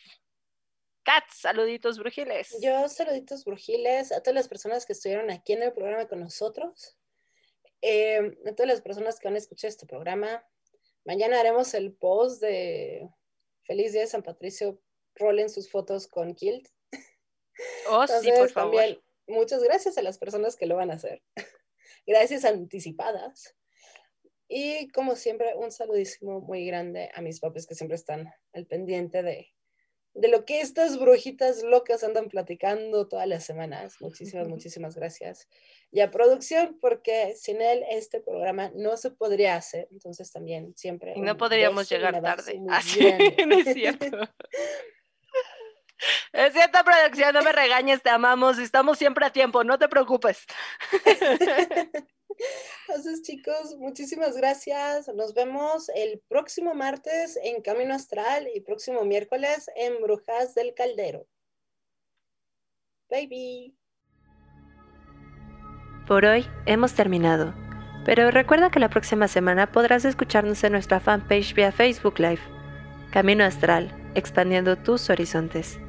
Kat, 1.03 1.23
saluditos 1.33 1.97
brujiles. 1.97 2.57
Yo 2.61 2.87
saluditos 2.89 3.45
brujiles 3.45 4.11
a 4.11 4.21
todas 4.21 4.35
las 4.35 4.47
personas 4.47 4.85
que 4.85 4.93
estuvieron 4.93 5.29
aquí 5.31 5.53
en 5.53 5.63
el 5.63 5.73
programa 5.73 6.07
con 6.07 6.19
nosotros, 6.19 6.97
eh, 7.81 8.37
a 8.45 8.51
todas 8.55 8.67
las 8.67 8.81
personas 8.81 9.19
que 9.19 9.27
van 9.27 9.35
a 9.35 9.39
escuchar 9.39 9.69
este 9.69 9.85
programa. 9.85 10.45
Mañana 11.05 11.39
haremos 11.39 11.73
el 11.73 11.93
post 11.93 12.41
de 12.41 13.09
Feliz 13.63 13.93
Día 13.93 14.01
de 14.01 14.07
San 14.07 14.23
Patricio, 14.23 14.81
rolen 15.15 15.49
sus 15.49 15.69
fotos 15.69 16.07
con 16.07 16.35
Kilt. 16.35 16.67
Oh, 17.89 18.05
sí, 18.07 18.31
por 18.37 18.49
favor. 18.49 18.75
También, 18.75 19.01
muchas 19.27 19.63
gracias 19.63 19.97
a 19.97 20.01
las 20.01 20.17
personas 20.17 20.55
que 20.55 20.65
lo 20.65 20.75
van 20.75 20.91
a 20.91 20.95
hacer. 20.95 21.21
Gracias 22.05 22.45
anticipadas. 22.45 23.55
Y 24.47 24.89
como 24.89 25.15
siempre, 25.15 25.53
un 25.55 25.71
saludísimo 25.71 26.41
muy 26.41 26.65
grande 26.65 27.11
a 27.13 27.21
mis 27.21 27.39
papás 27.39 27.67
que 27.67 27.75
siempre 27.75 27.95
están 27.95 28.33
al 28.53 28.65
pendiente 28.65 29.21
de, 29.21 29.53
de 30.15 30.27
lo 30.27 30.43
que 30.43 30.61
estas 30.61 30.99
brujitas 30.99 31.63
locas 31.63 32.03
andan 32.03 32.29
platicando 32.29 33.07
todas 33.07 33.27
las 33.27 33.43
semanas. 33.43 33.95
Muchísimas, 33.99 34.47
muchísimas 34.47 34.95
gracias. 34.95 35.47
Y 35.91 36.01
a 36.01 36.09
producción, 36.09 36.77
porque 36.81 37.35
sin 37.35 37.61
él 37.61 37.83
este 37.89 38.21
programa 38.21 38.71
no 38.75 38.97
se 38.97 39.11
podría 39.11 39.55
hacer. 39.55 39.87
Entonces 39.91 40.31
también 40.31 40.75
siempre... 40.75 41.13
Y 41.15 41.21
no 41.21 41.37
podríamos 41.37 41.87
llegar 41.89 42.19
tarde. 42.21 42.59
Así, 42.69 42.99
es 43.07 43.73
cierto. 43.73 44.07
Es 46.31 46.53
cierto, 46.53 46.79
producción, 46.83 47.33
no 47.33 47.41
me 47.41 47.51
regañes, 47.51 48.01
te 48.01 48.09
amamos, 48.09 48.57
estamos 48.57 48.97
siempre 48.97 49.25
a 49.25 49.31
tiempo, 49.31 49.63
no 49.63 49.77
te 49.77 49.87
preocupes. 49.87 50.45
Entonces, 52.87 53.21
chicos, 53.23 53.75
muchísimas 53.77 54.35
gracias. 54.37 55.07
Nos 55.09 55.33
vemos 55.33 55.89
el 55.93 56.21
próximo 56.27 56.73
martes 56.73 57.37
en 57.43 57.61
Camino 57.61 57.93
Astral 57.93 58.47
y 58.53 58.61
próximo 58.61 59.03
miércoles 59.03 59.69
en 59.75 60.01
Brujas 60.01 60.55
del 60.55 60.73
Caldero. 60.73 61.27
Baby. 63.09 63.75
Por 66.07 66.25
hoy 66.25 66.47
hemos 66.65 66.93
terminado, 66.93 67.53
pero 68.05 68.31
recuerda 68.31 68.71
que 68.71 68.79
la 68.79 68.89
próxima 68.89 69.27
semana 69.27 69.71
podrás 69.71 70.05
escucharnos 70.05 70.63
en 70.63 70.71
nuestra 70.71 70.99
fanpage 70.99 71.53
vía 71.53 71.71
Facebook 71.71 72.19
Live. 72.19 72.41
Camino 73.11 73.43
Astral, 73.43 74.11
expandiendo 74.15 74.77
tus 74.77 75.09
horizontes. 75.09 75.79